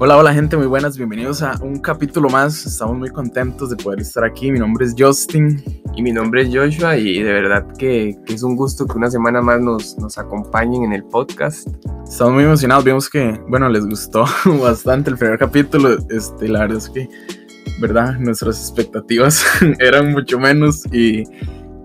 Hola, 0.00 0.16
hola 0.16 0.32
gente, 0.32 0.56
muy 0.56 0.68
buenas, 0.68 0.96
bienvenidos 0.96 1.42
a 1.42 1.58
un 1.60 1.80
capítulo 1.80 2.28
más. 2.28 2.64
Estamos 2.64 2.96
muy 2.96 3.10
contentos 3.10 3.70
de 3.70 3.76
poder 3.76 3.98
estar 3.98 4.22
aquí. 4.22 4.52
Mi 4.52 4.60
nombre 4.60 4.86
es 4.86 4.94
Justin. 4.96 5.60
Y 5.96 6.02
mi 6.02 6.12
nombre 6.12 6.42
es 6.42 6.54
Joshua 6.54 6.96
y 6.96 7.20
de 7.20 7.32
verdad 7.32 7.66
que, 7.76 8.16
que 8.24 8.34
es 8.34 8.44
un 8.44 8.54
gusto 8.54 8.86
que 8.86 8.96
una 8.96 9.10
semana 9.10 9.42
más 9.42 9.60
nos, 9.60 9.98
nos 9.98 10.16
acompañen 10.16 10.84
en 10.84 10.92
el 10.92 11.02
podcast. 11.02 11.66
Estamos 12.08 12.34
muy 12.34 12.44
emocionados, 12.44 12.84
vimos 12.84 13.10
que, 13.10 13.40
bueno, 13.48 13.68
les 13.68 13.84
gustó 13.86 14.24
bastante 14.62 15.10
el 15.10 15.18
primer 15.18 15.36
capítulo. 15.36 15.98
Este, 16.10 16.46
la 16.46 16.60
verdad 16.60 16.78
es 16.78 16.90
que, 16.90 17.08
¿verdad? 17.80 18.20
Nuestras 18.20 18.60
expectativas 18.60 19.44
eran 19.80 20.12
mucho 20.12 20.38
menos 20.38 20.86
y 20.92 21.24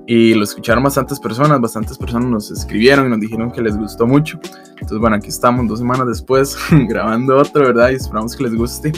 y 0.06 0.34
lo 0.34 0.44
escucharon 0.44 0.84
bastantes 0.84 1.20
personas, 1.20 1.62
bastantes 1.62 1.98
personas 1.98 2.30
nos 2.30 2.52
escribieron 2.52 3.08
y 3.08 3.10
nos 3.10 3.20
dijeron 3.20 3.52
que 3.52 3.62
les 3.62 3.78
gustó 3.78 4.06
mucho. 4.06 4.40
Entonces, 4.72 5.00
bueno, 5.00 5.16
aquí 5.16 5.30
estamos 5.30 5.68
dos 5.68 5.80
semanas 5.80 6.07
después 6.07 6.57
grabando 6.89 7.38
otro, 7.38 7.66
¿verdad? 7.66 7.92
Y 7.92 7.96
esperamos 7.96 8.36
que 8.36 8.44
les 8.44 8.56
guste. 8.56 8.92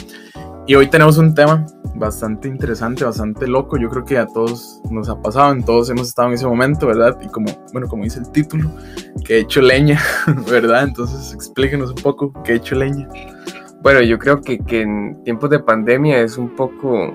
Y 0.66 0.74
hoy 0.74 0.88
tenemos 0.88 1.16
un 1.18 1.32
tema 1.32 1.64
bastante 1.94 2.48
interesante, 2.48 3.04
bastante 3.04 3.46
loco. 3.46 3.76
Yo 3.76 3.88
creo 3.88 4.04
que 4.04 4.18
a 4.18 4.26
todos 4.26 4.80
nos 4.90 5.08
ha 5.08 5.20
pasado, 5.22 5.52
en 5.52 5.64
todos 5.64 5.88
hemos 5.90 6.08
estado 6.08 6.28
en 6.28 6.34
ese 6.34 6.46
momento, 6.46 6.88
¿verdad? 6.88 7.16
Y 7.22 7.28
como, 7.28 7.46
bueno, 7.72 7.86
como 7.86 8.02
dice 8.02 8.18
el 8.18 8.30
título, 8.32 8.68
que 9.24 9.36
he 9.36 9.40
hecho 9.40 9.60
leña, 9.60 10.00
¿verdad? 10.50 10.82
Entonces, 10.82 11.32
explíquenos 11.32 11.90
un 11.90 12.02
poco 12.02 12.32
qué 12.42 12.54
he 12.54 12.56
hecho 12.56 12.74
leña. 12.74 13.08
Bueno, 13.80 14.02
yo 14.02 14.18
creo 14.18 14.40
que, 14.40 14.58
que 14.58 14.82
en 14.82 15.22
tiempos 15.22 15.50
de 15.50 15.60
pandemia 15.60 16.20
es 16.20 16.36
un 16.36 16.48
poco 16.56 17.14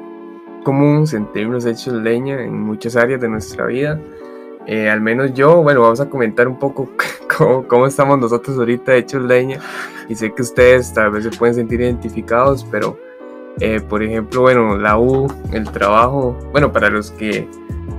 común 0.64 1.08
sentirnos 1.08 1.66
hechos 1.66 1.94
leña 1.94 2.42
en 2.42 2.60
muchas 2.60 2.96
áreas 2.96 3.22
de 3.22 3.30
nuestra 3.30 3.66
vida. 3.66 4.00
Eh, 4.68 4.90
al 4.90 5.02
menos 5.02 5.34
yo, 5.34 5.64
bueno, 5.64 5.82
vamos 5.82 6.00
a 6.00 6.10
comentar 6.10 6.48
un 6.48 6.60
poco 6.60 6.90
cómo, 7.68 7.88
estamos 7.88 8.20
nosotros 8.20 8.58
ahorita 8.58 8.96
hechos 8.96 9.24
leña. 9.24 9.60
Y 10.08 10.16
sé 10.16 10.34
que 10.34 10.42
ustedes 10.42 10.94
tal 10.94 11.12
vez 11.12 11.24
se 11.24 11.32
pueden 11.32 11.56
sentir 11.56 11.82
identificados, 11.82 12.66
pero 12.70 12.98
eh, 13.60 13.82
por 13.82 14.04
ejemplo, 14.04 14.42
bueno, 14.42 14.78
la 14.78 15.00
U, 15.00 15.28
el 15.52 15.70
trabajo, 15.72 16.38
bueno, 16.52 16.72
para 16.72 16.90
los 16.90 17.12
que 17.12 17.48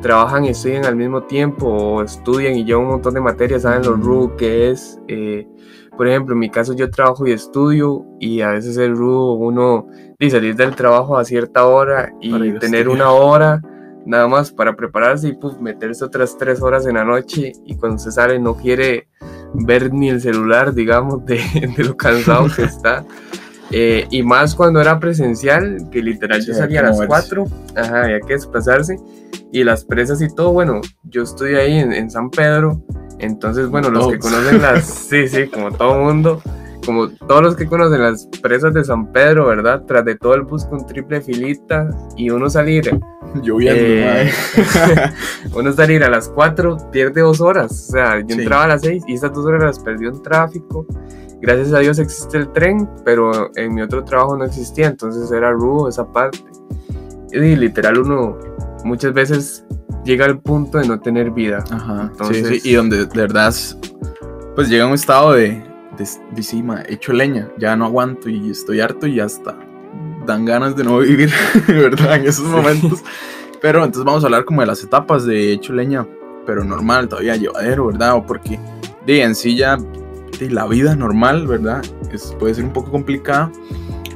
trabajan 0.01 0.45
y 0.45 0.51
estudian 0.51 0.85
al 0.85 0.97
mismo 0.97 1.23
tiempo 1.23 1.67
o 1.67 2.03
estudian 2.03 2.55
y 2.57 2.65
llevan 2.65 2.85
un 2.85 2.91
montón 2.93 3.15
de 3.15 3.21
materias, 3.21 3.63
saben 3.63 3.83
lo 3.83 3.95
rudo 3.95 4.37
que 4.37 4.71
es. 4.71 5.01
Eh, 5.09 5.47
por 5.97 6.09
ejemplo, 6.09 6.35
en 6.35 6.39
mi 6.39 6.51
caso 6.51 6.75
yo 6.75 6.91
trabajo 6.91 7.27
y 7.27 7.33
estudio 7.33 8.05
y 8.19 8.41
a 8.41 8.49
veces 8.49 8.77
el 8.77 8.97
rudo 8.97 9.35
uno 9.35 9.87
y 10.19 10.31
salir 10.31 10.57
del 10.57 10.75
trabajo 10.75 11.19
a 11.19 11.25
cierta 11.25 11.67
hora 11.67 12.13
y 12.21 12.59
tener 12.59 12.89
una 12.89 13.11
hora 13.11 13.61
nada 14.07 14.27
más 14.27 14.51
para 14.51 14.75
prepararse 14.75 15.29
y 15.29 15.33
pues, 15.35 15.61
meterse 15.61 16.05
otras 16.05 16.37
tres 16.37 16.61
horas 16.63 16.87
en 16.87 16.95
la 16.95 17.05
noche 17.05 17.53
y 17.65 17.77
cuando 17.77 17.99
se 17.99 18.11
sale 18.11 18.39
no 18.39 18.57
quiere 18.57 19.09
ver 19.55 19.93
ni 19.93 20.09
el 20.09 20.21
celular, 20.21 20.75
digamos, 20.75 21.25
de, 21.27 21.37
de 21.77 21.85
lo 21.85 21.97
cansado 21.97 22.47
que 22.55 22.63
está. 22.63 23.05
Eh, 23.71 24.07
y 24.11 24.23
más 24.23 24.55
cuando 24.55 24.81
era 24.81 25.01
presencial, 25.01 25.89
que 25.91 26.03
literal 26.03 26.45
yo 26.45 26.53
salía 26.53 26.81
a 26.81 26.85
las 26.85 27.01
4, 27.07 27.47
ajá, 27.77 28.05
había 28.05 28.21
que 28.21 28.35
desplazarse. 28.35 28.99
Y 29.51 29.65
las 29.65 29.85
presas 29.85 30.21
y 30.21 30.35
todo, 30.35 30.53
bueno, 30.53 30.81
yo 31.05 31.23
estoy 31.23 31.55
ahí 31.55 31.79
en, 31.79 31.93
en 31.93 32.11
San 32.11 32.31
Pedro, 32.31 32.83
entonces, 33.23 33.69
bueno, 33.69 33.89
los 33.89 34.09
que 34.09 34.19
conocen 34.19 34.61
las, 34.61 34.85
sí, 35.09 35.29
sí, 35.29 35.47
como 35.47 35.71
todo 35.71 35.99
mundo, 35.99 36.43
como 36.85 37.09
todos 37.09 37.41
los 37.41 37.57
que 37.57 37.67
conocen 37.67 38.03
las 38.03 38.27
presas 38.43 38.75
de 38.75 38.85
San 38.85 39.13
Pedro, 39.13 39.47
¿verdad? 39.47 39.85
Tras 39.87 40.05
de 40.05 40.17
todo 40.17 40.35
el 40.35 40.43
bus 40.43 40.65
con 40.65 40.85
triple 40.87 41.21
filita 41.21 41.89
y 42.17 42.31
uno 42.31 42.51
salir. 42.51 42.99
Lloviendo, 43.43 43.81
eh, 43.81 44.31
uno 45.55 45.73
salir 45.73 46.05
a 46.05 46.11
las 46.11 46.29
4 46.29 46.91
pierde 46.91 47.23
dos 47.23 47.41
horas. 47.41 47.89
O 47.89 47.93
sea, 47.93 48.19
yo 48.21 48.37
entraba 48.37 48.65
a 48.65 48.69
las 48.69 48.83
6 48.83 49.05
y 49.07 49.15
estas 49.15 49.33
dos 49.33 49.47
horas 49.47 49.63
las 49.63 49.79
perdió 49.79 50.11
en 50.11 50.21
tráfico. 50.21 50.85
Gracias 51.41 51.73
a 51.73 51.79
Dios 51.79 51.99
existe 51.99 52.37
el 52.39 52.53
tren, 52.53 52.91
pero 53.05 53.51
en 53.57 53.75
mi 53.75 53.83
otro 53.83 54.05
trabajo 54.05 54.37
no 54.37 54.45
existía, 54.45 54.89
entonces 54.89 55.31
era 55.33 55.51
rudo 55.53 55.89
esa 55.89 56.05
parte. 56.13 56.39
Y 57.33 57.57
literal 57.57 57.99
uno 57.99 58.37
muchas 58.85 59.15
veces 59.15 59.65
llega 60.05 60.25
al 60.25 60.41
punto 60.41 60.79
de 60.79 60.87
no 60.87 61.01
tener 61.01 61.31
vida. 61.31 61.65
Ajá. 61.71 62.09
Entonces, 62.11 62.49
sí, 62.49 62.61
sí. 62.61 62.71
Y 62.71 62.75
donde 62.75 63.07
de 63.07 63.21
verdad, 63.21 63.55
pues 64.55 64.69
llega 64.69 64.87
un 64.87 64.95
estado 64.95 65.33
de 65.33 65.73
de, 65.97 66.85
hecho 66.89 67.13
leña, 67.13 67.49
ya 67.59 67.77
no 67.77 67.85
aguanto 67.85 68.29
y 68.29 68.51
estoy 68.51 68.81
harto 68.81 69.07
y 69.07 69.21
hasta 69.21 69.57
dan 70.27 70.45
ganas 70.45 70.77
de 70.77 70.85
no 70.85 70.99
vivir, 70.99 71.31
¿verdad? 71.69 72.17
En 72.17 72.27
esos 72.27 72.47
momentos. 72.47 73.03
Pero 73.61 73.85
entonces 73.85 74.05
vamos 74.05 74.25
a 74.25 74.27
hablar 74.27 74.45
como 74.45 74.61
de 74.61 74.67
las 74.67 74.83
etapas 74.83 75.25
de 75.25 75.53
hecho 75.53 75.73
leña, 75.73 76.07
pero 76.47 76.65
normal, 76.65 77.09
todavía 77.09 77.37
llevadero, 77.37 77.87
¿verdad? 77.87 78.17
O 78.17 78.27
porque 78.27 78.59
de 79.07 79.23
en 79.23 79.35
sí 79.35 79.57
ya 79.57 79.77
de 80.39 80.51
la 80.51 80.67
vida 80.67 80.97
normal, 80.97 81.47
¿verdad? 81.47 81.83
Es, 82.13 82.35
puede 82.39 82.55
ser 82.55 82.65
un 82.65 82.73
poco 82.73 82.91
complicada, 82.91 83.51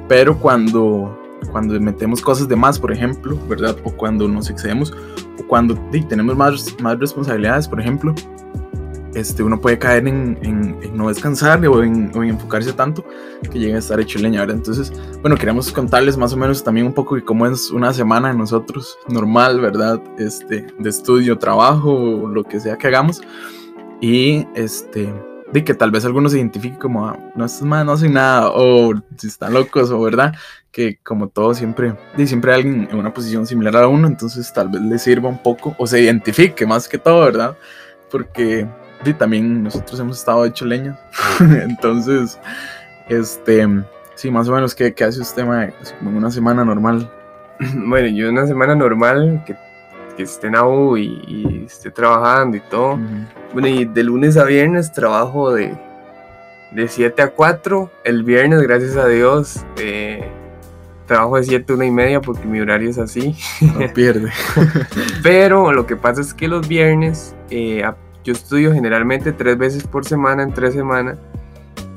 pero 0.08 0.38
cuando, 0.38 1.16
cuando 1.50 1.78
metemos 1.80 2.20
cosas 2.20 2.48
de 2.48 2.56
más, 2.56 2.78
por 2.78 2.92
ejemplo, 2.92 3.38
¿verdad? 3.48 3.76
O 3.84 3.90
cuando 3.90 4.28
nos 4.28 4.50
excedemos, 4.50 4.92
o 5.38 5.46
cuando 5.46 5.78
tenemos 6.08 6.36
más, 6.36 6.76
más 6.80 6.98
responsabilidades, 6.98 7.68
por 7.68 7.80
ejemplo, 7.80 8.14
este, 9.16 9.42
uno 9.42 9.58
puede 9.58 9.78
caer 9.78 10.06
en, 10.06 10.78
no 10.94 11.08
descansar 11.08 11.64
o 11.66 11.82
en, 11.82 12.10
enfocarse 12.14 12.72
tanto 12.74 13.02
que 13.50 13.58
llegue 13.58 13.74
a 13.74 13.78
estar 13.78 13.98
hecho 13.98 14.18
leña, 14.18 14.40
¿verdad? 14.40 14.56
Entonces, 14.56 14.92
bueno, 15.22 15.36
queremos 15.36 15.72
contarles 15.72 16.18
más 16.18 16.34
o 16.34 16.36
menos 16.36 16.62
también 16.62 16.86
un 16.86 16.92
poco 16.92 17.14
de 17.14 17.24
cómo 17.24 17.46
es 17.46 17.70
una 17.70 17.94
semana 17.94 18.28
de 18.28 18.34
nosotros 18.34 18.98
normal, 19.08 19.60
¿verdad? 19.60 20.02
Este, 20.18 20.66
de 20.78 20.90
estudio, 20.90 21.38
trabajo, 21.38 22.28
lo 22.28 22.44
que 22.44 22.60
sea 22.60 22.76
que 22.76 22.88
hagamos. 22.88 23.22
Y 24.02 24.46
este, 24.54 25.10
de 25.52 25.64
que 25.64 25.74
tal 25.74 25.90
vez 25.90 26.04
algunos 26.04 26.32
se 26.32 26.38
identifique 26.38 26.78
como, 26.78 27.06
ah, 27.06 27.18
no, 27.34 27.44
es 27.44 27.62
más, 27.62 27.84
no 27.84 27.96
soy 27.96 28.08
nada, 28.08 28.50
o 28.50 28.92
si 29.16 29.28
están 29.28 29.52
locos, 29.52 29.90
o 29.90 30.00
verdad, 30.00 30.34
que 30.70 30.98
como 31.02 31.28
todo 31.28 31.54
siempre, 31.54 31.94
y 32.16 32.26
siempre 32.26 32.52
hay 32.52 32.60
alguien 32.62 32.88
en 32.90 32.98
una 32.98 33.12
posición 33.14 33.46
similar 33.46 33.76
a 33.76 33.88
uno, 33.88 34.08
entonces 34.08 34.52
tal 34.52 34.68
vez 34.68 34.82
le 34.82 34.98
sirva 34.98 35.28
un 35.28 35.42
poco, 35.42 35.74
o 35.78 35.86
se 35.86 36.00
identifique 36.00 36.66
más 36.66 36.88
que 36.88 36.98
todo, 36.98 37.24
¿verdad? 37.24 37.56
Porque 38.10 38.66
y 39.04 39.14
también 39.14 39.62
nosotros 39.62 40.00
hemos 40.00 40.18
estado 40.18 40.44
hecho 40.44 40.64
leña. 40.64 40.98
Entonces, 41.40 42.38
este, 43.08 43.66
sí, 44.14 44.30
más 44.30 44.48
o 44.48 44.52
menos, 44.52 44.74
¿qué, 44.74 44.94
qué 44.94 45.04
hace 45.04 45.20
usted, 45.20 45.44
como 45.98 46.10
en 46.10 46.16
una 46.16 46.30
semana 46.30 46.64
normal? 46.64 47.10
Bueno, 47.74 48.08
yo 48.08 48.28
una 48.28 48.46
semana 48.46 48.74
normal, 48.74 49.42
que, 49.46 49.56
que 50.16 50.24
esté 50.24 50.48
en 50.48 50.56
AU 50.56 50.96
y, 50.96 51.64
esté 51.66 51.90
trabajando 51.90 52.56
y 52.56 52.60
todo. 52.60 52.98
Bueno, 53.52 53.68
y 53.68 53.84
de 53.84 54.02
lunes 54.02 54.36
a 54.36 54.44
viernes 54.44 54.92
trabajo 54.92 55.52
de, 55.52 55.76
de 56.72 56.88
7 56.88 57.22
a 57.22 57.30
4. 57.30 57.90
El 58.04 58.22
viernes, 58.22 58.62
gracias 58.62 58.96
a 58.96 59.06
Dios, 59.06 59.64
eh, 59.78 60.28
trabajo 61.06 61.36
de 61.36 61.44
7 61.44 61.72
a 61.72 61.76
1 61.76 61.84
y 61.84 61.90
media 61.90 62.20
porque 62.20 62.46
mi 62.46 62.60
horario 62.60 62.90
es 62.90 62.98
así. 62.98 63.36
No 63.60 63.92
pierde. 63.92 64.30
Pero 65.22 65.72
lo 65.72 65.86
que 65.86 65.96
pasa 65.96 66.20
es 66.20 66.34
que 66.34 66.48
los 66.48 66.66
viernes, 66.66 67.34
eh, 67.50 67.84
yo 68.24 68.32
estudio 68.32 68.72
generalmente 68.72 69.32
tres 69.32 69.56
veces 69.56 69.86
por 69.86 70.04
semana, 70.04 70.42
en 70.42 70.52
tres 70.52 70.74
semanas. 70.74 71.18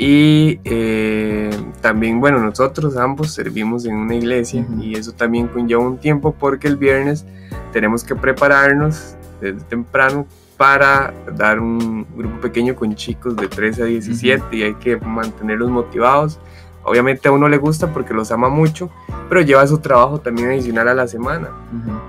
Y 0.01 0.61
eh, 0.63 1.49
también, 1.81 2.21
bueno, 2.21 2.39
nosotros 2.39 2.95
ambos 2.95 3.33
servimos 3.33 3.85
en 3.85 3.95
una 3.95 4.15
iglesia 4.15 4.65
y 4.79 4.95
eso 4.95 5.11
también 5.11 5.49
conlleva 5.49 5.81
un 5.81 5.97
tiempo 5.97 6.33
porque 6.39 6.69
el 6.69 6.77
viernes 6.77 7.25
tenemos 7.73 8.05
que 8.05 8.15
prepararnos 8.15 9.17
desde 9.41 9.59
temprano 9.65 10.25
para 10.55 11.13
dar 11.35 11.59
un 11.59 12.07
grupo 12.15 12.39
pequeño 12.39 12.77
con 12.77 12.95
chicos 12.95 13.35
de 13.35 13.49
13 13.49 13.83
a 13.83 13.85
17 13.87 14.55
y 14.55 14.63
hay 14.63 14.75
que 14.75 14.95
mantenerlos 14.95 15.69
motivados. 15.69 16.39
Obviamente 16.85 17.27
a 17.27 17.33
uno 17.33 17.49
le 17.49 17.57
gusta 17.57 17.91
porque 17.91 18.13
los 18.13 18.31
ama 18.31 18.47
mucho, 18.47 18.89
pero 19.27 19.41
lleva 19.41 19.67
su 19.67 19.79
trabajo 19.79 20.21
también 20.21 20.51
adicional 20.51 20.87
a 20.87 20.93
la 20.93 21.07
semana. 21.09 21.49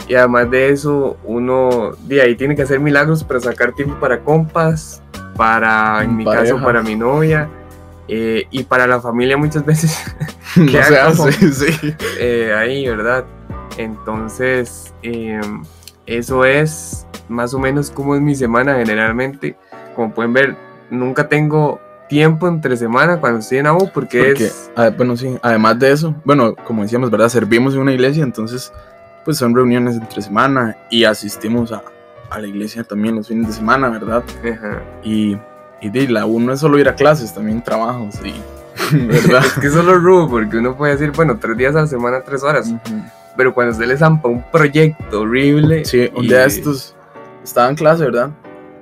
Y 0.07 0.15
además 0.15 0.49
de 0.49 0.69
eso, 0.69 1.17
uno 1.25 1.91
de 2.07 2.23
ahí 2.23 2.37
tiene 2.37 2.55
que 2.55 2.63
hacer 2.63 2.79
milagros 2.79 3.25
para 3.25 3.41
sacar 3.41 3.73
tiempo 3.73 3.97
para 3.99 4.21
compas, 4.21 5.03
para, 5.37 6.05
en 6.05 6.17
mi 6.17 6.25
caso, 6.25 6.63
para 6.63 6.83
mi 6.83 6.95
novia. 6.95 7.51
Eh, 8.09 8.45
y 8.51 8.65
para 8.65 8.87
la 8.87 9.01
familia 9.01 9.37
muchas 9.37 9.65
veces 9.65 9.97
que 10.55 10.83
sí. 11.53 11.95
Eh, 12.19 12.53
ahí, 12.57 12.89
¿verdad? 12.89 13.25
Entonces, 13.77 14.93
em, 15.03 15.63
eso 16.07 16.45
es 16.45 17.07
más 17.29 17.55
o 17.55 17.59
menos 17.59 17.91
como 17.91 18.15
es 18.15 18.21
mi 18.21 18.35
semana 18.35 18.75
generalmente. 18.77 19.57
Como 19.95 20.13
pueden 20.13 20.33
ver, 20.33 20.57
nunca 20.91 21.29
tengo 21.29 21.81
tiempo 22.09 22.49
entre 22.49 22.77
semana 22.77 23.21
cuando 23.21 23.39
estoy 23.39 23.59
en 23.59 23.69
AU 23.69 23.91
porque, 23.95 24.33
es... 24.33 24.71
Ah, 24.75 24.91
bueno, 24.91 25.17
sí, 25.17 25.39
además 25.43 25.79
de 25.79 25.93
eso, 25.93 26.15
bueno, 26.25 26.57
como 26.57 26.83
decíamos, 26.83 27.11
¿verdad? 27.11 27.29
Servimos 27.29 27.75
en 27.75 27.81
una 27.81 27.93
iglesia, 27.93 28.25
entonces 28.25 28.73
pues 29.25 29.37
son 29.37 29.55
reuniones 29.55 29.95
entre 29.95 30.21
semana 30.23 30.77
y 30.91 31.05
asistimos 31.05 31.71
a, 31.71 31.83
a 32.31 32.39
la 32.41 32.49
iglesia 32.49 32.83
también 32.83 33.15
los 33.15 33.29
fines 33.29 33.47
de 33.47 33.53
semana, 33.53 33.89
¿verdad? 33.89 34.25
Y, 35.05 35.37
y 35.81 36.07
la 36.09 36.27
U 36.27 36.41
no 36.41 36.53
es 36.53 36.61
solo 36.61 36.79
ir 36.79 36.89
a 36.89 36.95
clases, 36.95 37.35
también 37.35 37.63
trabajos 37.63 38.17
y... 38.25 38.35
¿verdad? 39.07 39.45
es 39.45 39.53
que 39.55 39.67
eso 39.67 39.81
es 39.81 39.85
lo 39.85 39.99
rudo, 39.99 40.29
porque 40.29 40.57
uno 40.57 40.77
puede 40.77 40.93
decir, 40.97 41.13
bueno, 41.15 41.39
tres 41.39 41.57
días 41.57 41.75
a 41.77 41.83
la 41.83 41.87
semana, 41.87 42.23
tres 42.23 42.43
horas. 42.43 42.73
Pero 43.37 43.55
cuando 43.55 43.75
se 43.75 43.87
les 43.87 43.99
zampa 43.99 44.29
un 44.29 44.43
proyecto 44.51 45.21
horrible. 45.21 45.85
Sí, 45.85 46.11
un 46.15 46.27
día 46.27 46.41
de 46.41 46.47
estos 46.47 46.97
estaba 47.43 47.69
en 47.69 47.77
clase, 47.77 48.05
¿verdad? 48.05 48.31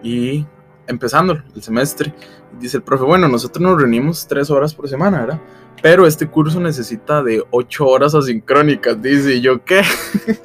Y 0.02 0.46
empezando 0.86 1.38
el 1.54 1.62
semestre. 1.62 2.14
Dice 2.58 2.78
el 2.78 2.82
profe, 2.82 3.04
bueno, 3.04 3.28
nosotros 3.28 3.62
nos 3.62 3.78
reunimos 3.78 4.26
tres 4.26 4.50
horas 4.50 4.74
por 4.74 4.88
semana, 4.88 5.20
¿verdad? 5.20 5.40
Pero 5.82 6.06
este 6.06 6.26
curso 6.26 6.58
necesita 6.58 7.22
de 7.22 7.44
ocho 7.50 7.86
horas 7.86 8.14
asincrónicas, 8.14 9.00
dice, 9.00 9.34
¿y 9.34 9.40
yo 9.40 9.64
qué? 9.64 9.82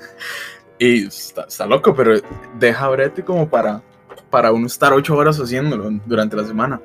y 0.77 1.07
está, 1.07 1.43
está, 1.43 1.65
loco, 1.65 1.95
pero 1.95 2.21
deja 2.59 2.87
brete 2.89 3.23
como 3.23 3.49
para, 3.49 3.81
para 4.33 4.51
uno 4.51 4.65
estar 4.65 4.91
ocho 4.93 5.15
horas 5.15 5.39
haciéndolo 5.39 5.91
durante 6.07 6.35
la 6.35 6.43
semana. 6.43 6.81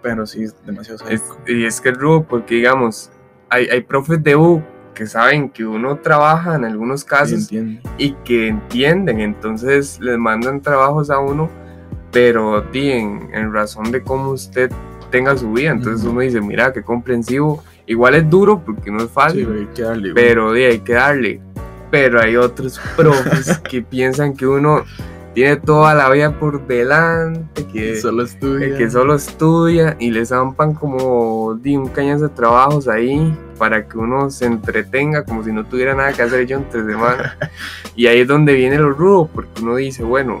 Pero 0.00 0.26
sí, 0.26 0.44
es 0.44 0.54
demasiado 0.64 1.06
es, 1.10 1.22
Y 1.46 1.66
es 1.66 1.82
que 1.82 1.90
es 1.90 1.98
rudo, 1.98 2.22
porque 2.22 2.54
digamos, 2.54 3.10
hay, 3.50 3.66
hay 3.66 3.82
profes 3.82 4.24
de 4.24 4.34
U 4.34 4.62
que 4.94 5.06
saben 5.06 5.50
que 5.50 5.66
uno 5.66 5.98
trabaja 5.98 6.54
en 6.54 6.64
algunos 6.64 7.04
casos 7.04 7.50
y 7.98 8.12
que 8.24 8.48
entienden, 8.48 9.20
entonces 9.20 10.00
les 10.00 10.16
mandan 10.16 10.62
trabajos 10.62 11.10
a 11.10 11.18
uno, 11.18 11.50
pero 12.10 12.64
en, 12.72 13.28
en 13.34 13.52
razón 13.52 13.92
de 13.92 14.02
cómo 14.02 14.30
usted 14.30 14.72
tenga 15.10 15.36
su 15.36 15.52
vida, 15.52 15.72
entonces 15.72 16.06
uno 16.06 16.20
dice, 16.20 16.40
mira, 16.40 16.72
qué 16.72 16.82
comprensivo, 16.82 17.62
igual 17.86 18.14
es 18.14 18.30
duro 18.30 18.64
porque 18.64 18.90
no 18.90 19.04
es 19.04 19.10
fácil, 19.10 19.46
hay 19.52 19.66
que 19.74 19.82
darle, 19.82 20.14
pero 20.14 20.52
hay 20.52 20.78
que 20.78 20.94
darle, 20.94 21.42
pero 21.90 22.18
hay 22.18 22.36
otros 22.36 22.80
profes 22.96 23.58
que 23.58 23.82
piensan 23.82 24.34
que 24.34 24.46
uno 24.46 24.84
tiene 25.34 25.56
toda 25.56 25.94
la 25.94 26.10
vida 26.10 26.38
por 26.38 26.66
delante, 26.66 27.66
que 27.66 28.00
solo 28.00 28.24
estudia, 28.24 28.76
que 28.76 28.90
solo 28.90 29.14
estudia 29.14 29.96
y 29.98 30.10
les 30.10 30.30
zampan 30.30 30.74
como 30.74 31.54
di, 31.54 31.76
un 31.76 31.88
cañón 31.88 32.20
de 32.20 32.28
trabajos 32.28 32.88
ahí 32.88 33.36
para 33.58 33.86
que 33.86 33.98
uno 33.98 34.30
se 34.30 34.46
entretenga 34.46 35.24
como 35.24 35.44
si 35.44 35.52
no 35.52 35.64
tuviera 35.64 35.94
nada 35.94 36.12
que 36.12 36.22
hacer 36.22 36.46
yo 36.46 36.56
entre 36.56 36.84
semana. 36.84 37.36
y 37.96 38.06
ahí 38.06 38.20
es 38.20 38.28
donde 38.28 38.54
viene 38.54 38.78
lo 38.78 38.92
rudo, 38.92 39.28
porque 39.32 39.62
uno 39.62 39.76
dice, 39.76 40.02
bueno, 40.02 40.40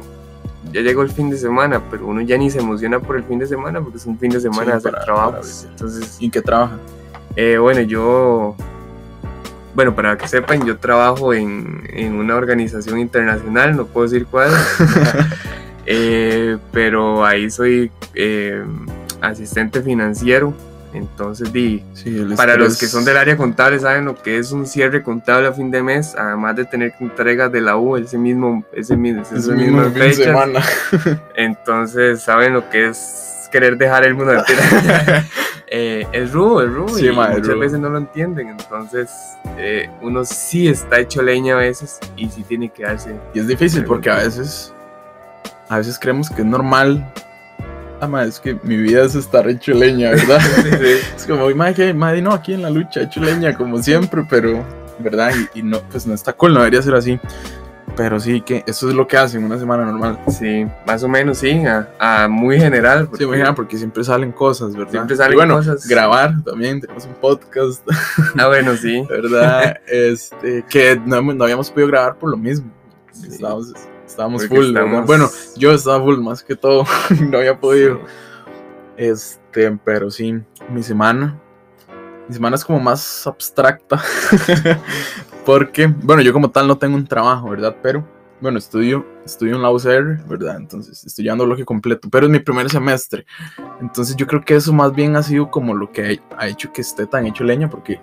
ya 0.72 0.80
llegó 0.80 1.02
el 1.02 1.10
fin 1.10 1.30
de 1.30 1.38
semana, 1.38 1.82
pero 1.90 2.06
uno 2.06 2.20
ya 2.20 2.36
ni 2.36 2.50
se 2.50 2.58
emociona 2.58 3.00
por 3.00 3.16
el 3.16 3.24
fin 3.24 3.38
de 3.38 3.46
semana 3.46 3.80
porque 3.80 3.98
es 3.98 4.06
un 4.06 4.18
fin 4.18 4.30
de 4.30 4.40
semana 4.40 4.72
de 4.72 4.76
hacer 4.78 4.94
trabajos. 5.04 5.66
Entonces, 5.70 6.16
¿Y 6.20 6.30
qué 6.30 6.42
trabaja? 6.42 6.76
Eh, 7.36 7.58
bueno, 7.58 7.80
yo 7.82 8.56
bueno, 9.74 9.94
para 9.94 10.16
que 10.16 10.28
sepan, 10.28 10.64
yo 10.66 10.78
trabajo 10.78 11.32
en, 11.34 11.88
en 11.92 12.14
una 12.14 12.36
organización 12.36 12.98
internacional, 12.98 13.76
no 13.76 13.86
puedo 13.86 14.08
decir 14.08 14.26
cuál, 14.26 14.50
eh, 15.86 16.56
pero 16.72 17.24
ahí 17.24 17.50
soy 17.50 17.90
eh, 18.14 18.62
asistente 19.20 19.82
financiero. 19.82 20.54
Entonces, 20.94 21.52
di, 21.52 21.84
para 22.34 22.56
los 22.56 22.78
que 22.78 22.86
son 22.86 23.04
del 23.04 23.18
área 23.18 23.36
contable, 23.36 23.78
saben 23.78 24.06
lo 24.06 24.14
que 24.14 24.38
es 24.38 24.52
un 24.52 24.66
cierre 24.66 25.02
contable 25.02 25.48
a 25.48 25.52
fin 25.52 25.70
de 25.70 25.82
mes, 25.82 26.14
además 26.16 26.56
de 26.56 26.64
tener 26.64 26.94
entregas 26.98 27.52
de 27.52 27.60
la 27.60 27.76
U 27.76 27.96
ese 27.96 28.16
mismo, 28.16 28.64
ese 28.72 28.96
mismo, 28.96 29.22
ese 29.22 29.52
mismo 29.52 29.82
de 29.82 30.12
semana. 30.14 30.62
Entonces, 31.36 32.22
saben 32.22 32.54
lo 32.54 32.70
que 32.70 32.88
es 32.88 33.27
querer 33.48 33.76
dejar 33.76 34.04
el 34.06 34.14
mundo. 34.14 34.32
eh, 35.68 36.06
es 36.12 36.32
rudo, 36.32 36.62
es 36.62 36.72
rudo. 36.72 36.98
y 36.98 37.10
muchas 37.10 37.58
veces 37.58 37.78
no 37.78 37.88
lo 37.88 37.98
entienden. 37.98 38.48
Entonces, 38.48 39.10
eh, 39.56 39.88
uno 40.02 40.24
sí 40.24 40.68
está 40.68 41.00
hecho 41.00 41.22
leña 41.22 41.54
a 41.54 41.58
veces 41.58 41.98
y 42.16 42.28
sí 42.28 42.42
tiene 42.42 42.68
que 42.68 42.84
darse. 42.84 43.14
Y 43.34 43.40
es 43.40 43.48
difícil 43.48 43.84
porque 43.84 44.10
a 44.10 44.16
veces, 44.16 44.72
a 45.68 45.78
veces 45.78 45.98
creemos 45.98 46.30
que 46.30 46.42
es 46.42 46.46
normal. 46.46 47.12
Ah, 48.00 48.24
es 48.24 48.38
que 48.38 48.56
mi 48.62 48.76
vida 48.76 49.04
es 49.04 49.16
estar 49.16 49.48
hecho 49.48 49.74
leña, 49.74 50.10
¿verdad? 50.10 50.40
es 51.16 51.26
como, 51.26 51.50
madre, 51.50 51.92
madre, 51.92 52.22
no, 52.22 52.32
aquí 52.32 52.54
en 52.54 52.62
la 52.62 52.70
lucha, 52.70 53.02
hecho 53.02 53.20
leña 53.20 53.56
como 53.56 53.82
siempre, 53.82 54.24
pero, 54.30 54.64
¿verdad? 55.00 55.32
Y, 55.52 55.58
y 55.58 55.62
no, 55.64 55.80
pues 55.80 56.06
no 56.06 56.14
está 56.14 56.32
cool, 56.32 56.54
no 56.54 56.60
debería 56.60 56.80
ser 56.80 56.94
así. 56.94 57.18
Pero 57.98 58.20
sí, 58.20 58.42
que 58.42 58.62
eso 58.64 58.88
es 58.88 58.94
lo 58.94 59.08
que 59.08 59.16
hacen 59.16 59.42
una 59.42 59.58
semana 59.58 59.84
normal. 59.84 60.20
Sí, 60.28 60.64
más 60.86 61.02
o 61.02 61.08
menos, 61.08 61.38
sí, 61.38 61.60
a, 61.98 62.28
muy 62.30 62.56
general. 62.56 63.08
Sí, 63.12 63.26
muy 63.26 63.34
general, 63.34 63.56
porque 63.56 63.76
siempre 63.76 64.04
salen 64.04 64.30
cosas, 64.30 64.72
¿verdad? 64.76 64.92
Siempre 64.92 65.16
salen 65.16 65.36
bueno, 65.36 65.56
cosas. 65.56 65.84
Grabar 65.84 66.32
también, 66.44 66.80
tenemos 66.80 67.06
un 67.06 67.14
podcast. 67.14 67.84
Ah, 68.38 68.46
bueno, 68.46 68.76
sí. 68.76 69.04
¿Verdad? 69.08 69.78
este, 69.88 70.64
que 70.70 71.00
no, 71.04 71.20
no, 71.20 71.42
habíamos 71.42 71.72
podido 71.72 71.88
grabar 71.88 72.16
por 72.16 72.30
lo 72.30 72.36
mismo. 72.36 72.70
Estábamos, 73.28 73.72
estábamos 74.06 74.46
full, 74.46 74.72
Bueno, 75.04 75.28
yo 75.56 75.72
estaba 75.72 76.00
full 76.00 76.18
más 76.18 76.44
que 76.44 76.54
todo, 76.54 76.86
no 77.20 77.38
había 77.38 77.58
podido. 77.58 78.00
Este, 78.96 79.76
pero 79.84 80.08
sí, 80.12 80.40
mi 80.70 80.84
semana. 80.84 81.36
Mi 82.28 82.34
semana 82.34 82.56
es 82.56 82.64
como 82.64 82.78
más 82.78 83.26
abstracta. 83.26 84.00
Porque, 85.46 85.86
bueno, 85.86 86.20
yo 86.20 86.32
como 86.32 86.50
tal 86.50 86.68
no 86.68 86.76
tengo 86.76 86.94
un 86.94 87.06
trabajo, 87.06 87.48
¿verdad? 87.48 87.74
Pero, 87.82 88.06
bueno, 88.40 88.58
estudio, 88.58 89.06
estudio 89.24 89.56
en 89.56 89.62
la 89.62 89.70
UCR, 89.70 90.22
¿verdad? 90.28 90.56
Entonces, 90.56 91.02
estoy 91.04 91.24
llevando 91.24 91.46
bloque 91.46 91.64
completo, 91.64 92.08
pero 92.10 92.26
es 92.26 92.32
mi 92.32 92.38
primer 92.38 92.68
semestre. 92.68 93.24
Entonces, 93.80 94.14
yo 94.14 94.26
creo 94.26 94.44
que 94.44 94.56
eso 94.56 94.74
más 94.74 94.94
bien 94.94 95.16
ha 95.16 95.22
sido 95.22 95.50
como 95.50 95.74
lo 95.74 95.90
que 95.90 96.20
ha 96.36 96.46
hecho 96.46 96.70
que 96.70 96.82
esté 96.82 97.06
tan 97.06 97.24
hecho 97.24 97.44
leña, 97.44 97.70
porque 97.70 97.98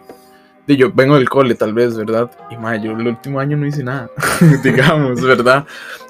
yo 0.67 0.91
vengo 0.91 1.15
del 1.15 1.29
cole, 1.29 1.53
tal 1.53 1.75
vez, 1.75 1.95
¿verdad? 1.95 2.31
Y 2.49 2.57
más, 2.57 2.81
yo 2.81 2.93
el 2.93 3.07
último 3.07 3.39
año 3.39 3.55
no 3.57 3.67
hice 3.67 3.83
nada, 3.83 4.09
digamos, 4.63 5.21
¿verdad? 5.21 5.65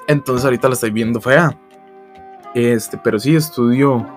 Entonces, 0.08 0.46
ahorita 0.46 0.70
la 0.70 0.76
estoy 0.76 0.92
viendo 0.92 1.20
fea. 1.20 1.56
Este, 2.54 2.98
pero 2.98 3.20
sí, 3.20 3.36
estudio, 3.36 4.08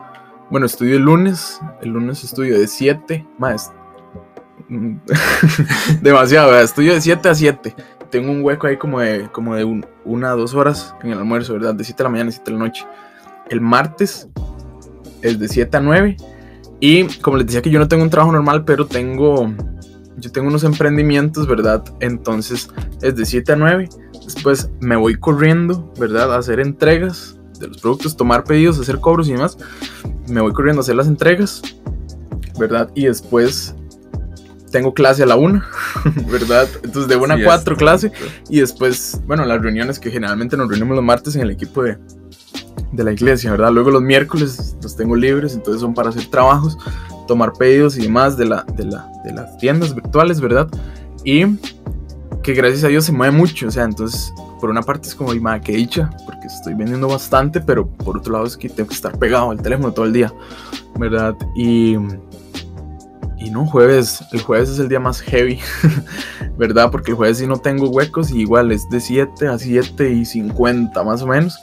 bueno, 0.51 0.67
estudio 0.67 0.94
el 0.97 1.03
lunes, 1.03 1.61
el 1.83 1.89
lunes 1.89 2.23
estudio 2.23 2.56
de 2.56 2.69
7, 2.69 3.27
más, 3.37 3.73
demasiado, 6.02 6.58
estudio 6.58 6.94
de 6.94 7.00
7 7.00 7.28
a 7.28 7.34
7. 7.34 7.75
Tengo 8.10 8.31
un 8.31 8.43
hueco 8.43 8.66
ahí 8.66 8.76
como 8.76 9.00
de, 9.00 9.28
como 9.31 9.55
de 9.55 9.64
un, 9.64 9.87
una 10.05 10.31
dos 10.31 10.55
horas 10.55 10.94
en 11.02 11.12
el 11.12 11.19
almuerzo, 11.19 11.55
¿verdad? 11.55 11.75
De 11.75 11.84
7 11.84 11.99
de 11.99 12.05
la 12.05 12.10
mañana 12.10 12.28
a 12.31 12.32
7 12.32 12.50
de 12.50 12.58
la 12.58 12.64
noche. 12.64 12.87
El 13.50 13.60
martes 13.60 14.28
es 15.22 15.38
de 15.38 15.49
7 15.49 15.76
a 15.76 15.81
9. 15.81 16.16
Y 16.81 17.05
como 17.20 17.37
les 17.37 17.46
decía 17.46 17.62
que 17.62 17.70
yo 17.70 17.78
no 17.78 17.88
tengo 17.88 18.02
un 18.02 18.10
trabajo 18.10 18.32
normal, 18.32 18.64
pero 18.64 18.87
tengo, 18.87 19.52
yo 20.16 20.32
tengo 20.32 20.49
unos 20.49 20.64
emprendimientos, 20.64 21.46
¿verdad? 21.46 21.84
Entonces 22.00 22.70
es 23.02 23.16
de 23.16 23.26
7 23.26 23.52
a 23.52 23.56
9. 23.56 23.88
Después 24.25 24.70
me 24.81 24.96
voy 24.96 25.16
corriendo, 25.16 25.93
¿verdad? 25.99 26.32
A 26.32 26.38
hacer 26.38 26.60
entregas 26.60 27.38
de 27.58 27.69
los 27.69 27.78
productos, 27.78 28.16
tomar 28.16 28.44
pedidos, 28.44 28.78
hacer 28.78 29.00
cobros 29.00 29.28
y 29.28 29.32
demás. 29.32 29.58
Me 30.28 30.40
voy 30.40 30.52
corriendo 30.52 30.81
a 30.81 30.82
hacer 30.82 30.96
las 30.96 31.08
entregas, 31.08 31.62
¿verdad? 32.58 32.90
Y 32.94 33.06
después 33.06 33.75
tengo 34.70 34.94
clase 34.94 35.23
a 35.23 35.26
la 35.26 35.37
1, 35.37 35.62
¿verdad? 36.31 36.69
Entonces 36.82 37.09
de 37.09 37.17
1 37.17 37.35
a 37.35 37.43
4 37.43 37.76
clase 37.76 38.12
y 38.49 38.61
después, 38.61 39.20
bueno, 39.26 39.44
las 39.44 39.61
reuniones 39.61 39.99
que 39.99 40.11
generalmente 40.11 40.56
nos 40.56 40.69
reunimos 40.69 40.97
los 40.97 41.05
martes 41.05 41.35
en 41.37 41.43
el 41.43 41.50
equipo 41.50 41.82
de, 41.82 41.99
de 42.93 43.05
la 43.05 43.12
iglesia, 43.12 43.50
¿verdad? 43.50 43.73
Luego 43.73 43.91
los 43.91 44.03
miércoles 44.03 44.76
los 44.82 44.97
tengo 44.97 45.17
libres, 45.17 45.55
entonces 45.55 45.81
son 45.81 45.94
para 45.94 46.11
hacer 46.11 46.26
trabajos, 46.26 46.79
tomar 47.26 47.53
pedidos 47.53 47.97
y 47.99 48.03
demás 48.03 48.37
de, 48.37 48.46
la, 48.46 48.65
de, 48.77 48.84
la, 48.84 49.10
de 49.25 49.32
las 49.32 49.56
tiendas 49.58 49.94
virtuales, 49.94 50.41
¿verdad? 50.41 50.69
Y 51.25 51.44
que 52.43 52.55
gracias 52.55 52.84
a 52.84 52.89
Dios 52.89 53.05
se 53.05 53.13
mueve 53.13 53.37
mucho, 53.37 53.69
o 53.69 53.70
sea, 53.70 53.84
entonces 53.84 54.32
por 54.60 54.70
una 54.70 54.82
parte 54.82 55.08
es 55.08 55.15
como, 55.15 55.32
y 55.34 55.60
que 55.60 55.72
dicha, 55.72 56.10
porque 56.27 56.46
estoy 56.46 56.75
vendiendo 56.75 57.08
bastante, 57.08 57.60
pero 57.60 57.87
por 57.89 58.17
otro 58.17 58.32
lado 58.32 58.46
es 58.46 58.56
que 58.56 58.69
tengo 58.69 58.89
que 58.89 58.94
estar 58.94 59.17
pegado 59.19 59.51
al 59.51 59.63
teléfono 59.63 59.93
todo 59.93 60.05
el 60.05 60.13
día, 60.13 60.32
¿verdad? 60.98 61.34
Y 61.55 61.96
y 63.39 63.51
no, 63.51 63.67
jueves, 63.67 64.25
el 64.33 64.43
jueves 64.43 64.69
es 64.71 64.79
el 64.79 64.89
día 64.89 65.01
más 65.01 65.21
heavy, 65.21 65.61
¿verdad? 66.59 66.91
Porque 66.91 67.13
el 67.13 67.17
jueves 67.17 67.39
sí 67.39 67.47
no 67.47 67.59
tengo 67.59 67.89
huecos 67.89 68.31
y 68.31 68.41
igual 68.41 68.73
es 68.73 68.89
de 68.91 69.01
7 69.01 69.49
a 69.49 69.59
7 69.59 70.11
y 70.11 70.25
50 70.25 71.03
más 71.05 71.23
o 71.23 71.27
menos 71.27 71.59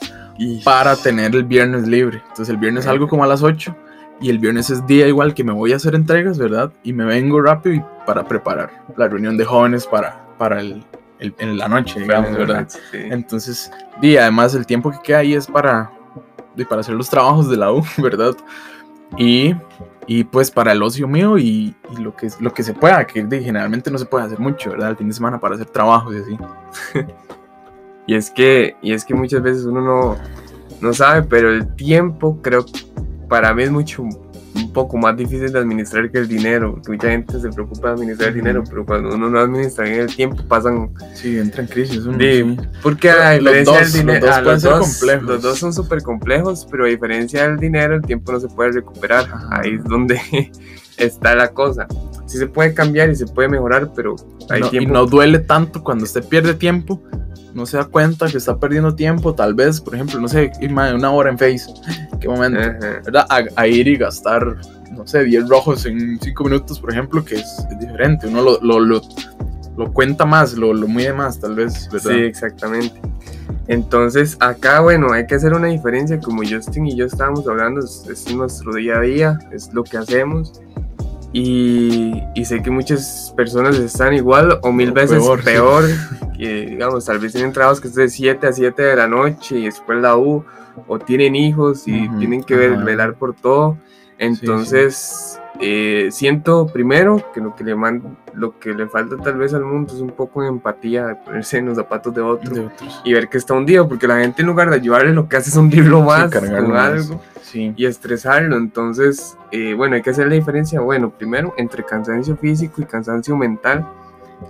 para 0.64 0.96
tener 0.96 1.34
el 1.34 1.44
viernes 1.44 1.86
libre. 1.86 2.22
Entonces 2.28 2.48
el 2.48 2.56
viernes 2.56 2.84
salgo 2.84 3.08
como 3.08 3.24
a 3.24 3.26
las 3.26 3.42
8 3.42 3.74
y 4.20 4.30
el 4.30 4.38
viernes 4.38 4.70
es 4.70 4.86
día 4.86 5.06
igual 5.06 5.34
que 5.34 5.44
me 5.44 5.52
voy 5.52 5.72
a 5.72 5.76
hacer 5.76 5.94
entregas, 5.94 6.38
¿verdad? 6.38 6.72
Y 6.82 6.92
me 6.92 7.04
vengo 7.04 7.40
rápido 7.40 7.76
y 7.76 7.84
para 8.06 8.26
preparar 8.26 8.70
la 8.96 9.08
reunión 9.08 9.36
de 9.36 9.44
jóvenes 9.44 9.86
para, 9.86 10.26
para 10.38 10.60
el, 10.60 10.84
en 11.18 11.58
la 11.58 11.68
noche, 11.68 12.00
digamos, 12.00 12.32
¿verdad? 12.32 12.68
Entonces, 12.92 13.70
y 14.00 14.16
además 14.16 14.54
el 14.54 14.66
tiempo 14.66 14.90
que 14.90 14.98
queda 15.02 15.18
ahí 15.18 15.34
es 15.34 15.46
para, 15.46 15.90
para 16.68 16.80
hacer 16.80 16.94
los 16.94 17.10
trabajos 17.10 17.50
de 17.50 17.56
la 17.56 17.72
U, 17.72 17.84
¿verdad? 17.98 18.34
Y 19.16 19.54
y 20.06 20.24
pues 20.24 20.50
para 20.50 20.72
el 20.72 20.82
ocio 20.82 21.08
mío 21.08 21.36
y, 21.36 21.74
lo, 21.98 22.14
que, 22.14 22.28
lo 22.38 22.52
que 22.52 22.62
se 22.62 22.74
pueda, 22.74 23.06
que 23.06 23.26
generalmente 23.28 23.90
no 23.90 23.98
se 23.98 24.04
puede 24.04 24.24
hacer 24.24 24.38
mucho, 24.38 24.70
¿verdad? 24.70 24.90
El 24.90 24.96
fin 24.96 25.08
de 25.08 25.14
semana 25.14 25.40
para 25.40 25.56
hacer 25.56 25.66
trabajos 25.66 26.14
y 26.14 26.18
así. 26.18 26.38
y, 28.06 28.14
es 28.14 28.30
que, 28.30 28.76
y 28.82 28.92
es 28.92 29.04
que 29.04 29.14
muchas 29.14 29.42
veces 29.42 29.64
uno 29.64 29.80
no, 29.80 30.16
no 30.80 30.92
sabe, 30.92 31.22
pero 31.22 31.50
el 31.50 31.74
tiempo 31.74 32.38
creo 32.40 32.64
para 33.28 33.52
mí 33.52 33.64
es 33.64 33.70
mucho 33.72 34.04
un 34.56 34.72
poco 34.72 34.96
más 34.96 35.16
difícil 35.16 35.52
de 35.52 35.58
administrar 35.58 36.10
que 36.10 36.18
el 36.18 36.28
dinero, 36.28 36.80
que 36.84 36.92
mucha 36.92 37.10
gente 37.10 37.38
se 37.38 37.48
preocupa 37.50 37.88
de 37.88 37.94
administrar 37.94 38.28
el 38.30 38.34
dinero, 38.34 38.64
pero 38.68 38.84
cuando 38.84 39.14
uno 39.14 39.30
no 39.30 39.38
administra 39.38 39.84
bien 39.84 40.00
el 40.00 40.14
tiempo 40.14 40.42
pasan... 40.48 40.90
Sí, 41.14 41.38
entra 41.38 41.62
en 41.62 41.68
crisis. 41.68 42.02
Porque 42.82 43.10
a 43.10 43.32
diferencia 43.32 43.80
del 43.80 43.92
dinero... 43.92 44.26
Los 44.42 44.62
dos, 44.62 44.64
los, 44.64 44.88
complejos. 44.88 45.28
los 45.28 45.42
dos 45.42 45.58
son 45.58 45.72
súper 45.72 46.02
complejos, 46.02 46.66
pero 46.70 46.84
a 46.84 46.88
diferencia 46.88 47.48
del 47.48 47.58
dinero 47.58 47.94
el 47.94 48.02
tiempo 48.02 48.32
no 48.32 48.40
se 48.40 48.48
puede 48.48 48.72
recuperar. 48.72 49.26
Ahí 49.50 49.74
es 49.74 49.84
donde 49.84 50.20
está 50.96 51.34
la 51.34 51.48
cosa. 51.48 51.86
Sí 52.26 52.38
se 52.38 52.46
puede 52.46 52.74
cambiar 52.74 53.10
y 53.10 53.16
se 53.16 53.26
puede 53.26 53.48
mejorar, 53.48 53.92
pero 53.94 54.16
hay 54.50 54.62
tiempo. 54.62 54.90
Y 54.90 54.92
no 54.92 55.06
duele 55.06 55.38
tanto 55.38 55.82
cuando 55.82 56.04
usted 56.04 56.24
pierde 56.24 56.54
tiempo 56.54 57.02
no 57.56 57.64
se 57.64 57.78
da 57.78 57.84
cuenta 57.84 58.28
que 58.28 58.36
está 58.36 58.58
perdiendo 58.58 58.94
tiempo, 58.94 59.34
tal 59.34 59.54
vez, 59.54 59.80
por 59.80 59.94
ejemplo, 59.94 60.20
no 60.20 60.28
sé, 60.28 60.52
ir 60.60 60.70
más 60.70 60.90
de 60.90 60.96
una 60.96 61.10
hora 61.10 61.30
en 61.30 61.38
Face, 61.38 61.64
qué 62.20 62.28
momento, 62.28 62.60
¿verdad? 63.02 63.26
A, 63.56 63.66
ir 63.66 63.88
y 63.88 63.96
gastar, 63.96 64.58
no 64.92 65.06
sé, 65.06 65.24
10 65.24 65.48
rojos 65.48 65.86
en 65.86 66.20
5 66.20 66.44
minutos, 66.44 66.78
por 66.78 66.92
ejemplo, 66.92 67.24
que 67.24 67.36
es, 67.36 67.66
diferente, 67.80 68.26
uno 68.26 68.42
lo, 68.42 68.60
lo, 68.60 68.78
lo, 68.78 69.00
lo, 69.74 69.92
cuenta 69.94 70.26
más, 70.26 70.52
lo, 70.52 70.74
lo 70.74 70.86
mide 70.86 71.14
más, 71.14 71.40
tal 71.40 71.54
vez, 71.54 71.88
¿verdad? 71.90 72.10
Sí, 72.10 72.20
exactamente. 72.20 73.00
Entonces, 73.68 74.36
acá, 74.40 74.80
bueno, 74.80 75.12
hay 75.12 75.26
que 75.26 75.36
hacer 75.36 75.54
una 75.54 75.68
diferencia, 75.68 76.20
como 76.20 76.42
Justin 76.42 76.88
y 76.88 76.94
yo 76.94 77.06
estábamos 77.06 77.48
hablando, 77.48 77.80
es, 77.80 78.34
nuestro 78.34 78.74
día 78.74 78.98
a 78.98 79.00
día, 79.00 79.38
es 79.50 79.72
lo 79.72 79.82
que 79.82 79.96
hacemos. 79.96 80.60
Y, 81.38 82.22
y, 82.34 82.46
sé 82.46 82.62
que 82.62 82.70
muchas 82.70 83.30
personas 83.36 83.76
están 83.78 84.14
igual 84.14 84.58
o 84.62 84.72
mil 84.72 84.92
veces 84.92 85.22
peor, 85.44 85.84
que 86.34 86.64
digamos, 86.64 87.04
tal 87.04 87.18
vez 87.18 87.32
tienen 87.32 87.52
trabajos 87.52 87.78
que 87.78 87.88
es 87.88 87.94
de 87.94 88.08
7 88.08 88.46
a 88.46 88.52
7 88.54 88.82
de 88.82 88.96
la 88.96 89.06
noche 89.06 89.58
y 89.58 89.64
después 89.66 90.00
la 90.00 90.16
U, 90.16 90.46
o 90.88 90.98
tienen 90.98 91.36
hijos 91.36 91.86
y 91.86 92.08
tienen 92.18 92.42
que 92.42 92.56
ver, 92.56 92.78
velar 92.78 93.16
por 93.16 93.34
todo. 93.34 93.76
Entonces, 94.16 95.38
eh, 95.60 96.08
siento 96.10 96.66
primero 96.66 97.22
que 97.32 97.40
lo 97.40 97.54
que, 97.54 97.64
le 97.64 97.74
lo 98.34 98.58
que 98.58 98.74
le 98.74 98.86
falta 98.88 99.16
tal 99.16 99.38
vez 99.38 99.54
al 99.54 99.64
mundo 99.64 99.94
es 99.94 100.00
un 100.00 100.10
poco 100.10 100.42
de 100.42 100.48
empatía, 100.48 101.06
de 101.06 101.14
ponerse 101.16 101.58
en 101.58 101.66
los 101.66 101.76
zapatos 101.76 102.14
de 102.14 102.20
otro 102.20 102.70
y 103.04 103.12
ver 103.12 103.28
que 103.28 103.38
está 103.38 103.54
hundido, 103.54 103.88
porque 103.88 104.06
la 104.06 104.18
gente 104.18 104.42
en 104.42 104.48
lugar 104.48 104.70
de 104.70 104.76
ayudarle 104.76 105.12
lo 105.12 105.28
que 105.28 105.36
hace 105.36 105.50
es 105.50 105.56
hundirlo 105.56 106.02
más 106.02 106.30
con 106.32 106.76
algo 106.76 107.20
y 107.54 107.86
estresarlo. 107.86 108.56
Entonces, 108.56 109.36
eh, 109.50 109.74
bueno, 109.74 109.96
hay 109.96 110.02
que 110.02 110.10
hacer 110.10 110.28
la 110.28 110.34
diferencia, 110.34 110.80
bueno, 110.80 111.10
primero 111.10 111.54
entre 111.56 111.84
cansancio 111.84 112.36
físico 112.36 112.82
y 112.82 112.84
cansancio 112.84 113.36
mental, 113.36 113.86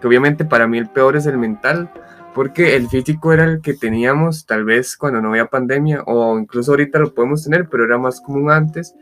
que 0.00 0.06
obviamente 0.06 0.44
para 0.44 0.66
mí 0.66 0.78
el 0.78 0.88
peor 0.88 1.16
es 1.16 1.26
el 1.26 1.38
mental, 1.38 1.90
porque 2.34 2.76
el 2.76 2.88
físico 2.88 3.32
era 3.32 3.44
el 3.44 3.60
que 3.62 3.74
teníamos 3.74 4.44
tal 4.44 4.64
vez 4.64 4.96
cuando 4.96 5.22
no 5.22 5.30
había 5.30 5.46
pandemia, 5.46 6.02
o 6.06 6.38
incluso 6.38 6.72
ahorita 6.72 6.98
lo 6.98 7.14
podemos 7.14 7.44
tener, 7.44 7.68
pero 7.68 7.84
era 7.84 7.96
más 7.96 8.20
común 8.20 8.50
antes 8.50 8.94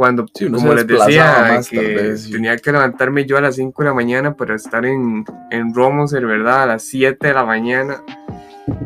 cuando, 0.00 0.24
como 0.50 0.72
les 0.72 0.86
decía, 0.86 1.60
que 1.68 2.16
tenía 2.32 2.56
que 2.56 2.72
levantarme 2.72 3.26
yo 3.26 3.36
a 3.36 3.42
las 3.42 3.56
5 3.56 3.82
de 3.82 3.88
la 3.90 3.94
mañana 3.94 4.34
para 4.34 4.54
estar 4.54 4.86
en, 4.86 5.26
en 5.50 5.74
Romoser, 5.74 6.24
¿verdad? 6.24 6.62
A 6.62 6.66
las 6.66 6.84
7 6.84 7.26
de 7.26 7.34
la 7.34 7.44
mañana 7.44 8.02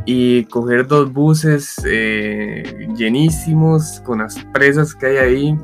y 0.07 0.45
coger 0.47 0.89
dos 0.89 1.13
buses 1.13 1.81
eh, 1.87 2.89
llenísimos 2.97 4.03
con 4.05 4.19
las 4.19 4.45
presas 4.53 4.93
que 4.93 5.07
hay 5.07 5.17
ahí. 5.19 5.59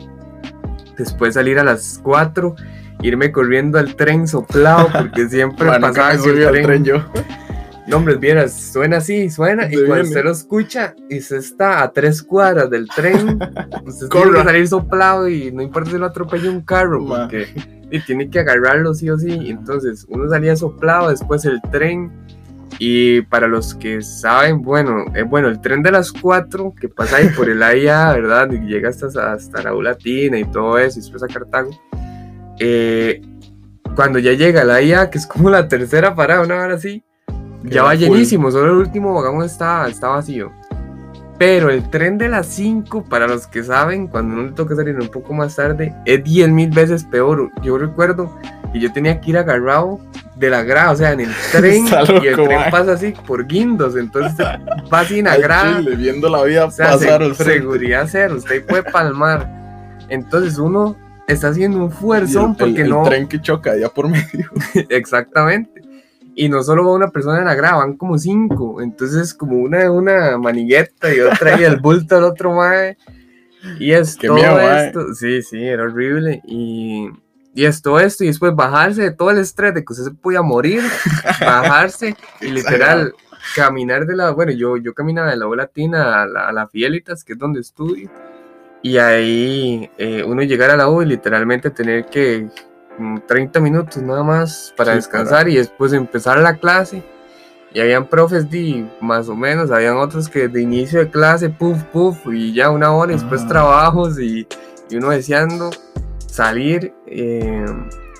Después 0.96 1.34
salir 1.34 1.58
a 1.58 1.64
las 1.64 1.98
4, 2.00 2.54
irme 3.02 3.32
corriendo 3.32 3.80
al 3.80 3.96
tren 3.96 4.28
soplado 4.28 4.88
porque 4.96 5.28
siempre 5.28 5.66
pasaba 5.80 6.12
el 6.12 6.62
tren. 6.62 6.84
yo. 6.84 7.02
No, 7.90 7.96
hombre, 7.96 8.14
vieras, 8.16 8.70
suena 8.72 8.98
así, 8.98 9.28
suena, 9.30 9.66
y 9.68 9.84
cuando 9.84 10.04
usted 10.04 10.22
lo 10.22 10.30
escucha 10.30 10.94
y 11.08 11.20
se 11.20 11.38
está 11.38 11.82
a 11.82 11.90
tres 11.90 12.22
cuadras 12.22 12.70
del 12.70 12.88
tren, 12.88 13.40
usted 13.84 14.08
tiene 14.08 14.30
que 14.30 14.44
salir 14.44 14.68
soplado 14.68 15.28
y 15.28 15.50
no 15.50 15.60
importa 15.60 15.90
si 15.90 15.98
lo 15.98 16.06
atropella 16.06 16.50
un 16.50 16.60
carro, 16.60 17.04
porque 17.04 17.48
y 17.90 17.98
tiene 18.00 18.30
que 18.30 18.38
agarrarlo 18.38 18.94
sí 18.94 19.10
o 19.10 19.18
sí. 19.18 19.50
Entonces, 19.50 20.06
uno 20.08 20.28
salía 20.28 20.54
soplado, 20.54 21.10
después 21.10 21.44
el 21.44 21.60
tren, 21.72 22.12
y 22.78 23.22
para 23.22 23.48
los 23.48 23.74
que 23.74 24.02
saben, 24.02 24.62
bueno, 24.62 25.06
eh, 25.16 25.22
bueno, 25.22 25.48
el 25.48 25.60
tren 25.60 25.82
de 25.82 25.90
las 25.90 26.12
cuatro 26.12 26.72
que 26.80 26.88
pasa 26.88 27.16
ahí 27.16 27.28
por 27.30 27.50
el 27.50 27.60
AIA, 27.60 28.12
¿verdad? 28.14 28.52
Y 28.52 28.60
llega 28.60 28.90
hasta, 28.90 29.32
hasta 29.32 29.62
la 29.62 29.74
U 29.74 29.82
Latina 29.82 30.38
y 30.38 30.44
todo 30.44 30.78
eso, 30.78 31.00
y 31.00 31.02
después 31.02 31.24
a 31.24 31.26
Cartago. 31.26 31.70
Eh, 32.60 33.20
cuando 33.96 34.20
ya 34.20 34.32
llega 34.32 34.62
la 34.62 34.76
AIA, 34.76 35.10
que 35.10 35.18
es 35.18 35.26
como 35.26 35.50
la 35.50 35.66
tercera 35.66 36.14
parada, 36.14 36.42
una 36.42 36.62
hora 36.62 36.74
así, 36.76 37.02
ya 37.62 37.82
va 37.82 37.94
llenísimo, 37.94 38.50
solo 38.50 38.72
el 38.72 38.78
último 38.78 39.14
vagón 39.14 39.44
está, 39.44 39.86
está 39.88 40.08
vacío. 40.08 40.52
Pero 41.38 41.70
el 41.70 41.88
tren 41.88 42.18
de 42.18 42.28
las 42.28 42.46
5, 42.48 43.04
para 43.04 43.26
los 43.26 43.46
que 43.46 43.64
saben, 43.64 44.08
cuando 44.08 44.34
uno 44.34 44.42
le 44.44 44.52
toca 44.52 44.76
salir 44.76 44.96
un 45.00 45.08
poco 45.08 45.32
más 45.32 45.56
tarde, 45.56 45.94
es 46.04 46.22
10 46.22 46.50
mil 46.50 46.68
veces 46.68 47.04
peor. 47.04 47.50
Yo 47.62 47.78
recuerdo 47.78 48.36
que 48.72 48.78
yo 48.78 48.92
tenía 48.92 49.20
que 49.20 49.30
ir 49.30 49.38
agarrado 49.38 50.00
de 50.36 50.50
la 50.50 50.62
grada, 50.62 50.90
o 50.90 50.96
sea, 50.96 51.12
en 51.12 51.20
el 51.20 51.30
tren, 51.52 51.86
y 52.22 52.26
el 52.26 52.34
tren 52.34 52.70
pasa 52.70 52.92
así 52.92 53.14
por 53.26 53.46
guindos, 53.46 53.96
entonces 53.96 54.34
va 54.92 55.04
sin 55.04 55.24
la 55.24 55.36
grada. 55.38 55.80
viendo 55.80 56.28
la 56.28 56.42
vida 56.42 56.66
pasar 56.66 57.22
al 57.22 57.34
Seguridad 57.34 58.06
cero, 58.10 58.36
usted 58.36 58.64
puede 58.66 58.82
palmar. 58.82 59.48
Entonces 60.10 60.58
uno 60.58 60.96
está 61.26 61.48
haciendo 61.48 61.78
un 61.78 61.90
esfuerzo 61.90 62.54
porque 62.58 62.84
no. 62.84 63.04
El 63.04 63.08
tren 63.08 63.28
que 63.28 63.40
choca 63.40 63.76
ya 63.76 63.88
por 63.88 64.08
medio. 64.08 64.50
Exactamente. 64.88 65.89
Y 66.40 66.48
no 66.48 66.62
solo 66.62 66.86
va 66.86 66.94
una 66.94 67.10
persona 67.10 67.40
en 67.40 67.44
la 67.44 67.54
grada, 67.54 67.76
van 67.76 67.98
como 67.98 68.16
cinco. 68.16 68.80
Entonces, 68.80 69.34
como 69.34 69.58
una 69.58 69.90
una 69.90 70.38
manigueta 70.38 71.14
y 71.14 71.20
otra 71.20 71.60
y 71.60 71.64
el 71.64 71.80
bulto 71.80 72.14
del 72.14 72.24
otro 72.24 72.54
mae. 72.54 72.96
Y 73.78 73.92
es 73.92 74.16
todo 74.16 74.38
esto. 74.38 75.12
Sí, 75.12 75.42
sí, 75.42 75.62
era 75.62 75.82
horrible. 75.82 76.40
Y, 76.46 77.10
y 77.54 77.66
es 77.66 77.82
todo 77.82 78.00
esto. 78.00 78.24
Y 78.24 78.28
después 78.28 78.54
bajarse 78.54 79.02
de 79.02 79.10
todo 79.10 79.32
el 79.32 79.36
estrés 79.36 79.74
de 79.74 79.84
que 79.84 79.92
usted 79.92 80.04
se 80.04 80.10
podía 80.12 80.40
morir, 80.40 80.82
bajarse 81.42 82.16
y 82.40 82.46
literal 82.46 83.12
caminar 83.54 84.06
de 84.06 84.16
la. 84.16 84.30
Bueno, 84.30 84.52
yo, 84.52 84.78
yo 84.78 84.94
caminaba 84.94 85.28
de 85.28 85.36
la 85.36 85.46
Latina 85.46 86.22
a 86.22 86.26
la, 86.26 86.48
a 86.48 86.52
la 86.52 86.68
Fielitas, 86.68 87.22
que 87.22 87.34
es 87.34 87.38
donde 87.38 87.60
estudio. 87.60 88.10
Y 88.80 88.96
ahí 88.96 89.90
eh, 89.98 90.24
uno 90.26 90.42
llegar 90.42 90.70
a 90.70 90.76
la 90.76 90.88
U 90.88 91.02
y 91.02 91.04
literalmente 91.04 91.68
tener 91.68 92.06
que 92.06 92.48
30 93.26 93.60
minutos 93.60 94.02
nada 94.02 94.22
más 94.22 94.74
para 94.76 94.94
descansar 94.94 95.48
y 95.48 95.56
después 95.56 95.92
empezar 95.92 96.38
la 96.38 96.56
clase. 96.56 97.02
Y 97.72 97.80
habían 97.80 98.08
profes 98.08 98.50
de 98.50 98.84
más 99.00 99.28
o 99.28 99.36
menos, 99.36 99.70
habían 99.70 99.96
otros 99.96 100.28
que 100.28 100.48
de 100.48 100.62
inicio 100.62 100.98
de 100.98 101.08
clase, 101.08 101.50
puff, 101.50 101.82
puff, 101.84 102.16
y 102.26 102.52
ya 102.52 102.70
una 102.70 102.92
hora, 102.92 103.12
y 103.12 103.14
después 103.14 103.42
ah. 103.44 103.48
trabajos 103.48 104.18
y, 104.18 104.46
y, 104.90 104.96
uno 104.96 105.10
deseando 105.10 105.70
salir. 106.26 106.92
Eh, 107.06 107.64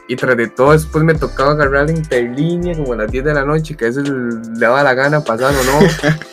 y 0.07 0.17
tras 0.17 0.37
de 0.37 0.49
todo, 0.49 0.73
después 0.73 1.05
me 1.05 1.15
tocaba 1.15 1.53
agarrar 1.53 1.87
la 1.87 1.93
interlínea 1.93 2.77
como 2.77 2.93
a 2.93 2.97
las 2.97 3.11
10 3.11 3.25
de 3.25 3.35
la 3.35 3.45
noche, 3.45 3.77
que 3.77 3.89
eso 3.89 4.03
le 4.03 4.59
daba 4.59 4.83
la 4.83 4.95
gana 4.95 5.23
pasar 5.23 5.53
o 5.55 5.65
no. 5.65 5.87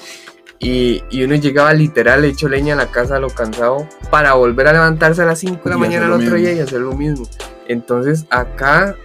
y, 0.60 1.04
y, 1.10 1.24
uno 1.24 1.36
llegaba 1.36 1.74
literal 1.74 2.24
hecho 2.24 2.48
leña 2.48 2.74
a 2.74 2.78
la 2.78 2.88
casa 2.88 3.20
lo 3.20 3.30
cansado 3.30 3.88
para 4.12 4.34
volver 4.34 4.68
a 4.68 4.74
levantarse 4.74 5.24
a 5.24 5.26
las 5.26 5.40
5 5.40 5.62
de 5.64 5.70
la 5.70 5.78
mañana 5.78 6.06
el 6.06 6.12
otro 6.12 6.36
día 6.36 6.54
y 6.54 6.60
hacer 6.60 6.82
lo 6.82 6.94
mismo. 6.94 7.28
Entonces 7.68 8.26
acá 8.30 8.96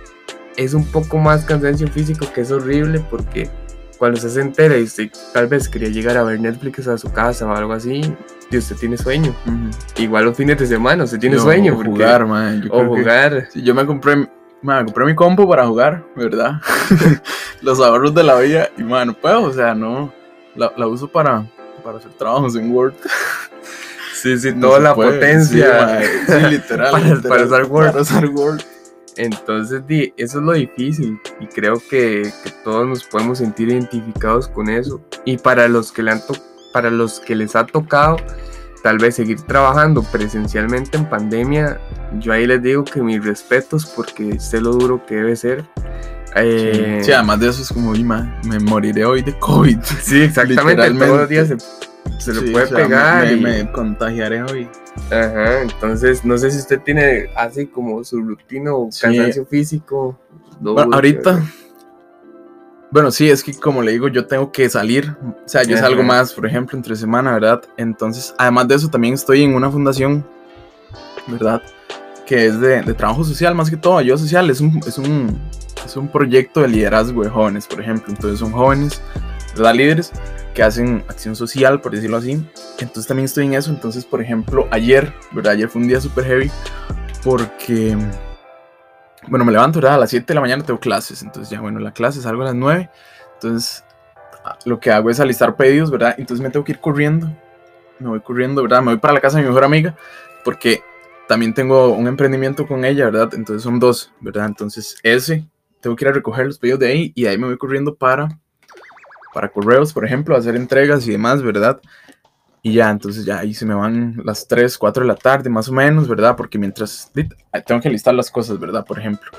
es 0.57 0.75
un 0.75 0.85
poco 0.85 1.19
más 1.19 1.45
cansancio 1.45 1.89
físico 1.89 2.27
que 2.33 2.43
es 2.43 2.51
horrible 2.51 3.05
porque 3.11 3.51
cuando 3.99 4.17
usted 4.17 4.31
se 4.31 4.41
entera 4.41 4.77
y 4.77 4.83
usted 4.83 5.11
tal 5.33 5.47
vez 5.47 5.69
quería 5.69 5.89
llegar 5.89 6.17
a 6.17 6.25
ver 6.25 6.41
Netflix 6.41 6.89
a 6.89 6.99
su 6.99 7.13
casa 7.13 7.47
o 7.47 7.55
algo 7.55 7.73
así, 7.73 8.03
y 8.51 8.57
usted 8.57 8.77
tiene 8.77 8.97
sueño. 8.97 9.35
Igual 9.97 10.25
los 10.25 10.37
fines 10.37 10.59
de 10.59 10.67
semana 10.67 11.05
usted 11.05 11.21
tiene 11.21 11.39
sueño. 11.39 11.75
O 11.75 11.85
jugar, 11.85 12.27
man. 12.27 12.69
o 12.71 12.85
jugar. 12.85 13.49
yo 13.55 13.75
me 13.75 13.87
compré, 13.87 14.29
man, 14.61 14.87
compré 14.87 15.07
mi 15.07 15.15
compo 15.15 15.49
para 15.49 15.67
jugar, 15.67 16.05
¿verdad? 16.17 16.61
los 17.63 17.81
ahorros 17.81 18.15
de 18.15 18.25
la 18.25 18.39
vida 18.41 18.71
y, 18.77 18.83
man, 18.83 19.09
no 19.09 19.15
puedo, 19.15 19.45
o 19.45 19.53
sea, 19.53 19.75
no. 19.75 20.13
La, 20.55 20.87
uso 20.87 21.09
para, 21.09 21.47
para 21.83 21.99
hacer 21.99 22.11
trabajos 22.13 22.57
en 22.57 22.75
Word. 22.75 22.95
Sí, 24.23 24.39
sí, 24.39 24.53
toda 24.53 24.79
la 24.79 24.95
potencia. 24.95 26.01
Sí, 26.27 26.33
literal, 26.51 27.23
para, 27.23 27.43
usar 27.43 27.65
Word. 27.65 28.63
Entonces, 29.17 29.83
eso 30.17 30.39
es 30.39 30.45
lo 30.45 30.53
difícil 30.53 31.19
y 31.41 31.47
creo 31.47 31.83
que, 31.91 32.33
todos 32.63 32.87
nos 32.87 33.05
podemos 33.05 33.39
sentir 33.39 33.71
identificados 33.71 34.47
con 34.47 34.71
eso. 34.71 35.03
Y 35.25 35.39
para 35.39 35.67
los 35.67 35.91
que, 35.91 36.05
le 36.05 36.13
han 36.13 36.21
para 36.73 36.91
los 36.91 37.19
que 37.19 37.35
les 37.35 37.57
ha 37.57 37.67
tocado 37.67 38.17
tal 38.85 38.99
vez 38.99 39.17
seguir 39.17 39.41
trabajando 39.43 40.03
presencialmente 40.03 40.97
en 40.97 41.09
pandemia, 41.09 41.81
yo 42.19 42.33
ahí 42.33 42.47
les 42.47 42.63
digo 42.63 42.85
que 42.85 43.03
mis 43.03 43.25
respetos 43.25 43.87
porque 43.87 44.39
sé 44.39 44.61
lo 44.61 44.73
duro 44.73 45.05
que 45.05 45.17
debe 45.17 45.37
ser. 45.37 45.65
Eh, 46.37 47.01
sí, 47.03 47.13
además 47.13 47.41
de 47.41 47.49
eso 47.49 47.63
es 47.63 47.69
como, 47.69 47.93
me 47.93 48.59
moriré 48.61 49.05
hoy 49.05 49.23
de 49.23 49.37
COVID. 49.39 49.79
Sí, 50.01 50.23
exactamente. 50.23 50.91
Todos 50.95 51.21
los 51.21 51.29
días 51.29 51.49
se 51.49 51.57
se 52.19 52.33
lo 52.33 52.53
puede 52.53 52.67
pegar. 52.69 53.25
Me, 53.27 53.33
y... 53.33 53.41
me, 53.41 53.73
contagiaré 53.73 54.43
hoy. 54.43 54.69
Ajá, 55.11 55.63
entonces 55.63 56.25
no 56.25 56.37
sé 56.39 56.51
si 56.51 56.59
usted 56.59 56.81
tiene 56.81 57.31
así 57.37 57.67
como 57.67 58.05
su 58.05 58.21
rutina 58.21 58.75
o 58.75 58.89
cansancio 58.89 59.47
físico. 59.47 60.19
ahorita. 60.65 61.43
Bueno, 62.93 63.11
sí, 63.11 63.31
es 63.31 63.43
que 63.43 63.55
como 63.55 63.81
le 63.81 63.93
digo, 63.93 64.09
yo 64.09 64.27
tengo 64.27 64.53
que 64.53 64.69
salir. 64.69 65.17
O 65.23 65.49
sea, 65.49 65.63
yo 65.63 65.79
salgo 65.79 66.03
más, 66.03 66.35
por 66.35 66.45
ejemplo, 66.47 66.77
entre 66.77 66.95
semana, 66.95 67.33
¿verdad? 67.33 67.63
Entonces, 67.79 68.35
además 68.37 68.69
de 68.69 68.75
eso, 68.75 68.89
también 68.91 69.15
estoy 69.15 69.43
en 69.43 69.55
una 69.55 69.71
fundación, 69.71 70.27
¿verdad? 71.27 71.63
Que 72.27 72.47
es 72.47 72.61
de, 72.61 72.83
trabajo 72.93 73.25
social, 73.25 73.55
más 73.55 73.71
que 73.71 73.79
todo, 73.79 73.97
ayuda 73.97 74.19
social. 74.19 74.51
Es 74.51 74.61
un, 74.61 74.79
es, 74.87 74.99
un, 74.99 75.41
es 75.83 75.97
un 75.97 76.09
proyecto 76.09 76.61
de 76.61 76.69
liderazgo 76.69 77.25
de 77.25 77.31
jóvenes, 77.31 77.67
por 77.67 77.81
ejemplo. 77.81 78.13
Entonces, 78.13 78.39
son 78.39 78.53
jóvenes, 78.53 79.01
¿verdad? 79.55 79.75
Líderes 79.75 80.13
que 80.55 80.63
hacen 80.63 81.05
acción 81.09 81.35
social, 81.37 81.81
por 81.81 81.93
decirlo 81.93 82.17
así. 82.17 82.33
Entonces 82.79 83.07
también 83.07 83.25
estoy 83.25 83.47
en 83.47 83.55
eso. 83.55 83.71
Entonces, 83.71 84.05
por 84.05 84.21
ejemplo, 84.21 84.69
ayer, 84.71 85.13
¿verdad? 85.33 85.55
Ayer 85.55 85.69
fue 85.69 85.83
un 85.83 85.89
día 85.89 86.01
súper 86.01 86.25
heavy 86.25 86.51
porque, 87.25 87.97
bueno, 89.29 89.45
me 89.45 89.53
levanto, 89.53 89.79
¿verdad? 89.79 89.95
A 89.95 89.99
las 89.99 90.11
7 90.11 90.27
de 90.27 90.35
la 90.35 90.41
mañana 90.41 90.65
tengo 90.65 90.81
clases. 90.81 91.23
Entonces 91.23 91.51
ya, 91.51 91.61
bueno, 91.61 91.79
la 91.81 91.93
clase 91.93 92.21
salgo 92.21 92.43
a 92.43 92.47
las 92.47 92.55
9. 92.55 92.91
Entonces, 93.35 93.85
lo 94.65 94.81
que 94.81 94.91
hago 94.91 95.11
es 95.11 95.21
alistar 95.21 95.57
pedidos, 95.57 95.91
¿verdad? 95.91 96.15
Entonces 96.19 96.43
me 96.43 96.51
tengo 96.51 96.65
que 96.65 96.73
ir 96.73 96.81
corriendo. 96.81 97.31
Me 97.99 98.09
voy 98.09 98.21
corriendo, 98.21 98.63
¿verdad? 98.63 98.81
Me 98.83 98.93
voy 98.93 98.99
para 98.99 99.15
la 99.15 99.21
casa 99.21 99.37
de 99.37 99.45
mi 99.45 99.49
mejor 99.49 99.65
amiga 99.65 99.95
porque 100.45 100.83
también 101.29 101.55
tengo 101.55 101.91
un 101.91 102.07
emprendimiento 102.07 102.67
con 102.67 102.85
ella, 102.85 103.07
¿verdad? 103.07 103.35
Entonces 103.35 103.63
son 103.63 103.79
dos, 103.79 104.13
¿verdad? 104.21 104.47
Entonces 104.47 104.97
ese, 105.03 105.47
tengo 105.81 105.97
que 105.97 106.05
ir 106.05 106.09
a 106.09 106.13
recoger 106.13 106.47
los 106.47 106.59
pedidos 106.59 106.81
de 106.81 106.89
ahí 106.89 107.13
y 107.15 107.27
ahí 107.27 107.39
me 107.39 107.47
voy 107.47 107.57
corriendo 107.57 107.95
para, 107.95 108.41
para 109.33 109.51
correos, 109.51 109.93
por 109.93 110.05
ejemplo, 110.05 110.37
hacer 110.37 110.57
entregas 110.57 111.07
y 111.07 111.13
demás, 111.13 111.43
¿verdad? 111.43 111.81
Y 112.63 112.75
ya, 112.75 112.91
entonces 112.91 113.25
ya 113.25 113.39
ahí 113.39 113.55
se 113.55 113.67
me 113.67 113.75
van 113.75 114.21
las 114.25 114.47
3, 114.47 114.79
4 114.79 115.03
de 115.03 115.09
la 115.09 115.17
tarde, 115.17 115.51
más 115.51 115.69
o 115.69 115.73
menos, 115.73 116.07
¿verdad? 116.07 116.37
Porque 116.37 116.59
mientras 116.59 117.11
tengo 117.67 117.81
que 117.81 117.91
listar 117.91 118.15
las 118.15 118.31
cosas, 118.31 118.59
¿verdad? 118.59 118.85
Por 118.85 119.01
ejemplo. 119.01 119.31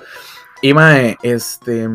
Y 0.62 0.74
mae, 0.74 1.18
este, 1.24 1.88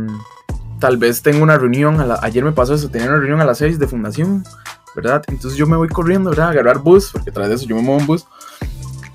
tal 0.80 0.96
vez 0.96 1.22
tengo 1.22 1.42
una 1.42 1.58
reunión, 1.58 1.98
ayer 2.22 2.44
me 2.44 2.52
pasó 2.52 2.74
eso, 2.74 2.88
tenía 2.88 3.08
una 3.08 3.18
reunión 3.18 3.40
a 3.40 3.44
las 3.44 3.58
6 3.58 3.78
de 3.78 3.86
fundación, 3.86 4.44
¿verdad? 4.96 5.22
Entonces 5.28 5.58
yo 5.58 5.66
me 5.66 5.76
voy 5.76 5.88
corriendo, 5.88 6.30
¿verdad? 6.30 6.48
A 6.48 6.50
agarrar 6.50 6.78
bus, 6.78 7.10
porque 7.12 7.30
tras 7.30 7.48
de 7.48 7.56
eso 7.56 7.66
yo 7.66 7.76
me 7.76 7.82
muevo 7.82 8.00
en 8.00 8.06
bus. 8.06 8.26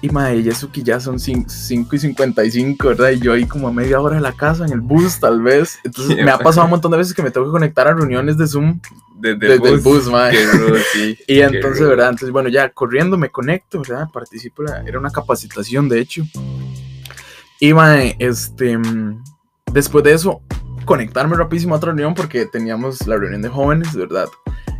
Y 0.03 0.09
mae, 0.09 0.41
y 0.41 0.49
eso 0.49 0.69
que 0.69 0.83
ya 0.83 0.99
son 0.99 1.17
5 1.17 1.95
y 1.95 1.97
55, 1.97 2.89
¿verdad? 2.89 3.11
Y 3.11 3.21
yo 3.21 3.31
ahí 3.31 3.45
como 3.45 3.69
a 3.69 3.71
media 3.71 4.01
hora 4.01 4.17
de 4.17 4.21
la 4.21 4.33
casa, 4.33 4.65
en 4.65 4.73
el 4.73 4.81
bus, 4.81 5.17
tal 5.17 5.41
vez. 5.41 5.79
Entonces 5.85 6.17
me 6.17 6.29
ha 6.29 6.37
pasado 6.37 6.65
un 6.65 6.71
montón 6.71 6.91
de 6.91 6.97
veces 6.97 7.13
que 7.13 7.23
me 7.23 7.31
tengo 7.31 7.45
que 7.45 7.53
conectar 7.53 7.87
a 7.87 7.93
reuniones 7.93 8.37
de 8.37 8.45
Zoom 8.45 8.81
desde, 9.15 9.53
el 9.53 9.79
bus, 9.79 10.11
mae. 10.11 10.35
y 11.27 11.39
entonces, 11.39 11.87
¿verdad? 11.87 12.09
Entonces, 12.09 12.31
bueno, 12.31 12.49
ya 12.49 12.67
corriendo 12.67 13.17
me 13.17 13.29
conecto, 13.29 13.79
¿verdad? 13.79 14.09
Participo, 14.11 14.63
era 14.85 14.99
una 14.99 15.09
capacitación, 15.09 15.87
de 15.87 16.01
hecho. 16.01 16.23
Y 17.61 17.73
mae, 17.73 18.17
este, 18.19 18.77
después 19.71 20.03
de 20.03 20.11
eso, 20.11 20.41
conectarme 20.83 21.37
rapidísimo 21.37 21.75
a 21.75 21.77
otra 21.77 21.91
reunión 21.91 22.13
porque 22.13 22.45
teníamos 22.45 23.07
la 23.07 23.15
reunión 23.15 23.41
de 23.41 23.47
jóvenes, 23.47 23.95
¿verdad? 23.95 24.27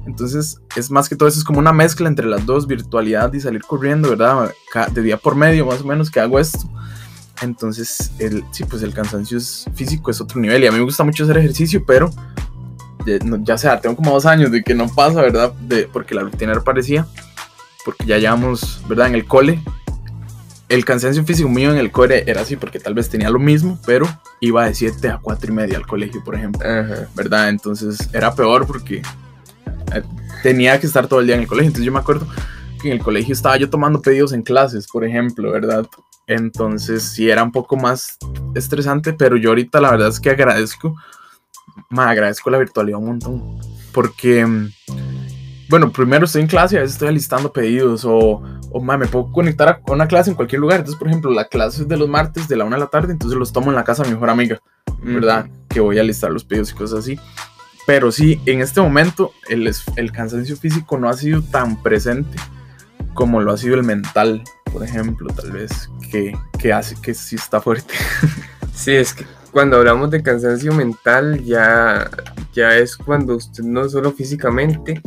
Entonces, 0.05 0.59
es 0.75 0.91
más 0.91 1.07
que 1.07 1.15
todo 1.15 1.29
eso, 1.29 1.39
es 1.39 1.45
como 1.45 1.59
una 1.59 1.71
mezcla 1.71 2.07
entre 2.07 2.25
las 2.25 2.45
dos, 2.45 2.67
virtualidad 2.67 3.31
y 3.33 3.39
salir 3.39 3.61
corriendo, 3.61 4.09
¿verdad? 4.09 4.51
De 4.91 5.01
día 5.01 5.17
por 5.17 5.35
medio, 5.35 5.65
más 5.65 5.81
o 5.81 5.85
menos, 5.85 6.11
que 6.11 6.19
hago 6.19 6.39
esto. 6.39 6.69
Entonces, 7.41 8.11
el, 8.19 8.43
sí, 8.51 8.63
pues 8.65 8.83
el 8.83 8.93
cansancio 8.93 9.37
es, 9.37 9.65
físico 9.75 10.11
es 10.11 10.21
otro 10.21 10.39
nivel 10.39 10.63
y 10.63 10.67
a 10.67 10.71
mí 10.71 10.77
me 10.77 10.83
gusta 10.83 11.03
mucho 11.03 11.23
hacer 11.23 11.37
ejercicio, 11.37 11.83
pero 11.85 12.11
ya, 13.43 13.57
sea, 13.57 13.79
tengo 13.81 13.95
como 13.95 14.11
dos 14.11 14.25
años 14.25 14.51
de 14.51 14.63
que 14.63 14.73
no 14.73 14.87
pasa, 14.87 15.21
¿verdad? 15.21 15.53
De, 15.53 15.87
porque 15.91 16.15
la 16.15 16.21
rutina 16.21 16.51
era 16.51 16.61
parecía, 16.61 17.07
porque 17.85 18.05
ya 18.05 18.17
llevamos, 18.17 18.81
¿verdad? 18.87 19.07
En 19.07 19.15
el 19.15 19.25
cole. 19.25 19.59
El 20.69 20.85
cansancio 20.85 21.23
físico 21.23 21.49
mío 21.49 21.71
en 21.71 21.77
el 21.77 21.91
cole 21.91 22.23
era 22.25 22.41
así 22.41 22.55
porque 22.55 22.79
tal 22.79 22.93
vez 22.93 23.09
tenía 23.09 23.29
lo 23.29 23.39
mismo, 23.39 23.77
pero 23.85 24.07
iba 24.39 24.65
de 24.65 24.73
7 24.73 25.07
a 25.09 25.19
4 25.21 25.51
y 25.51 25.53
media 25.53 25.77
al 25.77 25.85
colegio, 25.85 26.23
por 26.23 26.35
ejemplo. 26.35 26.67
¿Verdad? 27.13 27.49
Entonces 27.49 28.09
era 28.13 28.33
peor 28.33 28.65
porque 28.65 29.01
tenía 30.41 30.79
que 30.79 30.87
estar 30.87 31.07
todo 31.07 31.19
el 31.19 31.27
día 31.27 31.35
en 31.35 31.41
el 31.41 31.47
colegio. 31.47 31.67
Entonces 31.67 31.85
yo 31.85 31.91
me 31.91 31.99
acuerdo 31.99 32.27
que 32.81 32.89
en 32.89 32.93
el 32.93 33.03
colegio 33.03 33.33
estaba 33.33 33.57
yo 33.57 33.69
tomando 33.69 34.01
pedidos 34.01 34.33
en 34.33 34.43
clases, 34.43 34.87
por 34.87 35.05
ejemplo, 35.05 35.51
¿verdad? 35.51 35.87
Entonces 36.27 37.03
sí 37.03 37.29
era 37.29 37.43
un 37.43 37.51
poco 37.51 37.75
más 37.75 38.17
estresante, 38.55 39.13
pero 39.13 39.37
yo 39.37 39.49
ahorita 39.49 39.81
la 39.81 39.91
verdad 39.91 40.09
es 40.09 40.19
que 40.19 40.29
agradezco 40.29 40.95
me 41.89 42.03
agradezco 42.03 42.49
la 42.49 42.57
virtualidad 42.57 42.99
un 42.99 43.05
montón. 43.05 43.59
Porque, 43.93 44.45
bueno, 45.69 45.91
primero 45.91 46.25
estoy 46.25 46.41
en 46.41 46.47
clase 46.47 46.75
y 46.75 46.77
a 46.77 46.81
veces 46.81 46.95
estoy 46.95 47.09
alistando 47.09 47.51
pedidos 47.51 48.05
o, 48.05 48.41
o 48.71 48.81
me 48.81 49.07
puedo 49.07 49.31
conectar 49.31 49.69
a 49.69 49.91
una 49.91 50.07
clase 50.07 50.31
en 50.31 50.35
cualquier 50.35 50.61
lugar. 50.61 50.79
Entonces, 50.79 50.97
por 50.97 51.07
ejemplo, 51.07 51.31
la 51.31 51.47
clase 51.47 51.83
es 51.83 51.87
de 51.87 51.97
los 51.97 52.09
martes 52.09 52.47
de 52.47 52.55
la 52.55 52.65
una 52.65 52.77
de 52.77 52.81
la 52.81 52.87
tarde, 52.87 53.11
entonces 53.11 53.37
los 53.37 53.53
tomo 53.53 53.69
en 53.69 53.75
la 53.75 53.83
casa 53.83 54.03
de 54.03 54.09
mi 54.09 54.15
mejor 54.15 54.29
amiga, 54.29 54.61
¿verdad? 55.01 55.47
Que 55.69 55.79
voy 55.79 55.99
a 55.99 56.03
listar 56.03 56.31
los 56.31 56.43
pedidos 56.43 56.71
y 56.71 56.75
cosas 56.75 56.99
así. 56.99 57.19
Pero 57.85 58.11
sí, 58.11 58.41
en 58.45 58.61
este 58.61 58.81
momento 58.81 59.33
el, 59.49 59.69
el 59.95 60.11
cansancio 60.11 60.55
físico 60.55 60.97
no 60.97 61.09
ha 61.09 61.13
sido 61.13 61.41
tan 61.41 61.81
presente 61.81 62.37
como 63.13 63.41
lo 63.41 63.51
ha 63.51 63.57
sido 63.57 63.75
el 63.75 63.83
mental, 63.83 64.43
por 64.71 64.83
ejemplo, 64.83 65.31
tal 65.33 65.51
vez, 65.51 65.89
que, 66.11 66.35
que 66.57 66.73
hace 66.73 66.95
que 67.01 67.13
sí 67.13 67.35
está 67.35 67.61
fuerte. 67.61 67.93
Sí, 68.75 68.91
es 68.91 69.13
que 69.13 69.23
cuando 69.51 69.77
hablamos 69.77 70.09
de 70.09 70.23
cansancio 70.23 70.73
mental 70.73 71.43
ya, 71.43 72.09
ya 72.53 72.75
es 72.75 72.97
cuando 72.97 73.35
usted 73.35 73.63
no 73.63 73.87
solo 73.87 74.11
físicamente, 74.11 74.99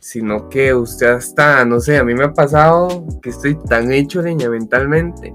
sino 0.00 0.48
que 0.48 0.72
usted 0.72 1.08
hasta, 1.08 1.62
no 1.66 1.80
sé, 1.80 1.98
a 1.98 2.02
mí 2.02 2.14
me 2.14 2.24
ha 2.24 2.32
pasado 2.32 3.04
que 3.22 3.28
estoy 3.28 3.58
tan 3.68 3.92
hecho 3.92 4.22
leña 4.22 4.48
mentalmente 4.48 5.34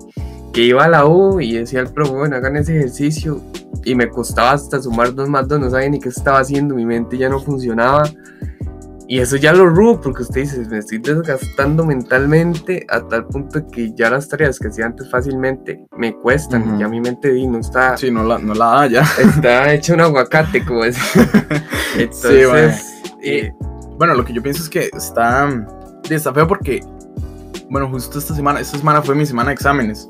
que 0.56 0.62
iba 0.62 0.86
a 0.86 0.88
la 0.88 1.06
U 1.06 1.42
y 1.42 1.54
decía 1.54 1.82
al 1.82 1.92
pro, 1.92 2.08
bueno, 2.08 2.38
hagan 2.38 2.56
ese 2.56 2.78
ejercicio 2.78 3.42
y 3.84 3.94
me 3.94 4.10
costaba 4.10 4.54
hasta 4.54 4.82
sumar 4.82 5.14
dos 5.14 5.28
más 5.28 5.48
dos, 5.48 5.60
no 5.60 5.70
sabía 5.70 5.90
ni 5.90 6.00
qué 6.00 6.10
estaba 6.10 6.40
haciendo, 6.40 6.74
mi 6.74 6.86
mente 6.86 7.18
ya 7.18 7.28
no 7.28 7.42
funcionaba 7.42 8.04
y 9.08 9.20
eso 9.20 9.36
ya 9.36 9.54
lo 9.54 9.68
rubo 9.68 10.02
porque 10.02 10.24
usted 10.24 10.42
dice, 10.42 10.66
me 10.68 10.80
estoy 10.80 10.98
desgastando 10.98 11.86
mentalmente 11.86 12.88
a 12.90 13.02
tal 13.02 13.28
punto 13.28 13.68
que 13.68 13.94
ya 13.94 14.10
las 14.10 14.28
tareas 14.28 14.58
que 14.58 14.70
hacía 14.70 14.86
antes 14.88 15.12
fácilmente 15.12 15.86
me 15.98 16.16
cuestan. 16.16 16.76
y 16.76 16.80
Ya 16.80 16.88
mi 16.88 17.02
mente 17.02 17.32
no 17.48 17.60
está. 17.60 17.98
Sí, 17.98 18.10
no 18.10 18.24
la, 18.24 18.40
no 18.40 18.56
la 18.56 18.66
da 18.66 18.88
ya. 18.88 19.02
Está 19.20 19.72
hecho 19.74 19.94
un 19.94 20.02
aguacate, 20.02 20.66
como 20.66 20.86
es. 20.86 20.98
Entonces. 21.98 22.84
Sí, 23.22 23.52
bueno. 23.98 24.16
lo 24.16 24.26
que 24.26 24.34
yo 24.34 24.42
pienso 24.42 24.64
es 24.64 24.70
que 24.70 24.90
está, 24.92 25.50
está 26.10 26.34
feo 26.34 26.48
porque, 26.48 26.82
bueno, 27.70 27.88
justo 27.90 28.18
esta 28.18 28.34
semana, 28.34 28.60
esta 28.60 28.78
semana 28.78 29.04
fue 29.04 29.14
mi 29.14 29.26
semana 29.26 29.50
de 29.50 29.54
exámenes, 29.54 30.10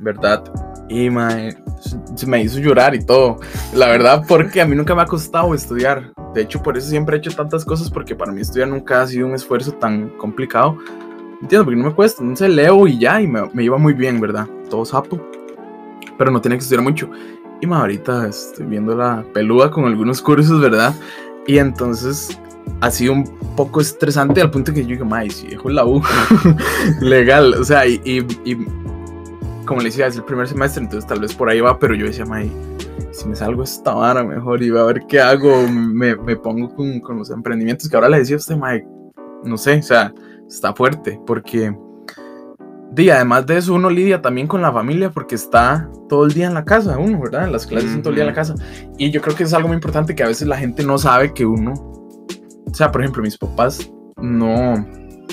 ¿verdad? 0.00 0.42
Y 0.88 1.08
se 2.16 2.26
me 2.26 2.42
hizo 2.42 2.58
llorar 2.58 2.94
y 2.94 3.04
todo. 3.04 3.38
La 3.74 3.86
verdad, 3.86 4.24
porque 4.26 4.60
a 4.60 4.66
mí 4.66 4.74
nunca 4.74 4.94
me 4.94 5.02
ha 5.02 5.06
costado 5.06 5.54
estudiar. 5.54 6.12
De 6.34 6.42
hecho, 6.42 6.62
por 6.62 6.76
eso 6.76 6.88
siempre 6.88 7.16
he 7.16 7.18
hecho 7.18 7.30
tantas 7.30 7.64
cosas, 7.64 7.90
porque 7.90 8.14
para 8.14 8.32
mí 8.32 8.40
estudiar 8.40 8.68
nunca 8.68 9.02
ha 9.02 9.06
sido 9.06 9.26
un 9.26 9.34
esfuerzo 9.34 9.72
tan 9.72 10.08
complicado. 10.18 10.76
Entiendo, 11.42 11.64
porque 11.64 11.80
no 11.80 11.88
me 11.88 11.94
cuesta. 11.94 12.22
Entonces 12.22 12.50
leo 12.50 12.86
y 12.86 12.98
ya, 12.98 13.20
y 13.20 13.26
me, 13.26 13.42
me 13.52 13.64
iba 13.64 13.78
muy 13.78 13.92
bien, 13.92 14.20
¿verdad? 14.20 14.48
Todo 14.68 14.84
sapo. 14.84 15.20
Pero 16.18 16.30
no 16.30 16.40
tiene 16.40 16.56
que 16.56 16.62
estudiar 16.62 16.82
mucho. 16.82 17.08
Y 17.60 17.66
ma, 17.66 17.80
ahorita 17.80 18.28
estoy 18.28 18.66
viendo 18.66 18.96
la 18.96 19.24
peluda 19.34 19.70
con 19.70 19.84
algunos 19.84 20.20
cursos, 20.22 20.60
¿verdad? 20.60 20.94
Y 21.46 21.58
entonces 21.58 22.38
ha 22.80 22.90
sido 22.90 23.12
un 23.12 23.24
poco 23.56 23.80
estresante 23.80 24.40
al 24.40 24.50
punto 24.50 24.72
que 24.72 24.82
yo 24.82 24.88
digo, 24.88 25.04
ma, 25.04 25.28
si 25.28 25.48
dejo 25.48 25.68
la 25.68 25.84
U, 25.84 26.02
legal. 27.00 27.54
O 27.54 27.64
sea, 27.64 27.86
y, 27.86 28.00
y, 28.04 28.18
y, 28.50 28.56
como 29.70 29.82
le 29.82 29.90
decía, 29.90 30.08
es 30.08 30.16
el 30.16 30.24
primer 30.24 30.48
semestre, 30.48 30.82
entonces 30.82 31.08
tal 31.08 31.20
vez 31.20 31.32
por 31.32 31.48
ahí 31.48 31.60
va, 31.60 31.78
pero 31.78 31.94
yo 31.94 32.06
decía, 32.06 32.24
ma, 32.24 32.42
si 33.12 33.28
me 33.28 33.36
salgo 33.36 33.62
esta 33.62 33.94
vara 33.94 34.24
mejor 34.24 34.60
y 34.64 34.70
voy 34.72 34.80
a 34.80 34.82
ver 34.82 35.02
qué 35.08 35.20
hago, 35.20 35.64
me, 35.68 36.16
me 36.16 36.34
pongo 36.34 36.74
con, 36.74 36.98
con, 36.98 37.18
los 37.18 37.30
emprendimientos 37.30 37.88
que 37.88 37.94
ahora 37.94 38.08
le 38.08 38.18
decía 38.18 38.34
a 38.34 38.38
usted, 38.38 38.56
Mike, 38.56 38.84
no 39.44 39.56
sé, 39.56 39.78
o 39.78 39.82
sea, 39.84 40.12
está 40.48 40.74
fuerte, 40.74 41.20
porque, 41.24 41.72
y 42.96 43.10
además 43.10 43.46
de 43.46 43.58
eso, 43.58 43.72
uno 43.72 43.90
lidia 43.90 44.20
también 44.20 44.48
con 44.48 44.60
la 44.60 44.72
familia 44.72 45.10
porque 45.10 45.36
está 45.36 45.88
todo 46.08 46.24
el 46.24 46.32
día 46.32 46.48
en 46.48 46.54
la 46.54 46.64
casa, 46.64 46.98
uno, 46.98 47.20
¿verdad? 47.20 47.48
Las 47.48 47.64
clases 47.64 47.92
son 47.92 48.02
todo 48.02 48.08
el 48.08 48.16
día 48.16 48.24
en 48.24 48.30
la 48.30 48.34
casa. 48.34 48.56
Y 48.98 49.12
yo 49.12 49.20
creo 49.20 49.36
que 49.36 49.44
es 49.44 49.54
algo 49.54 49.68
muy 49.68 49.76
importante 49.76 50.16
que 50.16 50.24
a 50.24 50.26
veces 50.26 50.48
la 50.48 50.56
gente 50.56 50.82
no 50.82 50.98
sabe 50.98 51.32
que 51.32 51.46
uno, 51.46 51.74
o 51.74 52.74
sea, 52.74 52.90
por 52.90 53.02
ejemplo, 53.02 53.22
mis 53.22 53.38
papás 53.38 53.88
no, 54.20 54.84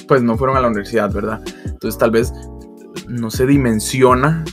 pues 0.08 0.22
no 0.22 0.38
fueron 0.38 0.58
a 0.58 0.62
la 0.62 0.68
universidad, 0.68 1.12
¿verdad? 1.12 1.42
Entonces 1.66 1.98
tal 1.98 2.12
vez 2.12 2.32
no 3.08 3.30
se 3.30 3.46
dimensiona 3.46 4.44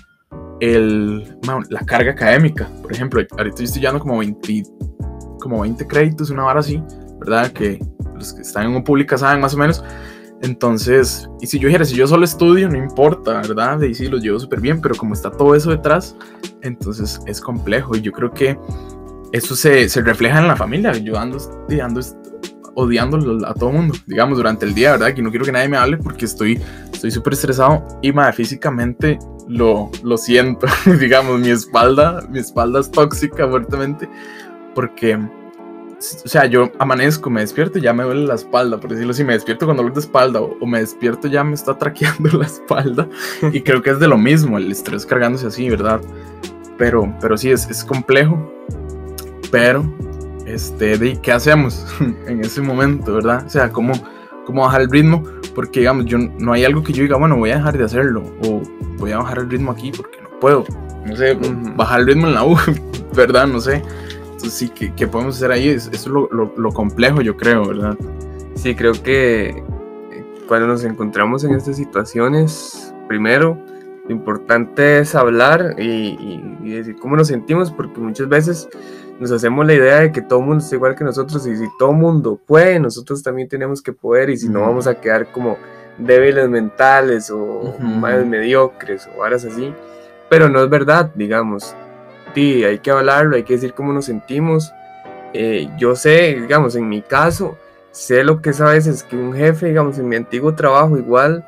el, 0.61 1.37
la 1.69 1.81
carga 1.81 2.13
académica. 2.13 2.69
Por 2.83 2.93
ejemplo, 2.93 3.21
ahorita 3.21 3.49
estoy 3.49 3.65
estudiando 3.65 4.01
como 4.01 4.19
20, 4.19 4.63
como 5.41 5.61
20 5.61 5.87
créditos, 5.87 6.31
una 6.31 6.45
vara 6.45 6.61
así, 6.61 6.83
¿verdad? 7.19 7.53
Que 7.53 7.79
los 8.15 8.33
que 8.33 8.43
están 8.43 8.67
en 8.67 8.77
un 8.77 8.85
pública 8.85 9.19
saben 9.19 9.41
más 9.41 9.55
o 9.55 9.59
menos. 9.59 9.83
Entonces, 10.43 11.29
y 11.41 11.47
si 11.47 11.59
yo 11.59 11.69
dijera, 11.69 11.85
si 11.85 11.95
yo 11.95 12.07
solo 12.07 12.25
estudio, 12.25 12.69
no 12.69 12.77
importa, 12.77 13.41
¿verdad? 13.41 13.81
Y 13.83 13.95
sí, 13.95 14.09
los 14.09 14.23
llevo 14.23 14.39
súper 14.39 14.61
bien, 14.61 14.81
pero 14.81 14.95
como 14.95 15.15
está 15.15 15.31
todo 15.31 15.55
eso 15.55 15.71
detrás, 15.71 16.17
entonces 16.63 17.21
es 17.27 17.41
complejo. 17.41 17.97
Y 17.97 18.03
yo 18.03 18.13
creo 18.13 18.31
que 18.31 18.59
eso 19.33 19.57
se, 19.57 19.89
se 19.89 20.03
refleja 20.03 20.41
en 20.41 20.49
la 20.49 20.57
familia. 20.57 20.93
Yo 20.93 21.19
ando, 21.19 21.39
ando 21.83 22.01
odiando 22.75 23.47
a 23.47 23.55
todo 23.55 23.73
mundo, 23.73 23.95
digamos, 24.07 24.37
durante 24.37 24.67
el 24.67 24.75
día, 24.75 24.93
¿verdad? 24.93 25.15
Que 25.15 25.23
no 25.23 25.31
quiero 25.31 25.45
que 25.45 25.53
nadie 25.53 25.69
me 25.69 25.77
hable 25.77 25.97
porque 25.99 26.25
estoy 26.25 26.61
estoy 27.05 27.11
súper 27.11 27.35
estresado 27.35 27.87
y 28.01 28.13
madre, 28.13 28.33
físicamente 28.33 29.19
lo, 29.47 29.91
lo 30.03 30.17
siento, 30.17 30.67
digamos, 30.99 31.39
mi 31.39 31.51
espalda, 31.51 32.27
mi 32.31 32.39
espalda 32.39 32.81
es 32.81 32.91
tóxica 32.91 33.47
fuertemente 33.47 34.09
porque, 34.75 35.17
o 35.17 36.29
sea, 36.29 36.47
yo 36.47 36.73
amanezco, 36.79 37.29
me 37.29 37.43
despierto 37.43 37.79
y 37.79 37.83
ya 37.83 37.93
me 37.93 38.05
duele 38.05 38.25
la 38.25 38.37
espalda, 38.37 38.81
por 38.81 38.91
decirlo 38.91 39.11
así, 39.11 39.23
me 39.23 39.35
despierto 39.35 39.67
con 39.67 39.77
dolor 39.77 39.93
de 39.93 40.01
espalda 40.01 40.41
o, 40.41 40.65
me 40.65 40.81
despierto 40.81 41.29
ya 41.29 41.45
me 41.45 41.55
está 41.55 41.77
traqueando 41.77 42.31
la 42.39 42.47
espalda 42.47 43.07
y 43.53 43.61
creo 43.61 43.83
que 43.83 43.91
es 43.91 43.99
de 43.99 44.09
lo 44.09 44.17
mismo, 44.17 44.57
el 44.57 44.73
estrés 44.73 45.05
cargándose 45.05 45.47
así, 45.47 45.69
¿verdad? 45.69 46.01
Pero, 46.79 47.15
pero 47.21 47.37
sí, 47.37 47.51
es, 47.51 47.69
es 47.69 47.85
complejo, 47.85 48.51
pero, 49.51 49.85
este, 50.47 51.21
¿qué 51.21 51.33
hacemos 51.33 51.87
en 52.27 52.41
ese 52.41 52.63
momento, 52.63 53.13
verdad? 53.13 53.45
O 53.47 53.51
sea, 53.51 53.71
¿cómo, 53.71 53.93
cómo 54.45 54.63
bajar 54.63 54.83
el 54.83 54.91
ritmo? 54.91 55.23
porque 55.55 55.81
digamos, 55.81 56.07
yo 56.07 56.19
no 56.19 56.53
hay 56.53 56.65
algo 56.65 56.83
que 56.83 56.93
yo 56.93 57.03
diga, 57.03 57.17
bueno, 57.17 57.37
voy 57.37 57.51
a 57.51 57.57
dejar 57.57 57.79
de 57.79 57.85
hacerlo 57.85 58.25
o 58.45 58.61
voy 58.99 59.13
a 59.13 59.19
bajar 59.19 59.39
el 59.39 59.51
ritmo 59.51 59.71
aquí 59.71 59.93
porque 59.97 60.21
no 60.21 60.29
puedo. 60.41 60.65
No 61.07 61.17
sé, 61.17 61.39
bajar 61.77 62.01
el 62.01 62.07
ritmo 62.07 62.27
en 62.27 62.35
la 62.35 62.45
U, 62.45 62.57
¿verdad? 63.15 63.47
No 63.47 63.61
sé. 63.61 63.83
Entonces 64.25 64.53
sí, 64.53 64.69
¿qué, 64.69 65.07
podemos 65.07 65.37
hacer 65.37 65.53
ahí? 65.53 65.69
Eso 65.69 65.91
es 65.91 66.07
lo, 66.07 66.29
lo, 66.31 66.73
complejo, 66.73 67.21
yo 67.21 67.37
creo, 67.37 67.67
¿verdad? 67.67 67.97
Sí, 68.55 68.75
creo 68.75 68.93
que 68.93 69.49
eh, 69.49 70.25
cuando 70.49 70.67
nos 70.67 70.85
encontramos 70.85 71.45
en 71.45 71.55
estas 71.55 71.77
situaciones, 71.77 72.95
primero, 73.09 73.59
lo 74.07 74.15
importante 74.15 74.99
es 74.99 75.15
hablar 75.15 75.77
y, 75.79 76.43
y, 76.63 76.71
decir 76.71 76.97
cómo 76.97 77.17
nos 77.17 77.29
sentimos, 77.29 77.71
porque 77.71 78.01
muchas 78.01 78.29
veces 78.29 78.69
nos 79.21 79.31
hacemos 79.31 79.67
la 79.67 79.75
idea 79.75 80.01
de 80.01 80.13
que 80.13 80.23
todo 80.23 80.41
el 80.41 80.47
mundo 80.47 80.65
es 80.65 80.73
igual 80.73 80.97
que 80.97 81.05
nosotros 81.05 81.47
y 81.47 81.57
si 81.57 81.67
todo 81.79 81.91
el 81.91 81.97
mundo 81.97 82.41
puede, 82.45 82.81
nosotros 82.81 83.23
también 83.23 83.49
tenemos 83.49 83.81
que 83.83 83.93
poder 83.93 84.31
y 84.31 84.37
si 84.37 84.49
no 84.49 84.61
vamos 84.61 84.87
a 84.87 85.01
quedar 85.01 85.31
como 85.31 85.57
débiles 85.99 86.49
mentales 86.49 87.31
o 87.31 87.75
más 87.79 88.25
mediocres 88.27 89.09
o 89.15 89.21
varas 89.21 89.45
así. 89.45 89.73
Pero 90.29 90.49
no 90.49 90.63
es 90.63 90.69
verdad, 90.69 91.11
digamos. 91.15 91.77
Sí, 92.35 92.65
hay 92.65 92.79
que 92.79 92.91
hablarlo, 92.91 93.37
hay 93.37 93.45
que 93.45 93.55
decir 93.55 93.75
cómo 93.75 93.93
nos 93.93 94.07
sentimos. 94.07 94.73
Eh, 95.33 95.69
yo 95.79 95.95
sé, 95.95 96.41
digamos, 96.41 96.75
en 96.75 96.89
mi 96.89 97.03
caso, 97.03 97.57
sé 97.93 98.25
lo 98.25 98.43
que 98.43 98.51
es 98.51 98.61
a 98.61 98.71
veces 98.71 99.05
que 99.05 99.17
un 99.17 99.33
jefe, 99.33 99.67
digamos, 99.67 99.99
en 99.99 100.09
mi 100.09 100.17
antiguo 100.17 100.55
trabajo 100.55 100.99
igual, 100.99 101.47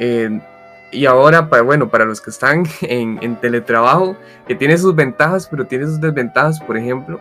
eh, 0.00 0.40
y 0.90 1.06
ahora, 1.06 1.48
para, 1.48 1.62
bueno, 1.62 1.88
para 1.88 2.04
los 2.04 2.20
que 2.20 2.30
están 2.30 2.64
en, 2.82 3.18
en, 3.22 3.36
teletrabajo, 3.36 4.16
que 4.46 4.54
tiene 4.54 4.78
sus 4.78 4.94
ventajas, 4.94 5.46
pero 5.50 5.66
tiene 5.66 5.86
sus 5.86 6.00
desventajas, 6.00 6.60
por 6.60 6.76
ejemplo, 6.76 7.20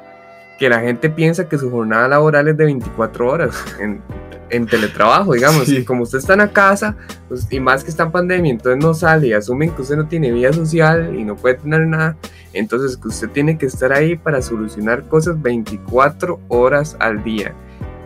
que 0.57 0.69
la 0.69 0.79
gente 0.79 1.09
piensa 1.09 1.47
que 1.47 1.57
su 1.57 1.69
jornada 1.69 2.07
laboral 2.07 2.47
es 2.47 2.57
de 2.57 2.65
24 2.65 3.29
horas 3.29 3.63
en, 3.79 4.01
en 4.49 4.65
teletrabajo, 4.65 5.33
digamos. 5.33 5.69
Y 5.69 5.83
como 5.83 6.03
usted 6.03 6.19
está 6.19 6.33
en 6.33 6.39
la 6.39 6.51
casa, 6.51 6.95
pues, 7.27 7.47
y 7.51 7.59
más 7.59 7.83
que 7.83 7.89
está 7.89 8.03
en 8.03 8.11
pandemia, 8.11 8.51
entonces 8.51 8.83
no 8.83 8.93
sale 8.93 9.27
y 9.27 9.33
asumen 9.33 9.71
que 9.71 9.81
usted 9.81 9.97
no 9.97 10.07
tiene 10.07 10.31
vida 10.31 10.53
social 10.53 11.15
y 11.15 11.23
no 11.23 11.35
puede 11.35 11.55
tener 11.55 11.85
nada. 11.87 12.15
Entonces 12.53 12.97
que 12.97 13.09
usted 13.09 13.29
tiene 13.29 13.57
que 13.57 13.67
estar 13.67 13.91
ahí 13.93 14.15
para 14.15 14.41
solucionar 14.41 15.03
cosas 15.07 15.41
24 15.41 16.39
horas 16.47 16.95
al 16.99 17.23
día. 17.23 17.53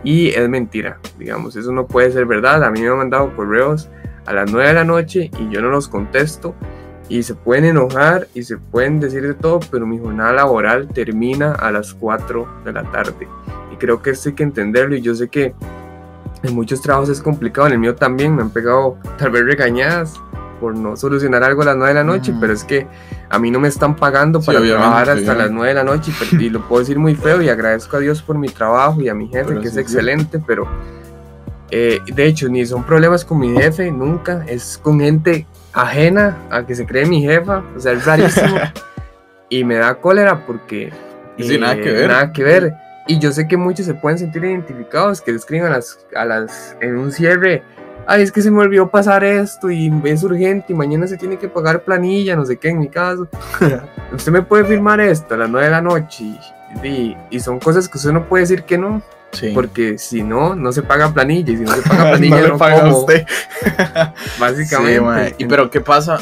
Y 0.04 0.30
es 0.30 0.48
mentira, 0.48 0.98
digamos, 1.16 1.54
eso 1.54 1.70
no 1.70 1.86
puede 1.86 2.10
ser 2.10 2.26
verdad. 2.26 2.64
A 2.64 2.70
mí 2.70 2.80
me 2.80 2.88
han 2.88 2.98
mandado 2.98 3.34
correos 3.36 3.88
a 4.26 4.32
las 4.32 4.50
9 4.50 4.68
de 4.68 4.74
la 4.74 4.84
noche 4.84 5.30
y 5.38 5.50
yo 5.50 5.60
no 5.60 5.68
los 5.68 5.88
contesto 5.88 6.54
y 7.08 7.22
se 7.22 7.34
pueden 7.34 7.64
enojar 7.64 8.28
y 8.34 8.42
se 8.42 8.56
pueden 8.56 9.00
decir 9.00 9.22
de 9.26 9.34
todo, 9.34 9.60
pero 9.70 9.86
mi 9.86 9.98
jornada 9.98 10.32
laboral 10.32 10.88
termina 10.88 11.52
a 11.52 11.70
las 11.70 11.94
4 11.94 12.62
de 12.64 12.72
la 12.72 12.84
tarde. 12.90 13.28
Y 13.72 13.76
creo 13.76 14.00
que 14.00 14.10
esto 14.10 14.30
hay 14.30 14.34
que 14.34 14.42
entenderlo 14.42 14.96
y 14.96 15.02
yo 15.02 15.14
sé 15.14 15.28
que 15.28 15.54
en 16.42 16.54
muchos 16.54 16.80
trabajos 16.80 17.08
es 17.08 17.20
complicado, 17.20 17.66
en 17.66 17.74
el 17.74 17.78
mío 17.78 17.94
también 17.94 18.34
me 18.34 18.42
han 18.42 18.50
pegado 18.50 18.96
tal 19.18 19.30
vez 19.30 19.44
regañadas 19.44 20.14
por 20.60 20.76
no 20.76 20.96
solucionar 20.96 21.42
algo 21.42 21.62
a 21.62 21.66
las 21.66 21.76
9 21.76 21.88
de 21.88 21.94
la 21.94 22.04
noche, 22.04 22.32
pero 22.40 22.52
es 22.52 22.62
que 22.64 22.86
a 23.28 23.38
mí 23.38 23.50
no 23.50 23.58
me 23.58 23.68
están 23.68 23.96
pagando 23.96 24.40
para 24.40 24.60
trabajar 24.60 25.10
hasta 25.10 25.34
las 25.34 25.50
9 25.50 25.68
de 25.68 25.74
la 25.74 25.84
noche 25.84 26.12
y, 26.38 26.48
lo 26.50 26.66
puedo 26.68 26.80
decir 26.80 26.98
muy 26.98 27.14
feo 27.14 27.42
y 27.42 27.48
agradezco 27.48 27.96
a 27.96 28.00
Dios 28.00 28.22
por 28.22 28.38
mi 28.38 28.48
trabajo 28.48 29.02
y 29.02 29.08
a 29.08 29.14
mi 29.14 29.28
jefe 29.28 29.58
que 29.58 29.68
es 29.68 29.76
excelente, 29.76 30.40
pero 30.46 30.68
eh, 31.74 32.00
de 32.06 32.26
hecho, 32.26 32.50
ni 32.50 32.66
son 32.66 32.84
problemas 32.84 33.24
con 33.24 33.38
mi 33.38 33.50
jefe, 33.58 33.90
nunca. 33.90 34.44
Es 34.46 34.78
con 34.80 35.00
gente 35.00 35.46
ajena 35.72 36.36
a 36.50 36.66
que 36.66 36.74
se 36.74 36.84
cree 36.84 37.06
mi 37.06 37.22
jefa. 37.22 37.64
O 37.74 37.80
sea, 37.80 37.92
es 37.92 38.04
rarísimo. 38.04 38.58
y 39.48 39.64
me 39.64 39.76
da 39.76 39.94
cólera 39.94 40.46
porque. 40.46 40.92
Nada 41.38 41.76
que 41.76 41.90
ver. 41.90 42.08
Nada 42.08 42.30
que 42.30 42.44
ver. 42.44 42.74
Y 43.08 43.18
yo 43.18 43.32
sé 43.32 43.48
que 43.48 43.56
muchos 43.56 43.86
se 43.86 43.94
pueden 43.94 44.18
sentir 44.18 44.44
identificados, 44.44 45.22
que 45.22 45.30
escriben 45.30 45.66
a 45.66 45.70
las, 45.70 46.06
a 46.14 46.26
las, 46.26 46.76
en 46.82 46.98
un 46.98 47.10
cierre. 47.10 47.62
Ay, 48.06 48.22
es 48.22 48.30
que 48.30 48.42
se 48.42 48.50
me 48.50 48.60
olvidó 48.60 48.90
pasar 48.90 49.24
esto 49.24 49.70
y 49.70 49.90
es 50.04 50.22
urgente 50.22 50.72
y 50.72 50.76
mañana 50.76 51.06
se 51.06 51.16
tiene 51.16 51.38
que 51.38 51.48
pagar 51.48 51.84
planilla, 51.84 52.36
no 52.36 52.44
sé 52.44 52.58
qué, 52.58 52.68
en 52.68 52.80
mi 52.80 52.88
caso. 52.88 53.28
usted 54.12 54.30
me 54.30 54.42
puede 54.42 54.64
firmar 54.64 55.00
esto 55.00 55.34
a 55.34 55.38
las 55.38 55.48
9 55.48 55.66
de 55.66 55.70
la 55.70 55.80
noche 55.80 56.38
y, 56.84 57.16
y 57.30 57.40
son 57.40 57.58
cosas 57.58 57.88
que 57.88 57.96
usted 57.96 58.12
no 58.12 58.28
puede 58.28 58.42
decir 58.42 58.64
que 58.64 58.76
no. 58.76 59.02
Porque 59.54 59.98
si 59.98 60.22
no, 60.22 60.54
no 60.54 60.72
se 60.72 60.82
paga 60.82 61.12
planilla. 61.12 61.52
Y 61.52 61.56
si 61.56 61.62
no 61.62 61.72
se 61.72 61.82
paga 61.82 62.10
planilla, 62.10 62.40
no, 62.40 62.46
le 62.48 62.58
paga 62.58 62.94
usted. 62.94 63.26
Básicamente. 64.38 65.34
y 65.38 65.46
pero, 65.46 65.70
¿qué 65.70 65.80
pasa? 65.80 66.18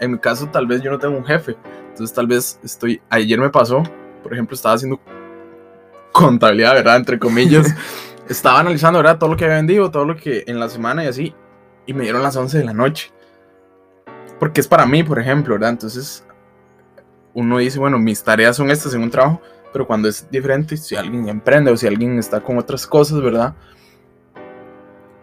En 0.00 0.12
mi 0.12 0.18
caso, 0.18 0.46
tal 0.48 0.66
vez 0.66 0.82
yo 0.82 0.90
no 0.90 0.98
tengo 0.98 1.16
un 1.16 1.24
jefe. 1.24 1.56
Entonces, 1.90 2.14
tal 2.14 2.26
vez 2.26 2.58
estoy. 2.62 3.00
Ayer 3.10 3.38
me 3.38 3.50
pasó, 3.50 3.82
por 4.22 4.32
ejemplo, 4.32 4.54
estaba 4.54 4.74
haciendo 4.74 5.00
contabilidad, 6.12 6.74
¿verdad? 6.74 6.96
Entre 6.96 7.18
comillas. 7.18 7.74
estaba 8.28 8.60
analizando, 8.60 9.00
¿verdad? 9.00 9.18
Todo 9.18 9.30
lo 9.30 9.36
que 9.36 9.44
había 9.44 9.56
vendido, 9.56 9.90
todo 9.90 10.04
lo 10.04 10.16
que 10.16 10.44
en 10.46 10.60
la 10.60 10.68
semana 10.68 11.04
y 11.04 11.08
así. 11.08 11.34
Y 11.86 11.94
me 11.94 12.04
dieron 12.04 12.22
las 12.22 12.36
11 12.36 12.58
de 12.58 12.64
la 12.64 12.72
noche. 12.72 13.10
Porque 14.38 14.60
es 14.60 14.68
para 14.68 14.86
mí, 14.86 15.02
por 15.02 15.18
ejemplo, 15.18 15.54
¿verdad? 15.54 15.70
Entonces, 15.70 16.24
uno 17.34 17.58
dice, 17.58 17.78
bueno, 17.78 17.98
mis 17.98 18.22
tareas 18.22 18.56
son 18.56 18.70
estas 18.70 18.94
en 18.94 19.02
un 19.02 19.10
trabajo 19.10 19.40
pero 19.72 19.86
cuando 19.86 20.08
es 20.08 20.28
diferente, 20.30 20.76
si 20.76 20.94
alguien 20.96 21.28
emprende 21.28 21.70
o 21.70 21.76
si 21.76 21.86
alguien 21.86 22.18
está 22.18 22.40
con 22.40 22.58
otras 22.58 22.86
cosas, 22.86 23.20
¿verdad? 23.20 23.54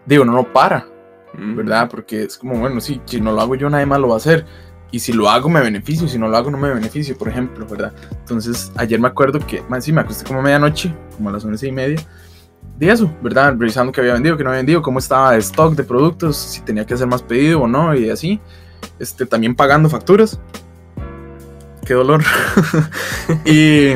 Digo, 0.05 0.25
no, 0.25 0.33
no 0.33 0.51
para, 0.51 0.88
¿verdad? 1.33 1.89
Porque 1.89 2.23
es 2.23 2.38
como, 2.38 2.59
bueno, 2.59 2.81
sí, 2.81 3.01
si 3.05 3.21
no 3.21 3.31
lo 3.31 3.41
hago 3.41 3.55
yo, 3.55 3.69
nadie 3.69 3.85
más 3.85 3.99
lo 3.99 4.07
va 4.07 4.15
a 4.15 4.17
hacer. 4.17 4.45
Y 4.91 4.99
si 4.99 5.13
lo 5.13 5.29
hago, 5.29 5.49
me 5.49 5.62
beneficio. 5.62 6.07
Si 6.07 6.17
no 6.17 6.27
lo 6.27 6.35
hago, 6.35 6.49
no 6.49 6.57
me 6.57 6.73
beneficio, 6.73 7.17
por 7.17 7.27
ejemplo, 7.27 7.65
¿verdad? 7.67 7.93
Entonces, 8.12 8.71
ayer 8.75 8.99
me 8.99 9.07
acuerdo 9.07 9.39
que, 9.39 9.62
más 9.69 9.85
sí, 9.85 9.93
me 9.93 10.01
acosté 10.01 10.25
como 10.25 10.41
medianoche, 10.41 10.93
como 11.15 11.29
a 11.29 11.33
las 11.33 11.45
once 11.45 11.67
y 11.67 11.71
media. 11.71 11.99
De 12.77 12.89
eso, 12.89 13.13
¿verdad? 13.21 13.55
Revisando 13.57 13.91
qué 13.91 14.01
había 14.01 14.13
vendido, 14.13 14.38
qué 14.38 14.43
no 14.43 14.49
había 14.49 14.59
vendido, 14.59 14.81
cómo 14.81 14.99
estaba 14.99 15.35
el 15.35 15.41
stock 15.41 15.75
de 15.75 15.83
productos, 15.83 16.38
si 16.38 16.62
tenía 16.62 16.85
que 16.85 16.93
hacer 16.93 17.07
más 17.07 17.21
pedido 17.21 17.62
o 17.62 17.67
no, 17.67 17.93
y 17.93 18.09
así. 18.09 18.39
Este, 18.97 19.25
también 19.25 19.55
pagando 19.55 19.89
facturas. 19.89 20.39
Qué 21.85 21.93
dolor. 21.93 22.23
y 23.45 23.93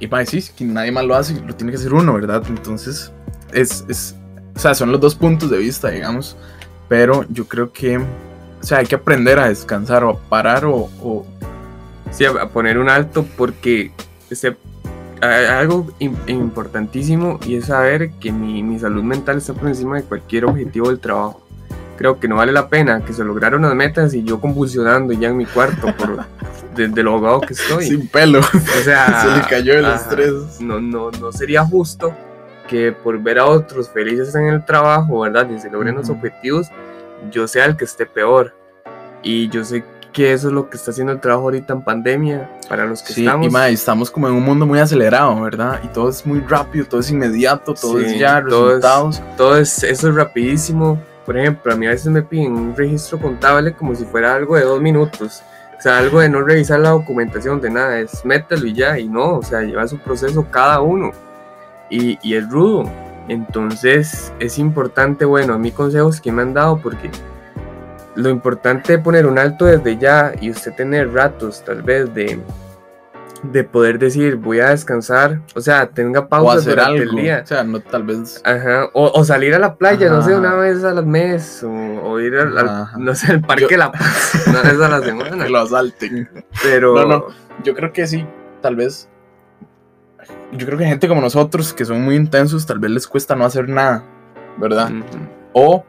y 0.00 0.06
para 0.06 0.20
decir 0.20 0.44
que 0.56 0.64
nadie 0.64 0.92
más 0.92 1.04
lo 1.04 1.14
hace, 1.14 1.40
lo 1.40 1.54
tiene 1.54 1.72
que 1.72 1.78
hacer 1.78 1.92
uno, 1.92 2.14
¿verdad? 2.14 2.42
Entonces, 2.48 3.12
es, 3.52 3.84
es, 3.88 4.16
o 4.54 4.58
sea, 4.58 4.74
son 4.74 4.92
los 4.92 5.00
dos 5.00 5.14
puntos 5.14 5.50
de 5.50 5.58
vista, 5.58 5.90
digamos, 5.90 6.36
pero 6.88 7.24
yo 7.28 7.46
creo 7.46 7.72
que, 7.72 7.98
o 7.98 8.04
sea, 8.62 8.78
hay 8.78 8.86
que 8.86 8.94
aprender 8.94 9.38
a 9.38 9.48
descansar 9.48 10.04
o 10.04 10.10
a 10.10 10.18
parar 10.18 10.64
o... 10.64 10.88
o... 11.02 11.26
Sí, 12.10 12.24
a 12.24 12.48
poner 12.48 12.78
un 12.78 12.88
alto 12.88 13.26
porque 13.36 13.92
ese, 14.30 14.56
algo 15.20 15.88
importantísimo 16.26 17.38
y 17.46 17.56
es 17.56 17.66
saber 17.66 18.12
que 18.12 18.32
mi, 18.32 18.62
mi 18.62 18.78
salud 18.78 19.02
mental 19.02 19.36
está 19.36 19.52
por 19.52 19.68
encima 19.68 19.96
de 19.96 20.04
cualquier 20.04 20.46
objetivo 20.46 20.88
del 20.88 21.00
trabajo 21.00 21.42
creo 21.98 22.20
que 22.20 22.28
no 22.28 22.36
vale 22.36 22.52
la 22.52 22.68
pena 22.68 23.04
que 23.04 23.12
se 23.12 23.24
lograron 23.24 23.62
las 23.62 23.74
metas 23.74 24.14
y 24.14 24.22
yo 24.22 24.40
convulsionando 24.40 25.12
ya 25.12 25.28
en 25.28 25.36
mi 25.36 25.44
cuarto 25.44 25.94
por, 25.96 26.24
de, 26.86 27.02
lo 27.02 27.14
ahogado 27.14 27.40
que 27.40 27.52
estoy. 27.52 27.86
Sin 27.86 28.08
pelo. 28.08 28.40
O 28.40 28.84
sea, 28.84 29.22
se 29.22 29.36
le 29.36 29.46
cayó 29.48 29.74
el 29.74 29.86
estrés. 29.86 30.60
No, 30.60 30.80
no, 30.80 31.10
no 31.10 31.32
sería 31.32 31.64
justo 31.64 32.14
que 32.68 32.92
por 32.92 33.18
ver 33.18 33.38
a 33.38 33.46
otros 33.46 33.88
felices 33.88 34.34
en 34.34 34.46
el 34.46 34.64
trabajo, 34.64 35.20
¿verdad? 35.20 35.48
Y 35.50 35.58
se 35.58 35.70
logren 35.70 35.94
los 35.94 36.10
objetivos, 36.10 36.68
yo 37.30 37.48
sea 37.48 37.64
el 37.64 37.76
que 37.76 37.84
esté 37.84 38.06
peor. 38.06 38.54
Y 39.22 39.48
yo 39.48 39.64
sé 39.64 39.84
que 40.12 40.32
eso 40.32 40.48
es 40.48 40.54
lo 40.54 40.68
que 40.68 40.76
está 40.76 40.90
haciendo 40.90 41.12
el 41.12 41.20
trabajo 41.20 41.44
ahorita 41.44 41.72
en 41.72 41.82
pandemia 41.82 42.50
para 42.68 42.84
los 42.86 43.02
que 43.02 43.12
sí, 43.12 43.24
estamos. 43.24 43.46
Y 43.46 43.50
más, 43.50 43.70
estamos 43.70 44.10
como 44.10 44.28
en 44.28 44.34
un 44.34 44.42
mundo 44.42 44.66
muy 44.66 44.78
acelerado, 44.78 45.40
¿verdad? 45.40 45.80
Y 45.82 45.88
todo 45.88 46.10
es 46.10 46.24
muy 46.26 46.40
rápido, 46.40 46.86
todo 46.86 47.00
es 47.00 47.10
inmediato, 47.10 47.74
todo 47.74 47.98
es 47.98 48.18
ya, 48.18 48.40
resultados. 48.40 49.22
todo 49.36 49.56
es, 49.56 49.82
eso 49.82 50.08
es 50.08 50.14
rapidísimo 50.14 50.98
por 51.28 51.36
ejemplo, 51.36 51.70
a 51.74 51.76
mí 51.76 51.86
a 51.86 51.90
veces 51.90 52.10
me 52.10 52.22
piden 52.22 52.52
un 52.52 52.74
registro 52.74 53.18
contable 53.18 53.74
como 53.74 53.94
si 53.94 54.06
fuera 54.06 54.34
algo 54.34 54.56
de 54.56 54.62
dos 54.62 54.80
minutos. 54.80 55.42
O 55.78 55.80
sea, 55.80 55.98
algo 55.98 56.20
de 56.20 56.28
no 56.28 56.42
revisar 56.42 56.80
la 56.80 56.90
documentación 56.90 57.60
de 57.60 57.70
nada, 57.70 58.00
es 58.00 58.24
mételo 58.24 58.66
y 58.66 58.72
ya, 58.72 58.98
y 58.98 59.08
no, 59.08 59.38
o 59.38 59.42
sea, 59.42 59.62
lleva 59.62 59.86
su 59.86 59.98
proceso 59.98 60.44
cada 60.50 60.80
uno. 60.80 61.12
Y, 61.88 62.18
y 62.20 62.34
es 62.34 62.48
rudo. 62.48 62.90
Entonces, 63.28 64.32
es 64.40 64.58
importante, 64.58 65.24
bueno, 65.24 65.54
a 65.54 65.58
mí 65.58 65.70
consejos 65.70 66.20
que 66.20 66.32
me 66.32 66.42
han 66.42 66.52
dado, 66.52 66.78
porque 66.78 67.10
lo 68.16 68.28
importante 68.30 68.94
de 68.94 68.98
poner 68.98 69.26
un 69.26 69.38
alto 69.38 69.66
desde 69.66 69.96
ya 69.96 70.32
y 70.40 70.50
usted 70.50 70.74
tener 70.74 71.12
ratos, 71.12 71.62
tal 71.64 71.82
vez, 71.82 72.12
de, 72.12 72.40
de 73.42 73.64
poder 73.64 73.98
decir 73.98 74.36
voy 74.36 74.60
a 74.60 74.70
descansar, 74.70 75.40
o 75.54 75.60
sea, 75.60 75.88
tenga 75.88 76.28
pausas 76.28 76.64
durante 76.64 77.02
el 77.02 77.10
día. 77.10 77.40
O 77.44 77.46
sea, 77.46 77.64
no 77.64 77.80
tal 77.80 78.02
vez. 78.02 78.40
Ajá, 78.44 78.88
o, 78.92 79.24
salir 79.24 79.54
a 79.54 79.58
la 79.58 79.76
playa, 79.76 80.10
no 80.10 80.22
sé, 80.22 80.34
una 80.34 80.54
vez 80.54 80.84
a 80.84 80.92
las 80.92 81.04
mes, 81.04 81.62
o, 81.64 82.20
ir 82.20 82.36
al, 82.36 82.54
no 82.98 83.14
sé, 83.14 83.32
al 83.32 83.40
parque 83.40 83.76
La 83.76 83.92
Paz, 83.92 84.44
una 84.46 84.62
vez 84.62 84.80
a 84.80 84.88
la 84.88 85.00
semana. 85.00 85.44
que 85.44 85.50
lo 85.50 85.58
asalten. 85.58 86.28
Pero. 86.62 86.94
No, 86.94 87.06
no, 87.06 87.24
yo 87.62 87.74
creo 87.74 87.92
que 87.92 88.06
sí, 88.06 88.26
tal 88.60 88.76
vez. 88.76 89.08
Yo 90.52 90.66
creo 90.66 90.78
que 90.78 90.86
gente 90.86 91.08
como 91.08 91.20
nosotros, 91.20 91.72
que 91.72 91.84
son 91.84 92.02
muy 92.02 92.16
intensos, 92.16 92.66
tal 92.66 92.78
vez 92.78 92.90
les 92.90 93.06
cuesta 93.06 93.36
no 93.36 93.44
hacer 93.44 93.68
nada, 93.68 94.04
¿verdad? 94.56 94.90
O 95.52 95.84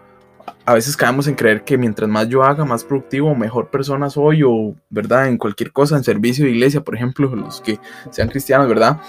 a 0.69 0.75
veces 0.75 0.95
caemos 0.95 1.27
en 1.27 1.33
creer 1.33 1.63
que 1.63 1.79
mientras 1.79 2.07
más 2.07 2.27
yo 2.27 2.43
haga, 2.43 2.63
más 2.63 2.83
productivo, 2.83 3.33
mejor 3.33 3.71
persona 3.71 4.07
soy, 4.07 4.43
o, 4.43 4.75
¿verdad? 4.91 5.27
En 5.27 5.39
cualquier 5.39 5.71
cosa, 5.71 5.97
en 5.97 6.03
servicio 6.03 6.45
de 6.45 6.51
iglesia, 6.51 6.81
por 6.81 6.93
ejemplo, 6.93 7.27
los 7.35 7.59
que 7.59 7.79
sean 8.11 8.29
cristianos, 8.29 8.67
¿verdad? 8.67 9.01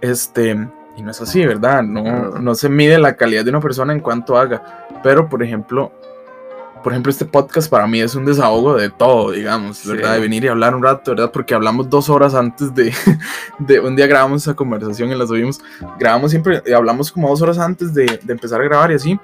Este, 0.00 0.50
y 0.96 1.02
no 1.02 1.10
es 1.10 1.20
así, 1.20 1.44
¿verdad? 1.44 1.82
No, 1.82 2.38
no 2.38 2.54
se 2.54 2.68
mide 2.68 2.96
la 2.98 3.16
calidad 3.16 3.42
de 3.42 3.50
una 3.50 3.58
persona 3.58 3.92
en 3.92 3.98
cuanto 3.98 4.38
haga. 4.38 4.86
Pero, 5.02 5.28
por 5.28 5.42
ejemplo, 5.42 5.90
por 6.84 6.92
ejemplo, 6.92 7.10
este 7.10 7.24
podcast 7.24 7.68
para 7.68 7.88
mí 7.88 7.98
es 8.00 8.14
un 8.14 8.24
desahogo 8.24 8.76
de 8.76 8.88
todo, 8.88 9.32
digamos, 9.32 9.84
¿verdad? 9.84 10.10
Sí. 10.10 10.14
De 10.14 10.20
venir 10.20 10.44
y 10.44 10.48
hablar 10.48 10.76
un 10.76 10.84
rato, 10.84 11.10
¿verdad? 11.10 11.32
Porque 11.32 11.56
hablamos 11.56 11.90
dos 11.90 12.08
horas 12.08 12.36
antes 12.36 12.72
de, 12.72 12.94
de 13.58 13.80
un 13.80 13.96
día 13.96 14.06
grabamos 14.06 14.42
esa 14.42 14.54
conversación 14.54 15.10
y 15.10 15.16
la 15.16 15.26
subimos. 15.26 15.60
Grabamos 15.98 16.30
siempre, 16.30 16.62
hablamos 16.72 17.10
como 17.10 17.28
dos 17.30 17.42
horas 17.42 17.58
antes 17.58 17.92
de, 17.92 18.20
de 18.22 18.32
empezar 18.32 18.60
a 18.60 18.64
grabar 18.64 18.92
y 18.92 18.94
así. 18.94 19.18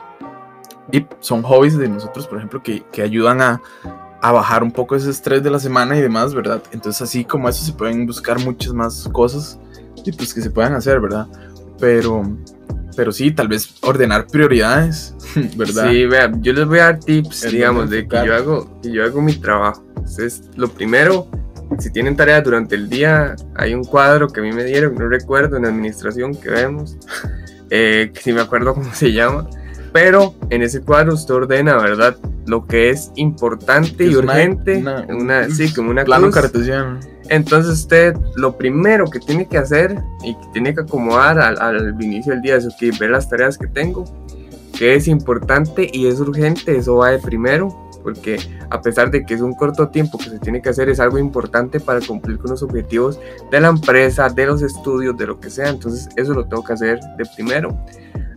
Y 0.93 1.07
son 1.21 1.43
hobbies 1.43 1.77
de 1.79 1.89
nosotros, 1.89 2.27
por 2.27 2.39
ejemplo, 2.39 2.63
que, 2.63 2.85
que 2.93 3.03
ayudan 3.03 3.41
a, 3.41 3.63
a 4.21 4.33
bajar 4.33 4.63
un 4.63 4.71
poco 4.71 4.97
ese 4.97 5.11
estrés 5.11 5.43
de 5.43 5.51
la 5.51 5.59
semana 5.59 5.97
y 5.97 6.01
demás, 6.01 6.35
¿verdad? 6.35 6.63
Entonces, 6.73 7.01
así 7.03 7.25
como 7.25 7.49
eso, 7.49 7.65
se 7.65 7.73
pueden 7.73 8.07
buscar 8.07 8.39
muchas 8.39 8.73
más 8.73 9.09
cosas 9.13 9.59
y 10.05 10.13
pues 10.13 10.35
que 10.35 10.41
se 10.41 10.51
puedan 10.51 10.75
hacer, 10.75 11.01
¿verdad? 11.01 11.27
Pero, 11.79 12.23
pero 12.97 13.13
sí, 13.13 13.31
tal 13.31 13.49
vez 13.49 13.75
ordenar 13.83 14.27
prioridades, 14.27 15.15
¿verdad? 15.57 15.91
Sí, 15.91 16.07
vean, 16.07 16.43
yo 16.43 16.53
les 16.53 16.67
voy 16.67 16.79
a 16.81 16.85
dar 16.85 17.01
tips, 17.01 17.45
En 17.45 17.53
digamos, 17.53 17.91
de 17.91 18.07
que 18.07 18.27
yo 18.27 18.35
hago, 18.35 18.81
que 18.83 18.93
yo 18.93 19.05
hago 19.05 19.23
mi 19.23 19.35
trabajo. 19.35 19.85
Entonces, 19.97 20.43
lo 20.57 20.69
primero, 20.69 21.31
si 21.79 21.91
tienen 21.91 22.17
tareas 22.17 22.45
durante 22.45 22.75
el 22.75 22.89
día, 22.89 23.37
hay 23.57 23.75
un 23.75 23.85
cuadro 23.85 24.29
que 24.29 24.41
a 24.41 24.43
mí 24.43 24.53
me 24.53 24.65
dieron, 24.65 24.95
no 24.97 25.09
recuerdo, 25.09 25.57
en 25.57 25.65
administración 25.65 26.35
que 26.35 26.51
vemos, 26.51 26.99
eh, 27.71 28.11
que 28.13 28.21
si 28.21 28.33
me 28.33 28.41
acuerdo 28.41 28.75
cómo 28.75 28.93
se 28.93 29.13
llama, 29.13 29.49
pero 29.93 30.35
en 30.51 30.63
ese 30.63 30.81
cuadro 30.81 31.15
usted 31.15 31.35
ordena, 31.35 31.77
¿verdad? 31.77 32.17
Lo 32.47 32.67
que 32.67 32.91
es 32.91 33.11
importante 33.17 34.05
y 34.05 34.11
Es 34.11 34.17
una- 34.17 34.33
urgente, 34.33 34.77
una- 34.79 35.07
una, 35.09 35.51
sí, 35.51 35.73
como 35.75 35.91
una 35.91 36.05
Plano 36.05 36.31
cartesiano. 36.31 36.99
Entonces 37.29 37.73
usted 37.73 38.17
lo 38.37 38.57
primero 38.59 39.05
que 39.07 39.21
tiene 39.21 39.47
que 39.47 39.57
hacer 39.59 39.97
y 40.25 40.35
que 40.35 40.47
tiene 40.53 40.75
que 40.75 40.81
acomodar 40.81 41.39
al, 41.39 41.61
al 41.61 41.97
inicio 42.03 42.33
del 42.33 42.43
día 42.43 42.57
es 42.57 42.67
ok, 42.67 42.99
ver 42.99 43.11
las 43.11 43.29
tareas 43.29 43.57
que 43.57 43.69
tengo, 43.69 44.05
que 44.77 44.95
es 44.97 45.07
importante 45.07 45.89
y 45.93 46.07
es 46.07 46.19
urgente, 46.19 46.77
eso 46.77 46.97
va 46.97 47.11
de 47.11 47.19
primero, 47.21 47.69
porque 48.03 48.39
a 48.71 48.81
pesar 48.81 49.11
de 49.13 49.25
que 49.25 49.35
es 49.35 49.43
un 49.43 49.53
corto 49.55 49.89
tiempo 49.91 50.19
que 50.19 50.31
se 50.31 50.39
tiene 50.41 50.61
que 50.63 50.71
hacer, 50.71 50.89
es 50.89 50.99
algo 50.99 51.19
importante 51.19 51.79
para 51.79 52.01
cumplir 52.01 52.39
con 52.39 52.51
los 52.51 52.63
objetivos 52.65 53.21
de 53.53 53.61
la 53.61 53.69
empresa, 53.69 54.29
de 54.29 54.47
los 54.47 54.63
estudios, 54.63 55.17
de 55.17 55.27
lo 55.27 55.39
que 55.39 55.51
sea, 55.51 55.69
entonces 55.69 56.09
eso 56.17 56.33
lo 56.35 56.47
tengo 56.47 56.65
que 56.65 56.73
hacer 56.73 56.99
de 57.17 57.25
primero. 57.37 57.77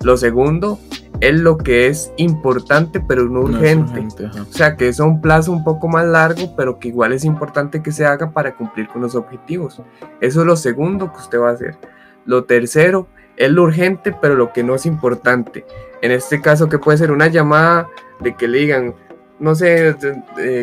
Lo 0.03 0.17
segundo 0.17 0.77
es 1.23 1.39
lo 1.39 1.57
que 1.57 1.87
es 1.87 2.11
importante 2.17 2.99
pero 2.99 3.23
no 3.29 3.41
urgente. 3.41 4.25
O 4.25 4.45
sea, 4.51 4.75
que 4.75 4.89
es 4.89 4.99
a 4.99 5.05
un 5.05 5.21
plazo 5.21 5.53
un 5.53 5.63
poco 5.63 5.87
más 5.87 6.05
largo, 6.05 6.53
pero 6.57 6.79
que 6.79 6.89
igual 6.89 7.13
es 7.13 7.23
importante 7.23 7.81
que 7.81 7.93
se 7.93 8.05
haga 8.05 8.31
para 8.31 8.57
cumplir 8.57 8.89
con 8.89 9.01
los 9.01 9.15
objetivos. 9.15 9.81
Eso 10.19 10.41
es 10.41 10.45
lo 10.45 10.57
segundo 10.57 11.13
que 11.13 11.19
usted 11.19 11.39
va 11.39 11.51
a 11.51 11.53
hacer. 11.53 11.77
Lo 12.25 12.43
tercero 12.43 13.07
es 13.37 13.49
lo 13.49 13.63
urgente, 13.63 14.13
pero 14.21 14.35
lo 14.35 14.51
que 14.51 14.63
no 14.63 14.75
es 14.75 14.85
importante. 14.85 15.65
En 16.01 16.11
este 16.11 16.41
caso, 16.41 16.67
que 16.67 16.77
puede 16.77 16.97
ser 16.97 17.11
una 17.11 17.27
llamada 17.27 17.87
de 18.19 18.35
que 18.35 18.49
le 18.49 18.57
digan, 18.59 18.93
no 19.39 19.55
sé, 19.55 19.95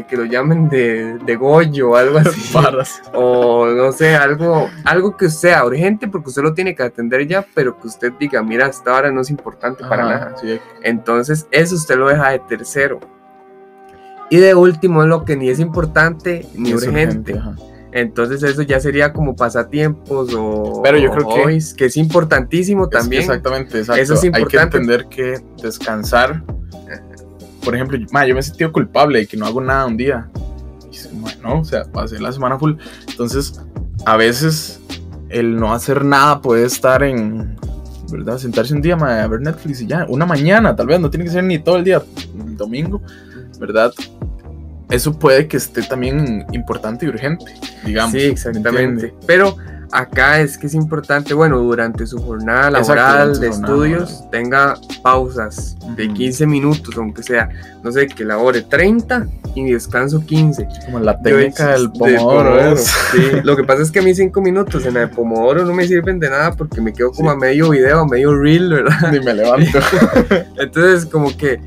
que 0.08 0.16
lo 0.16 0.24
llamen 0.24 0.68
de, 0.68 1.18
de 1.26 1.36
Goyo 1.36 1.90
o 1.90 1.96
algo 1.96 2.18
así. 2.18 2.54
O 3.12 3.66
no 3.66 3.92
sé, 3.92 4.14
algo, 4.16 4.68
algo 4.84 5.16
que 5.16 5.28
sea 5.28 5.64
urgente 5.66 6.08
porque 6.08 6.28
usted 6.30 6.42
lo 6.42 6.54
tiene 6.54 6.74
que 6.74 6.82
atender 6.82 7.26
ya, 7.26 7.44
pero 7.54 7.78
que 7.78 7.88
usted 7.88 8.12
diga, 8.18 8.42
mira, 8.42 8.66
hasta 8.66 8.94
ahora 8.94 9.10
no 9.10 9.20
es 9.20 9.30
importante 9.30 9.82
para 9.84 10.04
Ajá, 10.06 10.18
nada. 10.26 10.36
sí, 10.40 10.58
Entonces, 10.82 11.46
eso 11.50 11.74
usted 11.74 11.96
lo 11.98 12.08
deja 12.08 12.30
de 12.30 12.38
tercero. 12.40 13.00
Y 14.30 14.36
de 14.38 14.54
último, 14.54 15.02
es 15.02 15.08
lo 15.08 15.24
que 15.24 15.36
ni 15.36 15.50
es 15.50 15.58
importante 15.58 16.46
ni 16.54 16.70
es 16.72 16.86
urgente. 16.86 17.36
ajá. 17.36 17.54
Entonces, 17.92 18.40
eso 18.44 18.62
ya 18.62 18.78
sería 18.78 19.12
como 19.12 19.34
pasatiempos 19.34 20.32
o, 20.38 20.80
Pero 20.84 20.96
yo 20.96 21.10
o 21.10 21.14
creo 21.14 21.28
que- 21.48 21.58
que 21.76 21.84
es 21.86 21.96
importantísimo 21.96 22.84
Es 22.84 22.90
que 22.90 22.98
también. 22.98 23.22
exactamente, 23.22 23.80
exacto. 23.80 24.00
Eso 24.00 24.14
es 24.14 24.22
Hay 24.22 24.30
que 24.30 24.38
importante. 24.38 24.76
entender 24.76 25.06
que 25.08 25.40
descansar. 25.60 26.44
Por 27.64 27.74
ejemplo, 27.74 27.96
yo, 27.98 28.06
ma, 28.12 28.26
yo 28.26 28.34
me 28.34 28.40
he 28.40 28.42
sentido 28.42 28.72
culpable 28.72 29.20
de 29.20 29.26
que 29.26 29.36
no 29.36 29.46
hago 29.46 29.60
nada 29.60 29.86
un 29.86 29.96
día. 29.96 30.28
Y 30.90 31.16
ma, 31.16 31.30
no, 31.42 31.60
o 31.60 31.64
sea, 31.64 31.84
pasé 31.84 32.18
la 32.18 32.32
semana 32.32 32.58
full. 32.58 32.74
Entonces, 33.08 33.60
a 34.06 34.16
veces 34.16 34.80
el 35.28 35.56
no 35.56 35.72
hacer 35.72 36.04
nada 36.04 36.40
puede 36.40 36.64
estar 36.64 37.02
en, 37.02 37.56
¿verdad? 38.10 38.38
Sentarse 38.38 38.74
un 38.74 38.82
día 38.82 38.96
ma, 38.96 39.22
a 39.22 39.26
ver 39.26 39.40
Netflix 39.40 39.80
y 39.82 39.86
ya. 39.86 40.06
Una 40.08 40.26
mañana, 40.26 40.74
tal 40.74 40.86
vez, 40.86 41.00
no 41.00 41.10
tiene 41.10 41.24
que 41.24 41.30
ser 41.30 41.44
ni 41.44 41.58
todo 41.58 41.76
el 41.76 41.84
día, 41.84 42.02
el 42.46 42.56
domingo, 42.56 43.02
¿verdad? 43.58 43.92
Eso 44.90 45.16
puede 45.16 45.46
que 45.46 45.56
esté 45.56 45.82
también 45.82 46.44
importante 46.52 47.06
y 47.06 47.08
urgente, 47.08 47.54
digamos. 47.84 48.12
Sí, 48.12 48.18
¿me 48.18 48.32
exactamente. 48.32 49.14
Pero 49.26 49.56
acá 49.92 50.40
es 50.40 50.56
que 50.56 50.66
es 50.66 50.74
importante, 50.74 51.34
bueno, 51.34 51.58
durante 51.58 52.06
su 52.06 52.18
jornada 52.18 52.70
laboral 52.70 53.34
su 53.34 53.40
de 53.40 53.48
jornada 53.48 53.72
estudios, 53.72 54.30
tenga 54.30 54.74
pausas 55.02 55.76
de 55.96 56.06
Ujú. 56.06 56.14
15 56.14 56.46
minutos, 56.46 56.96
aunque 56.96 57.22
sea, 57.22 57.48
no 57.82 57.90
sé, 57.92 58.06
que 58.06 58.24
labore 58.24 58.62
30 58.62 59.26
y 59.54 59.72
descanso 59.72 60.24
15. 60.24 60.68
Como 60.86 61.00
la 61.00 61.20
técnica 61.20 61.72
del 61.72 61.92
de 61.92 61.98
pomodoro. 61.98 62.76
Sí, 62.76 63.40
lo 63.42 63.56
que 63.56 63.64
pasa 63.64 63.82
es 63.82 63.90
que 63.90 63.98
a 63.98 64.02
mí 64.02 64.14
5 64.14 64.40
minutos 64.40 64.86
en 64.86 64.94
la 64.94 65.00
de 65.00 65.08
Pomodoro 65.08 65.64
no 65.64 65.74
me 65.74 65.86
sirven 65.86 66.20
de 66.20 66.30
nada 66.30 66.52
porque 66.52 66.80
me 66.80 66.92
quedo 66.92 67.10
como 67.12 67.30
a 67.30 67.36
medio 67.36 67.70
video, 67.70 68.00
a 68.00 68.06
medio 68.06 68.36
reel, 68.36 68.72
¿verdad? 68.72 69.12
Ni 69.12 69.20
me 69.20 69.34
levanto. 69.34 69.78
Entonces, 70.56 71.06
como 71.06 71.36
que 71.36 71.60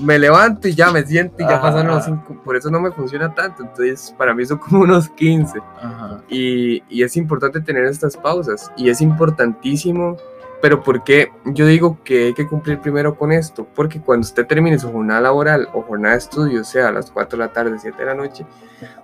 me 0.00 0.18
levanto 0.18 0.68
y 0.68 0.74
ya 0.74 0.90
me 0.90 1.04
siento 1.04 1.36
y 1.38 1.42
ya 1.42 1.56
Ajá. 1.56 1.62
pasaron 1.62 1.94
los 1.94 2.04
5. 2.04 2.42
Por 2.44 2.56
eso 2.56 2.70
no 2.70 2.80
me 2.80 2.90
funciona 2.90 3.34
tanto. 3.34 3.62
Entonces, 3.62 4.14
para 4.16 4.34
mí 4.34 4.44
son 4.44 4.58
como 4.58 4.82
unos 4.82 5.08
15. 5.10 5.58
Ajá. 5.80 6.20
Y, 6.28 6.82
y 6.88 7.02
es 7.02 7.16
importante 7.16 7.60
tener 7.60 7.84
estas 7.84 8.16
pausas. 8.16 8.70
Y 8.76 8.88
es 8.88 9.00
importantísimo. 9.00 10.16
Pero 10.60 10.82
¿por 10.82 11.04
qué 11.04 11.30
yo 11.44 11.66
digo 11.66 11.98
que 12.02 12.26
hay 12.26 12.34
que 12.34 12.46
cumplir 12.46 12.80
primero 12.80 13.16
con 13.16 13.30
esto? 13.30 13.64
Porque 13.76 14.00
cuando 14.00 14.24
usted 14.24 14.44
termine 14.44 14.76
su 14.78 14.90
jornada 14.90 15.20
laboral 15.20 15.68
o 15.72 15.82
jornada 15.82 16.14
de 16.14 16.18
estudio, 16.18 16.64
sea 16.64 16.88
a 16.88 16.92
las 16.92 17.12
4 17.12 17.38
de 17.38 17.44
la 17.44 17.52
tarde, 17.52 17.78
7 17.78 17.96
de 17.96 18.04
la 18.04 18.14
noche, 18.14 18.44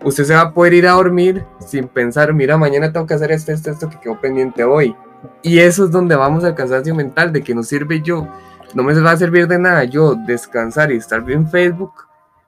usted 0.02 0.24
se 0.24 0.34
va 0.34 0.40
a 0.40 0.52
poder 0.52 0.74
ir 0.74 0.88
a 0.88 0.92
dormir 0.92 1.44
sin 1.60 1.86
pensar, 1.86 2.32
mira, 2.34 2.56
mañana 2.56 2.92
tengo 2.92 3.06
que 3.06 3.14
hacer 3.14 3.30
esto, 3.30 3.52
esto, 3.52 3.70
esto 3.70 3.88
que 3.88 4.00
quedó 4.00 4.20
pendiente 4.20 4.64
hoy. 4.64 4.96
Y 5.42 5.60
eso 5.60 5.84
es 5.84 5.92
donde 5.92 6.16
vamos 6.16 6.42
al 6.42 6.56
cansancio 6.56 6.92
mental, 6.92 7.32
de 7.32 7.42
que 7.42 7.54
no 7.54 7.62
sirve 7.62 8.02
yo, 8.02 8.26
no 8.74 8.82
me 8.82 8.94
va 9.00 9.12
a 9.12 9.16
servir 9.16 9.46
de 9.48 9.58
nada 9.58 9.84
yo 9.84 10.14
descansar 10.26 10.92
y 10.92 10.96
estar 10.96 11.22
bien 11.24 11.40
en 11.40 11.48
Facebook 11.50 11.92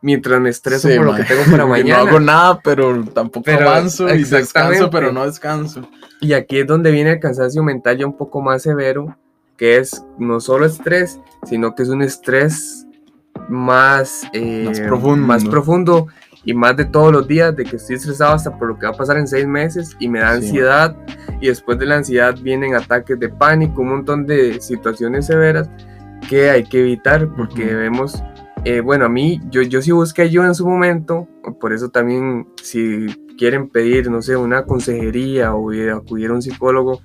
mientras 0.03 0.41
me 0.41 0.51
estreso 0.51 0.89
Sí, 0.89 0.97
por 0.97 1.07
lo 1.07 1.15
que 1.15 1.25
tengo 1.25 1.43
para 1.51 1.67
mañana. 1.67 2.03
No 2.05 2.09
hago 2.09 2.21
nada, 2.21 2.61
pero 2.63 3.03
tampoco 3.05 3.45
Pero, 3.45 3.69
avanzo 3.69 4.09
y 4.15 4.25
descanso, 4.25 4.91
pero 4.91 5.13
no 5.13 5.25
descanso. 5.27 5.89
Y 6.21 6.33
aquí 6.33 6.59
es 6.61 6.67
donde 6.67 6.91
viene 6.91 7.13
el 7.13 7.21
cansancio 7.21 7.63
mental 7.63 7.99
ya 7.99 8.07
un 8.07 8.17
poco 8.17 8.41
más 8.41 8.63
severo, 8.63 9.17
que 9.57 9.79
es 9.79 10.05
no 10.19 10.39
solo 10.41 10.67
estrés, 10.67 11.19
sino 11.45 11.75
que 11.75 11.83
es 11.83 11.89
un 11.89 12.03
estrés 12.03 12.87
más, 13.49 14.23
eh, 14.33 14.65
Más 14.67 14.81
profundo. 14.81 15.27
más 15.27 15.45
profundo 15.45 16.07
y 16.45 16.55
más 16.55 16.77
de 16.77 16.85
todos 16.85 17.13
los 17.13 17.27
días, 17.27 17.55
de 17.57 17.65
que 17.65 17.77
estoy 17.77 17.97
estresado 17.97 18.35
hasta 18.35 18.57
por 18.57 18.69
lo 18.69 18.79
que 18.79 18.87
va 18.87 18.93
a 18.93 18.97
pasar 18.97 19.17
en 19.19 19.27
seis 19.27 19.47
meses 19.47 19.97
y 19.99 20.09
me 20.09 20.21
da 20.21 20.31
Sí. 20.39 20.47
ansiedad 20.47 20.97
y 21.41 21.49
después 21.49 21.79
de 21.79 21.87
la 21.87 21.97
ansiedad 21.97 22.37
vienen 22.41 22.75
ataques 22.75 23.19
de 23.19 23.29
pánico, 23.29 23.83
un 23.83 23.89
montón 23.89 24.27
de 24.27 24.61
situaciones 24.61 25.27
severas 25.27 25.69
que 26.29 26.51
hay 26.51 26.65
que 26.65 26.81
evitar 26.81 27.29
porque 27.35 27.67
Ujú. 27.67 27.77
vemos, 27.77 28.23
eh, 28.65 28.81
bueno, 28.81 29.07
a 29.07 29.09
mí, 29.09 29.41
yo, 29.51 29.63
yo 29.63 29.81
sí 29.83 29.93
busqué 29.93 30.23
ayuda 30.23 30.47
en 30.47 30.55
su 30.55 30.67
momento, 30.67 31.29
por 31.61 31.73
eso 31.73 31.89
también 31.89 32.49
si 32.63 33.07
quieren 33.39 33.69
pedir, 33.69 34.11
no 34.11 34.23
sé, 34.23 34.37
una 34.37 34.65
consejería 34.65 35.55
o 35.55 35.71
acudir 35.95 36.31
a 36.31 36.35
un 36.35 36.43
psicólogo, 36.43 37.01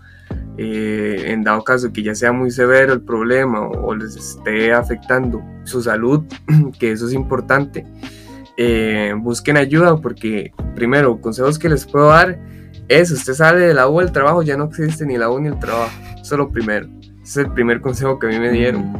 eh, 0.57 1.25
en 1.27 1.43
dado 1.43 1.63
caso 1.63 1.91
que 1.91 2.03
ya 2.03 2.15
sea 2.15 2.31
muy 2.31 2.51
severo 2.51 2.93
el 2.93 3.01
problema 3.01 3.62
o, 3.62 3.88
o 3.88 3.95
les 3.95 4.15
esté 4.15 4.73
afectando 4.73 5.41
su 5.63 5.81
salud, 5.81 6.23
que 6.79 6.91
eso 6.91 7.07
es 7.07 7.13
importante, 7.13 7.86
eh, 8.57 9.13
busquen 9.17 9.57
ayuda 9.57 9.97
porque 9.97 10.51
primero, 10.75 11.19
consejos 11.21 11.57
que 11.57 11.69
les 11.69 11.86
puedo 11.86 12.10
dar 12.10 12.39
es, 12.88 13.12
usted 13.12 13.34
sale 13.34 13.62
de 13.62 13.73
la 13.73 13.88
U 13.89 13.99
del 13.99 14.12
trabajo, 14.12 14.43
ya 14.43 14.57
no 14.57 14.65
existe 14.65 15.05
ni 15.05 15.17
la 15.17 15.29
U 15.29 15.39
ni 15.39 15.47
el 15.47 15.60
trabajo, 15.60 15.91
eso 16.13 16.36
es 16.36 16.38
lo 16.38 16.51
primero, 16.51 16.88
ese 17.23 17.41
es 17.41 17.47
el 17.47 17.51
primer 17.51 17.81
consejo 17.81 18.19
que 18.19 18.27
a 18.27 18.29
mí 18.29 18.39
me 18.39 18.51
dieron 18.51 18.91
Mm, 18.91 18.95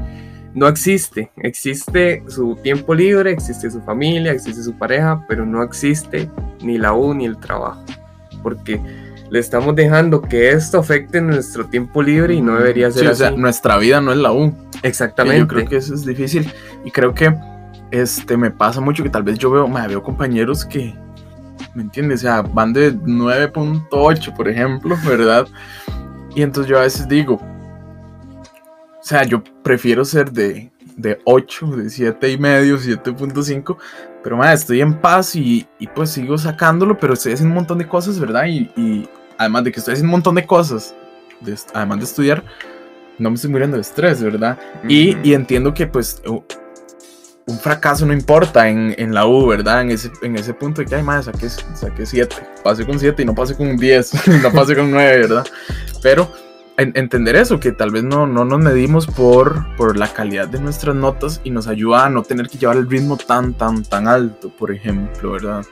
no 0.54 0.68
existe. 0.68 1.32
Existe 1.38 2.24
su 2.28 2.56
tiempo 2.62 2.94
libre, 2.94 3.32
existe 3.32 3.70
su 3.70 3.82
familia, 3.82 4.32
existe 4.32 4.62
su 4.62 4.74
pareja, 4.74 5.24
pero 5.28 5.46
no 5.46 5.64
existe 5.64 6.30
ni 6.62 6.78
la 6.78 6.94
U 6.94 7.14
ni 7.14 7.26
el 7.26 7.38
trabajo. 7.38 7.84
Porque 8.44 8.82
le 9.30 9.40
estamos 9.40 9.76
dejando 9.76 10.22
que 10.22 10.52
esto 10.52 10.80
afecte 10.80 11.22
nuestro 11.22 11.66
tiempo 11.66 12.04
libre 12.04 12.34
y 12.34 12.42
no 12.42 12.58
debería 12.58 12.92
ser 12.92 13.02
sí, 13.02 13.08
o 13.08 13.12
así. 13.12 13.20
sea, 13.20 13.32
nuestra 13.32 13.78
vida 13.78 14.02
no 14.02 14.12
es 14.12 14.18
la 14.18 14.34
U. 14.34 14.54
Y 14.84 14.88
Exactamente. 14.88 15.40
Yo 15.40 15.48
creo 15.48 15.66
que 15.68 15.78
eso 15.78 15.94
es 15.94 16.06
difícil. 16.06 16.52
Y 16.84 16.92
creo 16.92 17.14
que 17.14 17.34
este, 17.92 18.36
me 18.36 18.52
pasa 18.52 18.82
mucho 18.82 19.04
que 19.04 19.10
tal 19.10 19.24
vez 19.24 19.38
yo 19.38 19.52
veo, 19.52 19.68
ma, 19.68 19.88
veo 19.88 20.04
compañeros 20.04 20.66
que, 20.66 20.94
¿me 21.76 21.84
entiendes? 21.84 22.22
O 22.22 22.24
sea, 22.24 22.42
van 22.42 22.74
de 22.74 22.94
9.8, 22.94 24.36
por 24.36 24.50
ejemplo, 24.50 24.98
¿verdad? 25.06 25.48
Y 26.36 26.42
entonces 26.42 26.70
yo 26.70 26.78
a 26.78 26.82
veces 26.82 27.08
digo, 27.08 27.40
o 29.02 29.04
sea, 29.04 29.24
yo 29.24 29.44
prefiero 29.64 30.06
ser 30.06 30.32
de, 30.32 30.72
de 30.96 31.20
8, 31.26 31.68
de 31.78 31.90
7 31.90 32.30
y 32.30 32.38
medio, 32.38 32.78
7.5, 32.78 33.78
pero 34.24 34.38
ma, 34.38 34.54
estoy 34.54 34.82
en 34.82 34.94
paz 34.94 35.36
y, 35.36 35.68
y 35.80 35.88
pues 35.88 36.12
sigo 36.12 36.38
sacándolo, 36.38 36.98
pero 36.98 37.14
estoy 37.14 37.34
haciendo 37.34 37.52
un 37.52 37.56
montón 37.56 37.80
de 37.80 37.88
cosas, 37.88 38.20
¿verdad? 38.20 38.46
Y, 38.46 38.70
y 38.76 39.10
además 39.38 39.64
de 39.64 39.72
que 39.72 39.80
estoy 39.80 39.94
haciendo 39.94 40.10
un 40.10 40.20
montón 40.20 40.36
de 40.36 40.46
cosas, 40.46 40.94
de 41.40 41.58
además 41.74 41.98
de 41.98 42.04
estudiar, 42.04 42.44
no 43.18 43.30
me 43.30 43.36
estoy 43.36 43.50
muriendo 43.50 43.78
de 43.78 43.82
estrés, 43.82 44.22
¿verdad? 44.22 44.60
Y, 44.88 45.16
Ujú. 45.16 45.20
y 45.24 45.34
entiendo 45.34 45.74
que 45.74 45.88
pues 45.88 46.22
un 46.26 47.60
fracaso 47.60 48.06
no 48.06 48.14
importa 48.14 48.70
en, 48.70 48.94
en, 48.98 49.14
la 49.14 49.26
U, 49.26 49.48
¿verdad? 49.48 49.82
En 49.82 49.92
ese, 49.92 50.12
en 50.22 50.36
ese 50.38 50.54
punto 50.54 50.82
de 50.82 50.88
que, 50.88 50.96
ay, 50.96 51.04
madre, 51.04 51.24
saqué, 51.24 51.50
saqué 51.50 52.06
7, 52.06 52.36
pasé 52.64 52.86
con 52.86 53.00
7 53.00 53.22
y 53.22 53.26
no 53.26 53.34
pasé 53.34 53.56
con 53.56 53.68
un 53.68 53.78
10, 53.80 54.28
no 54.44 54.52
pasé 54.52 54.76
con 54.76 54.92
9, 54.92 55.18
¿verdad? 55.22 55.46
Pero 56.04 56.32
entender 56.78 57.36
eso, 57.36 57.60
que 57.60 57.72
tal 57.72 57.92
vez 57.92 58.04
no, 58.04 58.26
no 58.28 58.46
nos 58.46 58.60
medimos 58.60 59.08
por, 59.08 59.76
por 59.76 59.98
la 59.98 60.08
calidad 60.08 60.48
de 60.48 60.60
nuestras 60.60 60.96
notas 60.96 61.42
y 61.44 61.52
nos 61.52 61.68
ayuda 61.68 62.06
a 62.06 62.10
no 62.10 62.24
tener 62.24 62.50
que 62.50 62.58
llevar 62.58 62.78
el 62.78 62.90
ritmo 62.90 63.18
tan, 63.18 63.54
tan, 63.54 63.84
tan 63.84 64.08
alto, 64.08 64.50
por 64.50 64.72
ejemplo, 64.72 65.34
¿verdad? 65.34 65.66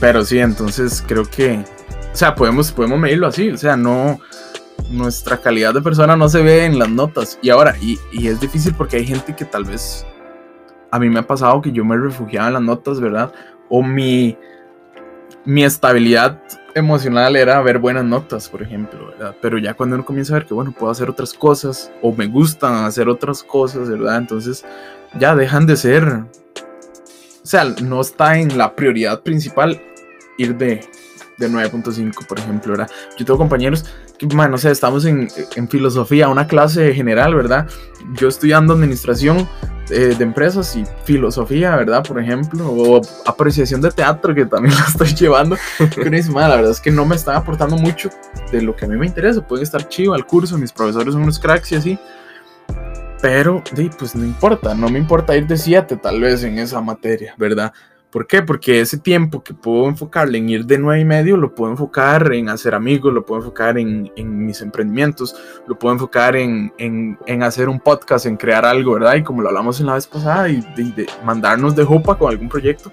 Pero 0.00 0.24
sí, 0.24 0.38
entonces 0.38 1.04
creo 1.06 1.24
que, 1.24 1.64
o 2.12 2.16
sea, 2.16 2.34
podemos, 2.34 2.72
podemos 2.72 2.98
medirlo 2.98 3.26
así, 3.26 3.50
o 3.50 3.58
sea, 3.58 3.76
no, 3.76 4.18
nuestra 4.90 5.36
calidad 5.36 5.74
de 5.74 5.82
persona 5.82 6.16
no 6.16 6.28
se 6.28 6.42
ve 6.42 6.64
en 6.64 6.78
las 6.78 6.88
notas. 6.88 7.38
Y 7.42 7.50
ahora, 7.50 7.76
y, 7.80 7.98
y 8.12 8.28
es 8.28 8.40
difícil 8.40 8.74
porque 8.74 8.96
hay 8.96 9.06
gente 9.06 9.34
que 9.34 9.44
tal 9.44 9.64
vez, 9.64 10.06
a 10.90 10.98
mí 10.98 11.08
me 11.08 11.20
ha 11.20 11.26
pasado 11.26 11.60
que 11.60 11.72
yo 11.72 11.84
me 11.84 11.96
refugiaba 11.96 12.48
en 12.48 12.54
las 12.54 12.62
notas, 12.62 13.00
¿verdad? 13.00 13.32
O 13.68 13.82
mi, 13.82 14.36
mi 15.44 15.64
estabilidad 15.64 16.40
emocional 16.74 17.36
era 17.36 17.60
ver 17.60 17.78
buenas 17.78 18.04
notas, 18.04 18.48
por 18.48 18.62
ejemplo, 18.62 19.08
¿verdad? 19.08 19.36
Pero 19.40 19.58
ya 19.58 19.74
cuando 19.74 19.96
uno 19.96 20.04
comienza 20.04 20.34
a 20.34 20.38
ver 20.38 20.46
que, 20.46 20.54
bueno, 20.54 20.72
puedo 20.72 20.90
hacer 20.90 21.10
otras 21.10 21.34
cosas 21.34 21.92
o 22.00 22.12
me 22.12 22.26
gustan 22.26 22.84
hacer 22.84 23.08
otras 23.08 23.42
cosas, 23.42 23.88
¿verdad? 23.90 24.18
Entonces 24.18 24.64
ya 25.18 25.34
dejan 25.34 25.66
de 25.66 25.76
ser, 25.76 26.04
o 26.04 26.26
sea, 27.46 27.64
no 27.82 28.00
está 28.00 28.38
en 28.38 28.56
la 28.56 28.74
prioridad 28.74 29.20
principal 29.22 29.80
ir 30.38 30.56
de, 30.56 30.80
de 31.38 31.48
9.5, 31.50 32.26
por 32.26 32.38
ejemplo, 32.38 32.72
¿verdad? 32.72 32.90
Yo 33.18 33.26
tengo 33.26 33.38
compañeros 33.38 33.84
que, 34.18 34.26
bueno, 34.26 34.52
no 34.52 34.58
sé, 34.58 34.70
estamos 34.70 35.04
en, 35.04 35.28
en 35.56 35.68
filosofía, 35.68 36.28
una 36.28 36.46
clase 36.46 36.94
general, 36.94 37.34
¿verdad? 37.34 37.68
Yo 38.14 38.28
estudiando 38.28 38.72
administración 38.72 39.48
eh, 39.90 40.14
de 40.16 40.24
empresas 40.24 40.74
y 40.76 40.84
filosofía, 41.04 41.76
¿verdad? 41.76 42.04
Por 42.06 42.20
ejemplo, 42.20 42.70
o 42.70 43.00
apreciación 43.26 43.80
de 43.80 43.90
teatro, 43.90 44.34
que 44.34 44.46
también 44.46 44.74
la 44.78 44.84
estoy 44.86 45.14
llevando. 45.14 45.56
Pero 45.78 46.10
la 46.34 46.56
verdad 46.56 46.70
es 46.70 46.80
que 46.80 46.90
no 46.90 47.04
me 47.04 47.16
están 47.16 47.36
aportando 47.36 47.76
mucho 47.76 48.10
de 48.50 48.62
lo 48.62 48.74
que 48.76 48.84
a 48.84 48.88
mí 48.88 48.96
me 48.96 49.06
interesa. 49.06 49.46
Pueden 49.46 49.62
estar 49.62 49.88
chido 49.88 50.14
al 50.14 50.26
curso, 50.26 50.58
mis 50.58 50.72
profesores 50.72 51.14
son 51.14 51.22
unos 51.22 51.38
cracks 51.38 51.72
y 51.72 51.76
así. 51.76 51.98
Pero, 53.20 53.62
pues 53.98 54.16
no 54.16 54.24
importa, 54.24 54.74
no 54.74 54.88
me 54.88 54.98
importa 54.98 55.36
ir 55.36 55.46
de 55.46 55.56
7 55.56 55.96
tal 55.96 56.20
vez 56.20 56.42
en 56.42 56.58
esa 56.58 56.80
materia, 56.80 57.34
¿verdad? 57.38 57.72
¿Por 58.12 58.26
qué? 58.26 58.42
Porque 58.42 58.82
ese 58.82 58.98
tiempo 58.98 59.42
que 59.42 59.54
puedo 59.54 59.88
enfocarle 59.88 60.36
en 60.36 60.50
ir 60.50 60.66
de 60.66 60.76
nueve 60.76 61.00
y 61.00 61.04
medio, 61.06 61.38
lo 61.38 61.54
puedo 61.54 61.72
enfocar 61.72 62.30
en 62.34 62.50
hacer 62.50 62.74
amigos, 62.74 63.10
lo 63.10 63.24
puedo 63.24 63.40
enfocar 63.40 63.78
en, 63.78 64.12
en 64.16 64.44
mis 64.44 64.60
emprendimientos, 64.60 65.34
lo 65.66 65.78
puedo 65.78 65.94
enfocar 65.94 66.36
en, 66.36 66.74
en, 66.76 67.18
en, 67.26 67.42
hacer 67.42 67.70
un 67.70 67.80
podcast, 67.80 68.26
en 68.26 68.36
crear 68.36 68.66
algo, 68.66 68.92
¿verdad? 68.92 69.14
Y 69.14 69.22
como 69.22 69.40
lo 69.40 69.48
hablamos 69.48 69.80
en 69.80 69.86
la 69.86 69.94
vez 69.94 70.06
pasada, 70.06 70.46
y 70.50 70.60
de, 70.76 71.06
mandarnos 71.24 71.74
de 71.74 71.84
jupa 71.84 72.18
con 72.18 72.30
algún 72.30 72.50
proyecto 72.50 72.92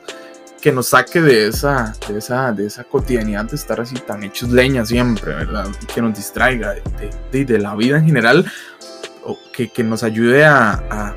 que 0.62 0.72
nos 0.72 0.88
saque 0.88 1.22
de 1.22 1.48
esa, 1.48 1.94
de 2.08 2.18
esa, 2.18 2.54
de 2.54 2.68
esa 2.68 2.86
cotidianidad 2.86 3.44
de 3.44 3.58
estar 3.58 3.82
así 3.82 3.96
tan 3.96 4.24
hechos 4.24 4.50
leña 4.52 4.86
siempre, 4.86 5.34
¿verdad? 5.36 5.68
Y 5.82 5.86
que 5.86 6.02
nos 6.02 6.16
distraiga 6.16 6.76
de, 7.32 7.44
de, 7.44 7.60
la 7.60 7.76
vida 7.76 7.98
en 7.98 8.06
general, 8.06 8.50
o 9.26 9.38
que, 9.52 9.70
que 9.70 9.84
nos 9.84 10.02
ayude 10.04 10.46
a 10.46 11.14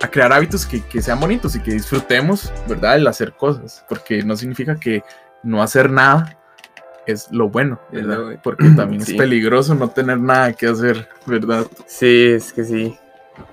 a 0.00 0.10
crear 0.10 0.32
hábitos 0.32 0.66
que, 0.66 0.82
que, 0.82 1.02
sean 1.02 1.20
bonitos 1.20 1.54
y 1.56 1.60
que 1.60 1.72
disfrutemos, 1.72 2.52
¿verdad? 2.68 2.96
El 2.96 3.06
hacer 3.06 3.34
cosas, 3.34 3.84
porque 3.88 4.22
no 4.22 4.36
significa 4.36 4.76
que 4.76 5.02
no 5.42 5.62
hacer 5.62 5.90
nada 5.90 6.36
es 7.06 7.30
lo 7.30 7.48
bueno, 7.48 7.80
¿verdad? 7.92 8.40
Porque 8.42 8.68
también 8.70 9.02
es 9.06 9.12
peligroso 9.12 9.74
no 9.74 9.90
tener 9.90 10.18
nada 10.18 10.52
que 10.52 10.66
hacer, 10.66 11.08
¿verdad? 11.26 11.66
Sí, 11.86 12.26
es 12.28 12.52
que 12.52 12.64
sí. 12.64 12.98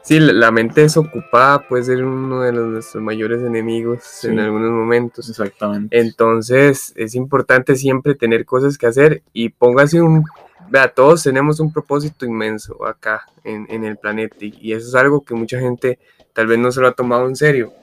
Sí, 0.02 0.20
la 0.20 0.52
mente 0.52 0.82
desocupada 0.82 1.66
puede 1.68 1.84
ser 1.84 2.04
uno 2.04 2.42
de 2.42 2.52
los, 2.52 2.68
nuestros 2.68 3.04
mayores 3.04 3.42
enemigos 3.42 4.24
en 4.26 4.40
algunos 4.40 4.72
momentos. 4.72 5.30
Exactamente. 5.30 5.98
Entonces 5.98 6.94
es 6.96 7.16
importante 7.16 7.76
siempre 7.76 8.16
tener 8.16 8.46
cosas 8.46 8.78
que 8.78 8.88
hacer 8.88 9.24
y 9.34 9.50
póngase 9.50 10.02
un... 10.02 10.24
Vea, 10.70 10.90
todos 10.90 11.24
tenemos 11.24 11.62
un 11.62 11.72
propósito 11.72 12.26
inmenso 12.26 12.86
acá 12.86 13.26
en, 13.46 13.66
en 13.70 13.86
el 13.86 13.96
planeta 13.96 14.36
y, 14.42 14.54
y 14.60 14.74
eso 14.74 14.90
es 14.90 14.96
algo 14.96 15.24
que 15.24 15.34
mucha 15.34 15.58
gente 15.60 16.00
tal 16.38 16.45
vez 16.45 16.60
no 16.60 16.71
se 16.71 16.80
lo 16.80 16.88
ha 16.88 16.91
tomado 16.91 17.28
en 17.28 17.36
serio. 17.36 17.73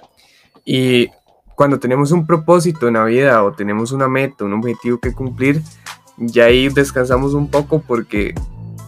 Y 0.65 1.09
cuando 1.57 1.81
tenemos 1.81 2.13
un 2.13 2.25
propósito 2.25 2.87
en 2.87 2.95
la 2.95 3.05
vida 3.05 3.43
o 3.43 3.51
tenemos 3.51 3.91
una 3.91 4.07
meta, 4.07 4.45
un 4.45 4.53
objetivo 4.53 5.01
que 5.01 5.13
cumplir, 5.13 5.61
ya 6.19 6.45
ahí 6.45 6.69
descansamos 6.69 7.35
un 7.35 7.51
poco 7.51 7.83
porque 7.83 8.33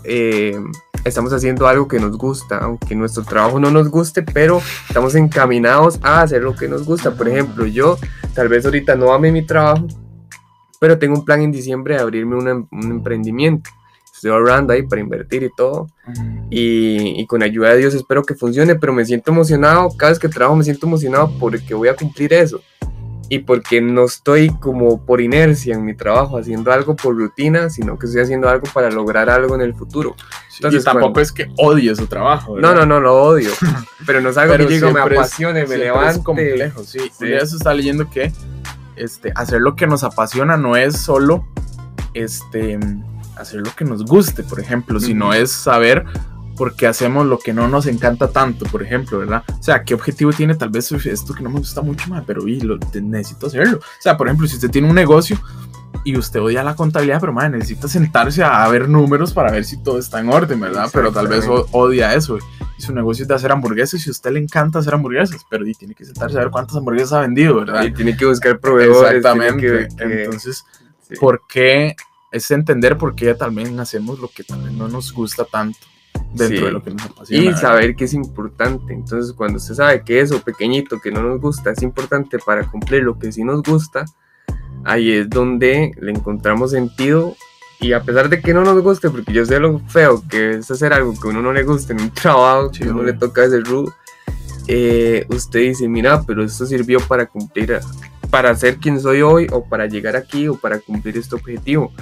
eh, 0.04 0.56
estamos 1.04 1.32
haciendo 1.32 1.66
algo 1.66 1.88
que 1.88 1.98
nos 1.98 2.16
gusta, 2.16 2.58
aunque 2.58 2.94
nuestro 2.94 3.24
trabajo 3.24 3.58
no 3.58 3.72
nos 3.72 3.88
guste, 3.88 4.22
pero 4.22 4.62
estamos 4.86 5.16
encaminados 5.16 5.98
a 6.00 6.22
hacer 6.22 6.42
lo 6.42 6.54
que 6.54 6.68
nos 6.68 6.84
gusta. 6.84 7.16
Por 7.16 7.28
ejemplo, 7.28 7.66
yo 7.66 7.98
tal 8.34 8.46
vez 8.46 8.64
ahorita 8.64 8.94
no 8.94 9.12
ame 9.12 9.32
mi 9.32 9.44
trabajo, 9.44 9.88
pero 10.78 10.96
tengo 10.96 11.16
un 11.16 11.24
plan 11.24 11.42
en 11.42 11.50
diciembre 11.50 11.96
de 11.96 12.02
abrirme 12.02 12.36
un 12.36 12.92
emprendimiento 12.92 13.68
estoy 14.16 14.30
ahorrando 14.30 14.72
ahí 14.72 14.82
para 14.82 15.00
invertir 15.00 15.42
y 15.42 15.50
todo. 15.54 15.88
Y, 16.50 17.20
y, 17.20 17.26
con 17.26 17.42
ayuda 17.42 17.70
de 17.70 17.78
Dios 17.78 17.94
espero 17.94 18.22
que 18.22 18.34
funcione, 18.34 18.76
pero 18.76 18.92
me 18.92 19.04
siento 19.04 19.30
emocionado, 19.30 19.88
cada 19.96 20.10
vez 20.10 20.18
que 20.18 20.28
trabajo 20.28 20.56
me 20.56 20.64
siento 20.64 20.86
emocionado 20.86 21.32
porque 21.38 21.74
voy 21.74 21.88
a 21.88 21.96
cumplir 21.96 22.32
eso. 22.32 22.60
Y 23.28 23.40
porque 23.40 23.80
no 23.80 24.04
estoy 24.04 24.50
como 24.60 25.04
por 25.04 25.20
inercia 25.20 25.74
en 25.74 25.84
mi 25.84 25.94
trabajo 25.94 26.38
haciendo 26.38 26.70
algo 26.70 26.94
por 26.94 27.16
rutina, 27.16 27.68
sino 27.70 27.98
que 27.98 28.06
estoy 28.06 28.22
haciendo 28.22 28.48
algo 28.48 28.66
para 28.72 28.88
lograr 28.88 29.28
algo 29.28 29.56
en 29.56 29.62
el 29.62 29.74
futuro. 29.74 30.14
Entonces, 30.54 30.82
y 30.82 30.84
tampoco 30.84 31.20
es 31.20 31.32
que 31.32 31.50
odie 31.58 31.94
su 31.96 32.06
trabajo. 32.06 32.58
No, 32.58 32.72
no, 32.72 32.86
no, 32.86 33.00
lo 33.00 33.20
odio. 33.20 33.50
pero 34.06 34.20
no 34.20 34.30
es 34.30 34.36
algo 34.36 34.56
que 34.56 34.66
digo, 34.66 34.92
me 34.92 35.00
apasione, 35.00 35.66
me 35.66 35.76
levante. 35.76 36.18
Es 36.18 36.18
complejo, 36.24 36.84
sí. 36.84 37.00
sí. 37.18 37.32
Eso 37.32 37.56
está 37.56 37.74
leyendo 37.74 38.08
que 38.08 38.32
este, 38.94 39.32
hacer 39.34 39.60
lo 39.60 39.74
que 39.74 39.88
nos 39.88 40.04
apasiona 40.04 40.56
no 40.56 40.76
es 40.76 40.96
solo 40.96 41.44
este, 42.14 42.78
hacer 43.36 43.60
lo 43.60 43.74
que 43.74 43.84
nos 43.84 44.04
guste, 44.04 44.42
por 44.42 44.60
ejemplo, 44.60 44.98
si 45.00 45.14
no 45.14 45.32
es 45.32 45.50
saber 45.50 46.04
por 46.56 46.74
qué 46.74 46.86
hacemos 46.86 47.26
lo 47.26 47.38
que 47.38 47.52
no 47.52 47.68
nos 47.68 47.86
encanta 47.86 48.28
tanto, 48.28 48.64
por 48.66 48.82
ejemplo, 48.82 49.18
¿verdad? 49.18 49.44
O 49.58 49.62
sea, 49.62 49.84
¿qué 49.84 49.94
objetivo 49.94 50.32
tiene 50.32 50.54
tal 50.54 50.70
vez 50.70 50.90
esto 50.90 51.34
que 51.34 51.42
no 51.42 51.50
me 51.50 51.58
gusta 51.58 51.82
mucho 51.82 52.08
más, 52.08 52.24
pero 52.26 52.48
y 52.48 52.60
lo, 52.60 52.78
necesito 53.00 53.46
hacerlo? 53.46 53.78
O 53.78 54.02
sea, 54.02 54.16
por 54.16 54.26
ejemplo, 54.26 54.48
si 54.48 54.56
usted 54.56 54.70
tiene 54.70 54.88
un 54.88 54.94
negocio 54.94 55.38
y 56.04 56.16
usted 56.16 56.40
odia 56.40 56.64
la 56.64 56.74
contabilidad, 56.74 57.20
pero 57.20 57.32
madre, 57.32 57.50
necesita 57.50 57.88
sentarse 57.88 58.42
a 58.42 58.66
ver 58.68 58.88
números 58.88 59.32
para 59.32 59.52
ver 59.52 59.64
si 59.64 59.82
todo 59.82 59.98
está 59.98 60.20
en 60.20 60.30
orden, 60.30 60.58
¿verdad? 60.58 60.88
Pero 60.92 61.12
tal 61.12 61.28
vez 61.28 61.44
odia 61.72 62.14
eso. 62.14 62.38
Y 62.78 62.82
su 62.82 62.94
negocio 62.94 63.22
es 63.22 63.28
de 63.28 63.34
hacer 63.34 63.52
hamburguesas 63.52 64.06
y 64.06 64.10
a 64.10 64.12
usted 64.12 64.32
le 64.32 64.40
encanta 64.40 64.78
hacer 64.78 64.94
hamburguesas, 64.94 65.44
pero 65.50 65.66
y 65.66 65.74
tiene 65.74 65.94
que 65.94 66.04
sentarse 66.04 66.36
a 66.36 66.40
ver 66.40 66.50
cuántas 66.50 66.76
hamburguesas 66.76 67.12
ha 67.14 67.20
vendido, 67.20 67.56
¿verdad? 67.56 67.84
Y 67.84 67.92
tiene 67.92 68.16
que 68.16 68.26
buscar 68.26 68.58
proveedores. 68.58 69.16
Exactamente. 69.16 69.88
Entonces, 69.98 70.64
¿por 71.18 71.42
qué 71.48 71.96
es 72.36 72.50
entender 72.50 72.96
por 72.96 73.14
qué 73.14 73.34
también 73.34 73.78
hacemos 73.80 74.18
lo 74.18 74.28
que 74.28 74.44
también 74.44 74.76
no 74.78 74.88
nos 74.88 75.12
gusta 75.12 75.44
tanto 75.44 75.78
dentro 76.32 76.66
de 76.66 76.72
lo 76.72 76.82
que 76.82 76.90
nos 76.90 77.04
apasiona. 77.04 77.50
Y 77.50 77.54
saber 77.54 77.96
que 77.96 78.04
es 78.04 78.14
importante. 78.14 78.92
Entonces, 78.92 79.32
cuando 79.32 79.58
usted 79.58 79.74
sabe 79.74 80.02
que 80.04 80.20
eso 80.20 80.40
pequeñito 80.42 81.00
que 81.00 81.10
no 81.10 81.22
nos 81.22 81.40
gusta 81.40 81.70
es 81.70 81.82
importante 81.82 82.38
para 82.38 82.70
cumplir 82.70 83.02
lo 83.02 83.18
que 83.18 83.32
sí 83.32 83.44
nos 83.44 83.62
gusta, 83.62 84.04
ahí 84.84 85.12
es 85.12 85.28
donde 85.28 85.92
le 86.00 86.10
encontramos 86.10 86.72
sentido. 86.72 87.34
Y 87.80 87.92
a 87.92 88.02
pesar 88.02 88.28
de 88.28 88.40
que 88.40 88.54
no 88.54 88.64
nos 88.64 88.82
guste, 88.82 89.10
porque 89.10 89.32
yo 89.32 89.44
sé 89.44 89.60
lo 89.60 89.80
feo 89.80 90.22
que 90.28 90.52
es 90.52 90.70
hacer 90.70 90.92
algo 90.92 91.12
que 91.12 91.28
a 91.28 91.30
uno 91.30 91.42
no 91.42 91.52
le 91.52 91.62
gusta 91.62 91.92
en 91.92 92.00
un 92.00 92.10
trabajo, 92.10 92.70
que 92.70 92.84
a 92.84 92.90
uno 92.90 93.02
le 93.02 93.12
toca 93.12 93.44
ese 93.44 93.60
rudo, 93.60 93.92
eh, 94.66 95.26
usted 95.28 95.60
dice, 95.60 95.86
mira, 95.86 96.22
pero 96.22 96.42
esto 96.42 96.64
sirvió 96.64 97.00
para 97.00 97.26
cumplir, 97.26 97.78
para 98.30 98.54
ser 98.54 98.78
quien 98.78 98.98
soy 98.98 99.20
hoy, 99.20 99.46
o 99.52 99.62
para 99.62 99.86
llegar 99.86 100.16
aquí, 100.16 100.48
o 100.48 100.56
para 100.56 100.78
cumplir 100.78 101.18
este 101.18 101.34
objetivo. 101.34 101.92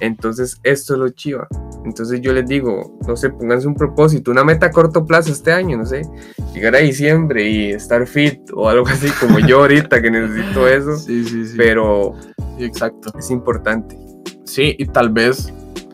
Entonces, 0.00 0.58
esto 0.62 0.94
es 0.94 1.00
lo 1.00 1.08
chiva. 1.10 1.48
Entonces 1.84 2.20
yo 2.20 2.32
les 2.32 2.46
digo, 2.46 2.98
no 3.06 3.16
sé, 3.16 3.30
pónganse 3.30 3.66
un 3.66 3.74
propósito, 3.74 4.30
una 4.30 4.44
meta 4.44 4.66
a 4.66 4.70
corto 4.70 5.04
plazo 5.04 5.32
este 5.32 5.52
año, 5.52 5.76
no 5.76 5.86
sé, 5.86 6.02
llegar 6.54 6.74
a 6.74 6.78
diciembre 6.78 7.48
y 7.48 7.70
estar 7.70 8.06
fit 8.06 8.40
o 8.54 8.68
algo 8.68 8.86
así 8.88 9.08
como 9.20 9.38
yo 9.38 9.60
ahorita 9.60 10.00
que 10.00 10.10
necesito 10.10 10.68
eso. 10.68 10.96
Sí, 10.96 11.24
sí, 11.24 11.46
sí. 11.46 11.54
Pero, 11.56 12.14
exacto. 12.58 13.12
Es 13.18 13.30
importante. 13.30 13.98
Sí, 14.44 14.74
y 14.78 14.86
tal 14.86 15.10
vez 15.10 15.52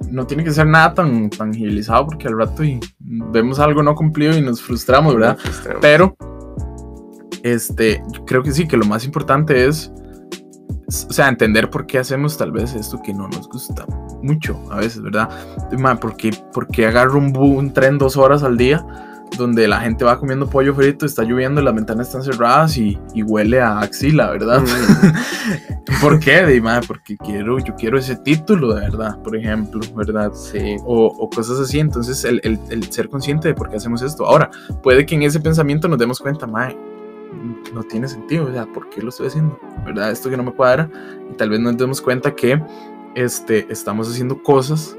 no 0.08 0.26
tiene 0.26 0.44
que 0.44 0.50
ser 0.50 0.66
nada 0.66 0.94
tan, 0.94 1.30
tan 1.30 1.50
agilizado 1.50 2.06
porque 2.06 2.28
al 2.28 2.38
rato 2.38 2.64
y 2.64 2.80
vemos 2.98 3.58
algo 3.58 3.82
no 3.82 3.94
cumplido 3.94 4.36
y 4.36 4.40
nos 4.40 4.60
frustramos, 4.62 5.14
¿verdad? 5.14 5.38
Pero, 5.80 6.16
este, 7.42 8.02
creo 8.26 8.42
que 8.42 8.52
sí, 8.52 8.66
que 8.66 8.76
lo 8.76 8.86
más 8.86 9.04
importante 9.04 9.66
es 9.66 9.92
o 11.08 11.12
sea, 11.12 11.28
entender 11.28 11.70
por 11.70 11.86
qué 11.86 11.98
hacemos 11.98 12.36
tal 12.36 12.52
vez 12.52 12.74
esto 12.74 13.00
que 13.02 13.14
no 13.14 13.28
nos 13.28 13.48
gusta 13.48 13.86
mucho 14.22 14.60
a 14.70 14.78
veces, 14.78 15.02
¿verdad? 15.02 15.28
¿por 16.00 16.16
qué, 16.16 16.30
porque 16.52 16.86
agarro 16.86 17.18
un, 17.18 17.36
un, 17.36 17.72
tren 17.72 17.98
dos 17.98 18.16
horas 18.16 18.42
al 18.42 18.56
día 18.56 18.84
donde 19.36 19.68
la 19.68 19.80
gente 19.80 20.04
va 20.04 20.18
comiendo 20.18 20.48
pollo 20.48 20.74
frito, 20.74 21.06
está 21.06 21.22
lloviendo, 21.22 21.62
las 21.62 21.74
ventanas 21.74 22.08
están 22.08 22.22
cerradas 22.22 22.76
y, 22.76 22.98
y 23.14 23.22
huele 23.22 23.60
a 23.60 23.78
axila, 23.78 24.30
¿verdad? 24.30 24.60
Mm. 24.62 26.00
¿Por 26.00 26.18
qué? 26.18 26.44
Dime, 26.46 26.80
porque 26.86 27.16
quiero, 27.16 27.58
yo 27.58 27.74
quiero 27.76 27.98
ese 27.98 28.16
título, 28.16 28.74
de 28.74 28.80
verdad, 28.80 29.18
por 29.22 29.36
ejemplo, 29.36 29.80
¿verdad? 29.94 30.32
Sí. 30.32 30.76
O, 30.84 31.06
o 31.06 31.30
cosas 31.30 31.60
así, 31.60 31.78
entonces 31.78 32.24
el, 32.24 32.40
el, 32.42 32.58
el, 32.70 32.90
ser 32.92 33.08
consciente 33.08 33.48
de 33.48 33.54
por 33.54 33.70
qué 33.70 33.76
hacemos 33.76 34.02
esto. 34.02 34.26
Ahora, 34.26 34.50
puede 34.82 35.06
que 35.06 35.14
en 35.14 35.22
ese 35.22 35.40
pensamiento 35.40 35.88
nos 35.88 35.98
demos 35.98 36.18
cuenta, 36.18 36.46
mae, 36.46 36.76
no 37.72 37.82
tiene 37.84 38.08
sentido, 38.08 38.46
o 38.46 38.52
sea, 38.52 38.66
¿por 38.66 38.88
qué 38.90 39.02
lo 39.02 39.10
estoy 39.10 39.28
haciendo? 39.28 39.58
¿Verdad? 39.84 40.10
Esto 40.10 40.30
que 40.30 40.36
no 40.36 40.42
me 40.42 40.52
cuadra 40.52 40.90
y 41.30 41.34
tal 41.34 41.50
vez 41.50 41.60
nos 41.60 41.76
demos 41.76 42.00
cuenta 42.00 42.34
que 42.34 42.60
este, 43.14 43.66
estamos 43.70 44.08
haciendo 44.08 44.42
cosas 44.42 44.96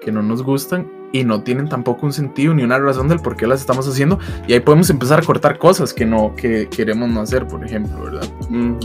que 0.00 0.10
no 0.12 0.22
nos 0.22 0.42
gustan 0.42 0.90
y 1.12 1.24
no 1.24 1.42
tienen 1.42 1.68
tampoco 1.68 2.06
un 2.06 2.12
sentido 2.12 2.54
ni 2.54 2.62
una 2.62 2.78
razón 2.78 3.08
del 3.08 3.20
por 3.20 3.36
qué 3.36 3.46
las 3.46 3.60
estamos 3.60 3.88
haciendo 3.88 4.18
y 4.46 4.52
ahí 4.52 4.60
podemos 4.60 4.90
empezar 4.90 5.18
a 5.20 5.22
cortar 5.22 5.58
cosas 5.58 5.92
que 5.92 6.04
no 6.04 6.34
que 6.36 6.68
queremos 6.68 7.08
no 7.08 7.20
hacer 7.20 7.46
por 7.46 7.64
ejemplo 7.64 8.04
verdad 8.04 8.28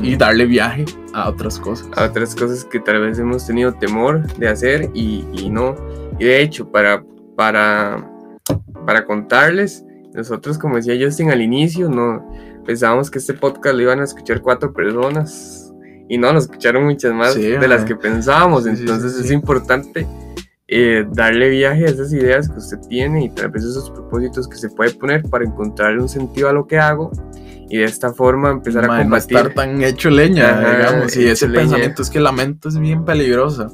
y 0.02 0.16
darle 0.16 0.46
viaje 0.46 0.86
a 1.14 1.30
otras 1.30 1.60
cosas 1.60 1.88
a 1.96 2.06
otras 2.06 2.36
cosas 2.36 2.66
que 2.66 2.80
tal 2.80 3.02
vez 3.02 3.20
hemos 3.20 3.46
tenido 3.46 3.74
temor 3.74 4.26
de 4.38 4.48
hacer 4.48 4.90
y, 4.94 5.26
y 5.34 5.50
no 5.50 5.76
y 6.20 6.26
de 6.26 6.42
hecho 6.42 6.70
para 6.72 7.04
para 7.36 8.10
para 8.86 9.06
contarles 9.06 9.86
nosotros 10.14 10.58
como 10.58 10.78
decía 10.78 10.96
Justin 11.00 11.30
al 11.30 11.42
inicio 11.42 11.90
no 11.90 12.28
pensábamos 12.66 13.12
que 13.12 13.20
este 13.20 13.34
podcast 13.34 13.76
lo 13.76 13.82
iban 13.84 14.00
a 14.00 14.04
escuchar 14.04 14.42
cuatro 14.42 14.74
personas 14.74 15.74
y 16.08 16.18
no, 16.18 16.32
nos 16.34 16.46
escucharon 16.46 16.86
muchas 16.86 17.14
más 17.14 17.36
de 17.36 17.68
las 17.68 17.86
que 17.86 17.96
pensábamos, 17.96 18.66
entonces 18.66 19.18
es 19.20 19.32
importante 19.32 20.08
eh, 20.68 21.06
darle 21.12 21.50
viaje 21.50 21.86
a 21.86 21.90
esas 21.90 22.12
ideas 22.12 22.50
que 22.50 22.58
usted 22.58 22.80
tiene 22.90 23.26
y 23.26 23.30
tal 23.30 23.50
vez 23.50 23.64
esos 23.64 23.90
propósitos 23.92 24.48
que 24.48 24.58
se 24.58 24.70
puede 24.70 24.92
poner 24.92 25.24
para 25.24 25.46
encontrarle 25.46 26.02
un 26.02 26.10
sentido 26.10 26.50
a 26.50 26.54
lo 26.54 26.66
que 26.66 26.78
hago 26.78 27.12
y 27.70 27.78
de 27.78 27.86
esta 27.86 28.14
forma 28.14 28.52
empezar 28.52 28.86
a 28.86 28.88
combatir. 28.88 29.34
No 29.34 29.40
estar 29.40 29.54
tan 29.54 29.82
hecho 29.82 30.10
leña, 30.10 30.60
digamos. 30.60 31.16
Y 31.18 31.28
ese 31.28 31.48
pensamiento 31.48 32.02
es 32.02 32.10
que 32.10 32.20
la 32.20 32.32
mente 32.32 32.70
es 32.70 32.78
bien 32.78 33.04
peligrosa. 33.06 33.68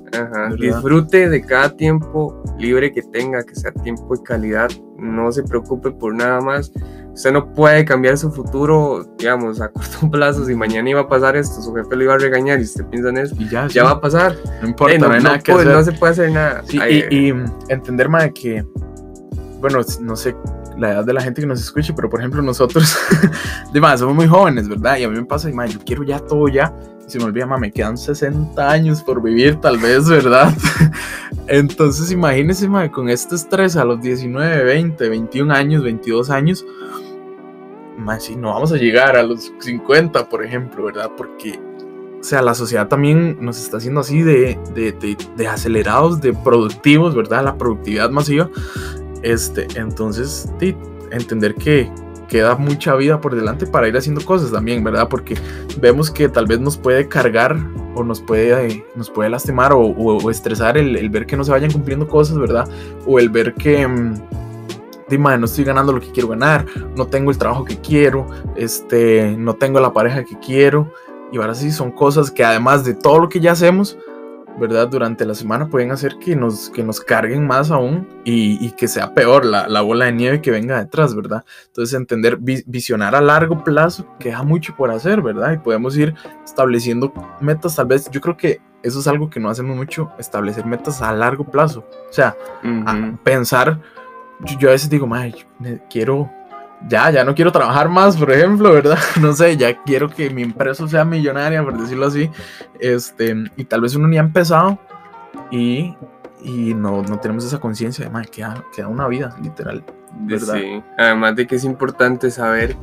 Disfrute 0.58 1.30
de 1.30 1.42
cada 1.42 1.76
tiempo 1.76 2.42
libre 2.58 2.92
que 2.92 3.02
tenga, 3.02 3.44
que 3.44 3.56
sea 3.56 3.72
tiempo 3.72 4.16
de 4.16 4.24
calidad. 4.24 4.70
No 4.98 5.32
se 5.32 5.44
preocupe 5.44 5.92
por 5.92 6.14
nada 6.14 6.40
más. 6.40 6.72
Usted 7.14 7.32
no 7.34 7.54
puede 7.54 7.84
cambiar 7.84 8.18
su 8.18 8.32
futuro, 8.32 9.06
digamos, 9.18 9.60
a 9.62 9.68
corto 9.72 10.10
plazo. 10.10 10.46
Si 10.46 10.56
mañana 10.56 10.90
iba 10.90 11.02
a 11.02 11.08
pasar 11.08 11.36
esto, 11.36 11.62
su 11.62 11.74
jefe 11.74 11.96
le 11.96 12.06
iba 12.06 12.14
a 12.14 12.18
regañar 12.18 12.60
y 12.60 12.64
usted 12.64 12.86
piensa 12.86 13.10
en 13.10 13.18
eso, 13.18 13.36
y 13.38 13.50
ya, 13.50 13.68
ya 13.68 13.84
va 13.84 13.92
a 13.92 14.02
pasar. 14.02 14.36
No 14.62 14.70
importa, 14.70 14.98
no, 14.98 15.12
hay 15.12 15.22
nada 15.22 15.40
que 15.40 15.52
hacer. 15.52 15.68
no 15.68 15.84
se 15.84 15.92
puede 15.94 16.12
hacer 16.14 16.32
nada. 16.32 16.64
y, 16.70 17.30
y 17.30 17.34
entender, 17.70 18.10
más 18.10 18.24
de 18.24 18.34
que, 18.34 18.66
bueno, 19.60 19.82
no 20.02 20.16
sé 20.16 20.36
la 20.78 20.94
edad 20.94 21.06
de 21.06 21.14
la 21.14 21.22
gente 21.22 21.42
que 21.42 21.48
nos 21.48 21.62
escuche, 21.62 21.94
pero 21.94 22.10
por 22.10 22.20
ejemplo 22.20 22.42
nosotros, 22.42 22.98
de 23.74 23.98
somos 23.98 24.16
muy 24.16 24.28
jóvenes, 24.28 24.68
¿verdad? 24.68 24.98
Y 24.98 25.04
a 25.04 25.10
mí 25.10 25.16
me 25.16 25.26
pasa, 25.26 25.50
y 25.50 25.54
yo 25.70 25.80
quiero 25.86 26.04
ya 26.04 26.20
todo 26.20 26.48
ya, 26.48 26.74
y 27.06 27.12
se 27.12 27.20
me 27.20 27.26
olvida, 27.26 27.46
me 27.58 27.72
quedan 27.72 27.98
60 27.98 28.70
años 28.70 29.02
por 29.02 29.22
vivir 29.22 29.56
tal 29.58 29.78
vez, 29.78 30.10
¿verdad? 30.10 30.54
Entonces 31.48 32.12
imagínense, 32.12 32.70
con 32.92 33.10
este 33.10 33.36
estrés 33.36 33.76
a 33.76 33.86
los 33.86 34.02
19, 34.02 34.64
20, 34.64 35.10
21 35.10 35.54
años, 35.54 35.84
22 35.84 36.30
años, 36.30 36.66
más 38.02 38.24
si 38.24 38.36
no 38.36 38.50
vamos 38.50 38.72
a 38.72 38.78
llegar 38.78 39.16
a 39.16 39.24
los 39.24 39.54
50, 39.60 40.28
por 40.30 40.44
ejemplo, 40.44 40.86
¿verdad? 40.86 41.12
Porque 41.16 41.60
o 42.20 42.24
sea, 42.24 42.44
la 42.44 42.54
sociedad 42.54 42.88
también 42.88 43.38
nos 43.42 43.60
está 43.60 43.78
haciendo 43.78 44.02
así 44.02 44.22
de, 44.22 44.60
de, 44.76 44.92
de, 44.92 45.18
de, 45.36 45.48
acelerados, 45.48 46.22
de 46.22 46.34
productivos, 46.34 47.16
¿verdad? 47.16 47.44
La 47.44 47.58
productividad 47.58 48.12
masiva. 48.12 48.48
Este, 49.24 49.68
entonces, 49.76 50.48
entender 51.12 51.56
que 51.56 51.92
queda 52.28 52.56
mucha 52.56 52.96
vida 52.96 53.20
por 53.20 53.36
delante 53.36 53.66
para 53.66 53.88
ir 53.88 53.98
haciendo 53.98 54.24
cosas 54.24 54.52
también, 54.52 54.84
¿verdad? 54.84 55.10
Porque 55.10 55.36
vemos 55.80 56.12
que 56.12 56.30
tal 56.30 56.46
vez 56.46 56.60
nos 56.60 56.78
puede 56.78 57.08
cargar 57.08 57.58
o 57.96 58.04
nos 58.04 58.22
puede, 58.22 58.86
nos 58.96 59.10
puede 59.10 59.30
lastimar 59.32 59.74
o, 59.74 60.30
estresar 60.30 60.78
el, 60.78 61.10
ver 61.10 61.26
que 61.26 61.36
no 61.36 61.44
se 61.44 61.52
vayan 61.52 61.72
cumpliendo 61.72 62.08
cosas, 62.08 62.38
¿verdad? 62.38 62.70
O 63.06 63.20
el 63.20 63.30
ver 63.30 63.56
que... 63.56 63.88
Mm, 63.88 64.14
dime, 65.12 65.38
no 65.38 65.46
estoy 65.46 65.64
ganando 65.64 65.94
lo 65.94 66.00
que 66.00 66.12
quiero 66.12 66.30
ganar, 66.30 66.66
no 66.96 67.08
tengo 67.08 67.30
el 67.30 67.38
trabajo 67.38 67.66
que 67.66 67.78
quiero, 67.78 68.26
este, 68.56 69.36
no 69.38 69.56
tengo 69.56 69.80
la 69.80 69.94
pareja 69.94 70.24
que 70.24 70.40
quiero. 70.40 70.92
Y 71.32 71.38
ahora 71.38 71.56
sí 71.56 71.72
son 71.72 71.92
cosas 71.92 72.32
que 72.32 72.44
además 72.44 72.84
de 72.84 72.94
todo 72.94 73.20
lo 73.20 73.30
que 73.30 73.40
ya 73.40 73.54
hacemos, 73.54 73.98
¿verdad? 74.60 74.88
Durante 74.90 75.26
la 75.26 75.34
semana 75.34 75.70
pueden 75.70 75.92
hacer 75.92 76.18
que 76.20 76.36
nos, 76.36 76.70
que 76.70 76.84
nos 76.84 77.00
carguen 77.00 77.48
más 77.48 77.72
aún 77.72 78.08
y, 78.26 78.72
que 78.72 78.88
sea 78.88 79.14
peor 79.14 79.46
la, 79.46 79.68
la, 79.68 79.82
bola 79.82 80.06
de 80.06 80.12
nieve 80.12 80.42
que 80.42 80.52
venga 80.52 80.80
detrás, 80.80 81.16
¿verdad? 81.16 81.46
Entonces 81.68 81.98
entender, 81.98 82.38
visionar 82.38 83.16
a 83.16 83.22
largo 83.22 83.64
plazo, 83.64 84.06
queda 84.20 84.44
mucho 84.44 84.76
por 84.76 84.92
hacer, 84.92 85.22
¿verdad? 85.22 85.54
Y 85.54 85.58
podemos 85.58 85.96
ir 85.98 86.16
estableciendo 86.44 87.14
metas, 87.40 87.76
tal 87.76 87.88
vez, 87.88 88.10
yo 88.12 88.20
creo 88.20 88.36
que 88.36 88.60
eso 88.84 89.00
es 89.00 89.08
algo 89.08 89.30
que 89.30 89.40
no 89.40 89.50
hacemos 89.50 89.76
mucho, 89.76 90.12
establecer 90.18 90.66
metas 90.66 91.02
a 91.02 91.14
largo 91.14 91.44
plazo. 91.44 91.86
O 92.10 92.14
sea, 92.14 92.36
pensar, 93.24 93.80
yo, 94.60 94.70
a 94.70 94.72
veces 94.72 94.90
digo, 94.90 95.08
quiero 95.90 96.30
ya, 96.88 97.12
ya 97.12 97.24
no 97.24 97.36
quiero 97.36 97.52
trabajar 97.52 97.90
más, 97.90 98.18
por 98.18 98.32
ejemplo, 98.32 98.74
¿verdad? 98.74 98.98
No 99.22 99.34
sé, 99.34 99.58
ya 99.58 99.82
quiero 99.84 100.10
que 100.10 100.30
mi 100.30 100.44
empresa 100.44 100.88
sea 100.88 101.06
millonaria, 101.06 101.64
por 101.64 101.78
decirlo 101.78 102.08
así. 102.08 102.30
Este, 102.80 103.36
y 103.56 103.66
tal 103.66 103.82
vez 103.82 103.96
uno 103.96 104.08
ni 104.08 104.18
ha 104.18 104.22
empezado 104.22 104.80
y, 105.52 105.96
y 106.44 106.74
no, 106.74 107.02
no 107.04 107.20
tenemos 107.20 107.46
esa 107.46 107.60
conciencia 107.60 108.10
de, 108.10 108.22
que 108.24 108.32
queda, 108.32 108.64
queda 108.76 108.88
una 108.88 109.08
vida, 109.08 109.36
literal, 109.42 109.84
¿verdad? 110.22 110.56
Sí, 110.56 110.84
además 110.98 111.36
de 111.36 111.48
que 111.48 111.56
es 111.56 111.64
importante 111.64 112.32
saber 112.32 112.76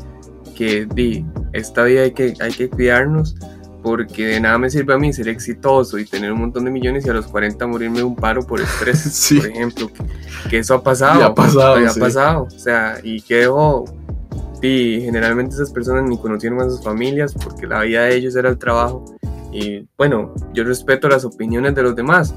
que 0.57 0.87
di, 0.87 1.25
esta 1.53 1.85
vida 1.85 2.03
hay 2.03 2.13
que, 2.13 2.35
hay 2.41 2.53
que 2.53 2.69
cuidarnos 2.69 3.37
porque 3.83 4.27
de 4.27 4.41
nada 4.41 4.59
me 4.59 4.71
sirve 4.71 4.95
a 4.95 4.99
mí 4.99 5.13
ser 5.13 5.29
exitoso 5.29 5.99
y 5.99 6.05
tener 6.05 6.33
un 6.33 6.41
montón 6.41 6.65
de 6.65 6.71
millones 6.71 7.07
y 7.07 7.11
a 7.11 7.13
los 7.13 7.27
40 7.27 7.67
morirme 7.67 7.99
de 7.99 8.05
un 8.05 8.17
paro 8.17 8.47
por 8.47 8.61
estrés, 8.61 9.33
por 9.37 9.47
ejemplo, 9.47 9.91
que, 10.51 10.59
eso 10.59 10.75
ha 10.75 10.83
pasado, 10.83 11.25
ha 11.25 11.35
pasado, 11.35 11.77
ha 11.77 11.95
pasado, 11.95 12.43
o 12.45 12.59
sea, 12.59 12.99
y 13.03 13.21
que 13.23 13.37
dejó, 13.37 13.85
y 14.61 15.01
generalmente 15.03 15.55
esas 15.55 15.71
personas 15.71 16.09
ni 16.09 16.19
conocieron 16.19 16.61
a 16.61 16.65
sus 16.65 16.83
familias 16.83 17.35
porque 17.35 17.67
la 17.67 17.83
vida 17.83 18.03
de 18.03 18.17
ellos 18.17 18.35
era 18.37 18.49
el 18.49 18.59
trabajo, 18.59 19.05
y 19.53 19.87
bueno, 19.97 20.35
yo 20.53 20.65
respeto 20.65 21.09
las 21.09 21.25
opiniones 21.25 21.75
de 21.75 21.83
los 21.83 21.97
demás, 21.97 22.35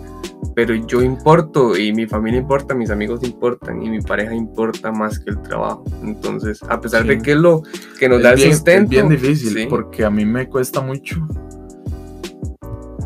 pero 0.55 0.73
yo 0.75 1.01
importo 1.01 1.77
y 1.77 1.93
mi 1.93 2.05
familia 2.07 2.39
importa, 2.39 2.73
mis 2.73 2.89
amigos 2.89 3.23
importan 3.23 3.81
y 3.81 3.89
mi 3.89 4.01
pareja 4.01 4.33
importa 4.33 4.91
más 4.91 5.19
que 5.19 5.31
el 5.31 5.41
trabajo. 5.41 5.83
Entonces, 6.03 6.61
a 6.69 6.79
pesar 6.79 7.05
de 7.05 7.17
que 7.19 7.31
es 7.31 7.37
lo 7.37 7.63
que 7.99 8.09
nos 8.09 8.21
da 8.21 8.31
el 8.31 8.39
sustento. 8.39 8.83
Es 8.83 8.89
bien 8.89 9.09
difícil 9.09 9.67
porque 9.67 10.05
a 10.05 10.09
mí 10.09 10.25
me 10.25 10.47
cuesta 10.47 10.81
mucho. 10.81 11.27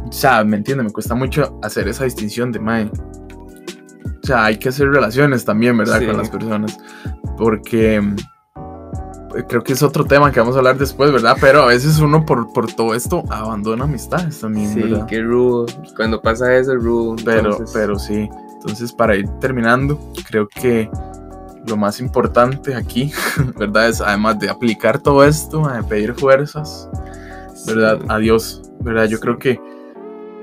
O 0.07 0.11
sea, 0.11 0.43
me 0.43 0.57
entiende, 0.57 0.83
me 0.83 0.91
cuesta 0.91 1.13
mucho 1.13 1.59
hacer 1.61 1.87
esa 1.87 2.05
distinción 2.05 2.51
de 2.51 2.59
mae. 2.59 2.85
O 2.85 4.27
sea, 4.27 4.45
hay 4.45 4.57
que 4.57 4.69
hacer 4.69 4.89
relaciones 4.89 5.45
también, 5.45 5.77
¿verdad? 5.77 6.03
Con 6.05 6.17
las 6.17 6.29
personas. 6.29 6.77
Porque 7.37 8.01
creo 9.47 9.63
que 9.63 9.73
es 9.73 9.83
otro 9.83 10.05
tema 10.05 10.31
que 10.31 10.39
vamos 10.39 10.55
a 10.55 10.59
hablar 10.59 10.77
después, 10.77 11.11
¿verdad? 11.11 11.37
Pero 11.39 11.63
a 11.63 11.67
veces 11.67 11.99
uno 11.99 12.25
por, 12.25 12.51
por 12.53 12.71
todo 12.71 12.93
esto 12.93 13.23
abandona 13.29 13.83
amistades 13.83 14.39
también, 14.39 14.73
sí, 14.73 14.93
qué 15.07 15.21
rudo. 15.21 15.65
Cuando 15.95 16.21
pasa 16.21 16.55
eso, 16.55 16.75
rudo. 16.75 17.15
Pero, 17.23 17.57
pero 17.73 17.99
sí. 17.99 18.29
Entonces, 18.55 18.91
para 18.91 19.15
ir 19.15 19.27
terminando, 19.39 19.99
creo 20.27 20.47
que 20.47 20.89
lo 21.67 21.77
más 21.77 21.99
importante 21.99 22.75
aquí, 22.75 23.11
¿verdad? 23.57 23.89
Es 23.89 24.01
además 24.01 24.39
de 24.39 24.49
aplicar 24.49 24.99
todo 24.99 25.23
esto, 25.23 25.67
de 25.67 25.83
pedir 25.83 26.13
fuerzas, 26.13 26.89
¿verdad? 27.67 27.99
Adiós, 28.07 28.61
¿verdad? 28.81 29.05
Yo 29.05 29.19
creo 29.19 29.37
que 29.37 29.59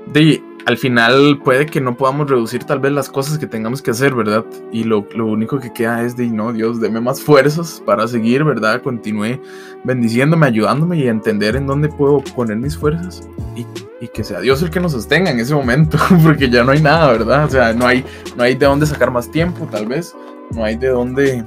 de 0.07 0.43
al 0.65 0.77
final 0.77 1.39
puede 1.43 1.65
que 1.65 1.81
no 1.81 1.97
podamos 1.97 2.29
reducir 2.29 2.63
tal 2.63 2.79
vez 2.79 2.91
las 2.91 3.09
cosas 3.09 3.37
que 3.37 3.47
tengamos 3.47 3.81
que 3.81 3.91
hacer, 3.91 4.13
¿verdad? 4.13 4.45
Y 4.71 4.83
lo, 4.83 5.07
lo, 5.15 5.25
único 5.25 5.59
que 5.59 5.73
queda 5.73 6.03
es 6.03 6.15
de, 6.15 6.27
no, 6.27 6.53
Dios, 6.53 6.79
deme 6.79 7.01
más 7.01 7.21
fuerzas 7.21 7.81
para 7.85 8.07
seguir, 8.07 8.43
¿verdad? 8.43 8.81
Continúe 8.81 9.39
bendiciéndome, 9.83 10.47
ayudándome 10.47 10.97
y 10.97 11.07
entender 11.07 11.55
en 11.55 11.67
dónde 11.67 11.89
puedo 11.89 12.19
poner 12.35 12.57
mis 12.57 12.77
fuerzas 12.77 13.27
y, 13.55 13.65
y, 14.03 14.07
que 14.07 14.23
sea 14.23 14.39
Dios 14.39 14.61
el 14.61 14.69
que 14.69 14.79
nos 14.79 14.93
sostenga 14.93 15.31
en 15.31 15.39
ese 15.39 15.53
momento, 15.53 15.97
porque 16.23 16.49
ya 16.49 16.63
no 16.63 16.71
hay 16.71 16.81
nada, 16.81 17.11
¿verdad? 17.11 17.45
O 17.45 17.49
sea, 17.49 17.73
no 17.73 17.85
hay, 17.85 18.05
no 18.37 18.43
hay 18.43 18.55
de 18.55 18.65
dónde 18.65 18.85
sacar 18.85 19.11
más 19.11 19.29
tiempo, 19.29 19.67
tal 19.69 19.87
vez, 19.87 20.15
no 20.51 20.63
hay 20.63 20.77
de 20.77 20.87
dónde... 20.87 21.43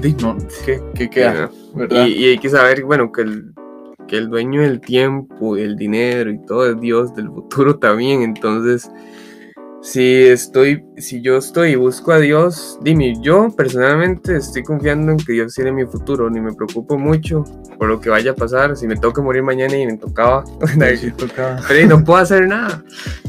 De, 0.00 0.12
no, 0.20 0.36
¿qué, 0.64 0.80
qué 0.94 1.08
queda? 1.08 1.50
¿verdad? 1.74 2.06
Y, 2.06 2.12
y 2.12 2.24
hay 2.26 2.38
que 2.38 2.50
saber, 2.50 2.84
bueno, 2.84 3.10
que 3.10 3.22
el 3.22 3.55
que 4.06 4.16
el 4.16 4.28
dueño 4.28 4.62
del 4.62 4.80
tiempo, 4.80 5.56
el 5.56 5.76
dinero 5.76 6.30
y 6.30 6.38
todo 6.46 6.70
es 6.70 6.80
Dios 6.80 7.14
del 7.14 7.28
futuro 7.28 7.76
también. 7.78 8.22
Entonces, 8.22 8.90
si 9.86 10.24
estoy, 10.24 10.84
si 10.96 11.22
yo 11.22 11.36
estoy 11.36 11.70
y 11.70 11.74
busco 11.76 12.10
a 12.10 12.18
Dios, 12.18 12.76
dime, 12.82 13.14
yo 13.22 13.54
personalmente 13.56 14.36
estoy 14.36 14.64
confiando 14.64 15.12
en 15.12 15.18
que 15.18 15.34
Dios 15.34 15.54
tiene 15.54 15.70
mi 15.70 15.84
futuro, 15.84 16.28
ni 16.28 16.40
me 16.40 16.52
preocupo 16.52 16.98
mucho 16.98 17.44
por 17.78 17.88
lo 17.88 18.00
que 18.00 18.10
vaya 18.10 18.32
a 18.32 18.34
pasar. 18.34 18.76
Si 18.76 18.88
me 18.88 18.96
toca 18.96 19.22
morir 19.22 19.44
mañana 19.44 19.76
y 19.76 19.86
me 19.86 19.96
tocaba, 19.96 20.44
pero 21.68 21.86
no 21.86 22.04
puedo 22.04 22.18
hacer 22.18 22.48
nada. 22.48 22.82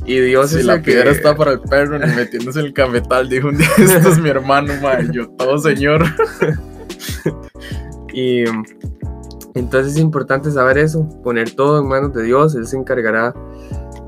Y 0.05 0.19
Dios 0.19 0.49
si 0.49 0.57
es 0.57 0.65
la 0.65 0.81
piedra 0.81 1.11
está 1.11 1.35
para 1.35 1.51
el 1.51 1.59
perro, 1.59 1.99
ni 1.99 2.11
metiéndose 2.15 2.59
el 2.61 2.73
cafetal, 2.73 3.29
dijo 3.29 3.49
un 3.49 3.57
día, 3.57 3.69
esto 3.77 4.09
es 4.09 4.17
mi 4.17 4.29
hermano, 4.29 4.73
madre, 4.81 5.09
yo 5.11 5.29
todo 5.29 5.59
señor. 5.59 6.05
y 8.13 8.45
entonces 9.57 9.93
es 9.93 9.99
importante 9.99 10.51
saber 10.51 10.77
eso, 10.77 11.07
poner 11.23 11.51
todo 11.51 11.79
en 11.81 11.87
manos 11.87 12.13
de 12.13 12.23
Dios, 12.23 12.55
Él 12.55 12.67
se 12.67 12.77
encargará 12.77 13.33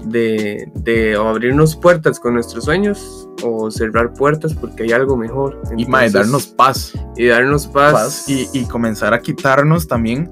de, 0.05 0.71
de 0.75 1.15
abrirnos 1.15 1.75
puertas 1.75 2.19
con 2.19 2.33
nuestros 2.33 2.65
sueños 2.65 3.27
o 3.43 3.69
cerrar 3.69 4.13
puertas 4.13 4.53
porque 4.53 4.83
hay 4.83 4.91
algo 4.91 5.17
mejor. 5.17 5.61
y 5.75 5.85
mae, 5.85 6.09
darnos 6.09 6.47
paz. 6.47 6.93
Y 7.15 7.27
darnos 7.27 7.67
paz. 7.67 7.93
paz 7.93 8.29
y, 8.29 8.47
y 8.53 8.65
comenzar 8.65 9.13
a 9.13 9.19
quitarnos 9.19 9.87
también 9.87 10.31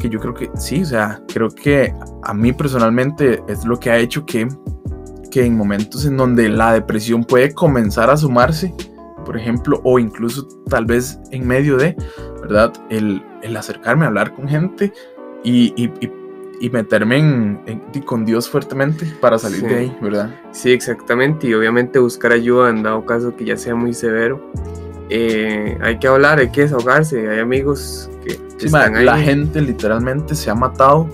que 0.00 0.08
yo 0.08 0.18
creo 0.18 0.34
que 0.34 0.50
sí, 0.54 0.82
o 0.82 0.86
sea, 0.86 1.22
creo 1.32 1.50
que 1.50 1.94
a 2.24 2.34
mí 2.34 2.52
personalmente 2.52 3.42
es 3.46 3.64
lo 3.64 3.78
que 3.78 3.90
ha 3.90 3.98
hecho 3.98 4.26
que, 4.26 4.48
que 5.30 5.44
en 5.44 5.56
momentos 5.56 6.04
en 6.06 6.16
donde 6.16 6.48
la 6.48 6.72
depresión 6.72 7.22
puede 7.22 7.52
comenzar 7.52 8.10
a 8.10 8.16
sumarse, 8.16 8.74
por 9.24 9.36
ejemplo, 9.36 9.80
o 9.84 9.98
incluso 9.98 10.48
tal 10.68 10.86
vez 10.86 11.20
en 11.30 11.46
medio 11.46 11.76
de, 11.76 11.96
¿verdad? 12.50 12.72
El, 12.90 13.22
el 13.42 13.56
acercarme 13.56 14.04
a 14.04 14.08
hablar 14.08 14.34
con 14.34 14.48
gente 14.48 14.92
y, 15.44 15.72
y, 15.76 15.84
y, 16.04 16.10
y 16.60 16.68
meterme 16.70 17.16
en, 17.18 17.60
en- 17.66 18.02
con 18.02 18.24
Dios 18.24 18.48
fuertemente 18.50 19.06
para 19.20 19.38
salir 19.38 19.60
Sí. 19.60 19.66
de 19.66 19.74
ahí, 19.76 19.96
¿verdad? 20.02 20.34
Sí, 20.50 20.72
exactamente. 20.72 21.46
Y 21.46 21.54
obviamente 21.54 21.98
buscar 22.00 22.32
ayuda 22.32 22.68
en 22.70 22.82
dado 22.82 23.06
caso 23.06 23.34
que 23.36 23.44
ya 23.44 23.56
sea 23.56 23.74
muy 23.76 23.94
severo. 23.94 24.50
Eh, 25.08 25.78
hay 25.80 25.98
que 25.98 26.08
hablar, 26.08 26.38
hay 26.40 26.50
que 26.50 26.62
desahogarse. 26.62 27.28
Hay 27.30 27.38
amigos 27.38 28.10
que 28.24 28.32
Sí, 28.58 28.66
están 28.66 28.92
ma, 28.92 28.98
ahí. 28.98 29.04
la 29.04 29.18
gente 29.18 29.60
literalmente 29.62 30.34
se 30.34 30.50
ha 30.50 30.54
matado 30.54 31.08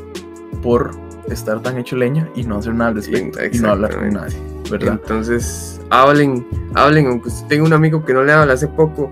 por 0.62 0.91
estar 1.28 1.61
tan 1.62 1.76
hecho 1.78 1.97
leña 1.97 2.28
y 2.34 2.45
no 2.45 2.57
hacer 2.59 2.74
nada 2.74 2.91
al 2.91 2.97
respecto 2.97 3.39
y 3.53 3.59
no 3.59 3.70
hablar 3.70 3.95
con 3.97 4.11
nadie, 4.11 4.37
¿verdad? 4.70 4.99
Entonces, 5.03 5.80
hablen, 5.91 6.47
hablen, 6.74 7.07
aunque 7.09 7.28
usted 7.28 7.47
tenga 7.49 7.64
un 7.64 7.72
amigo 7.72 8.05
que 8.05 8.14
no 8.14 8.22
le 8.24 8.32
habla 8.32 8.55
hace 8.55 8.68
poco. 8.68 9.11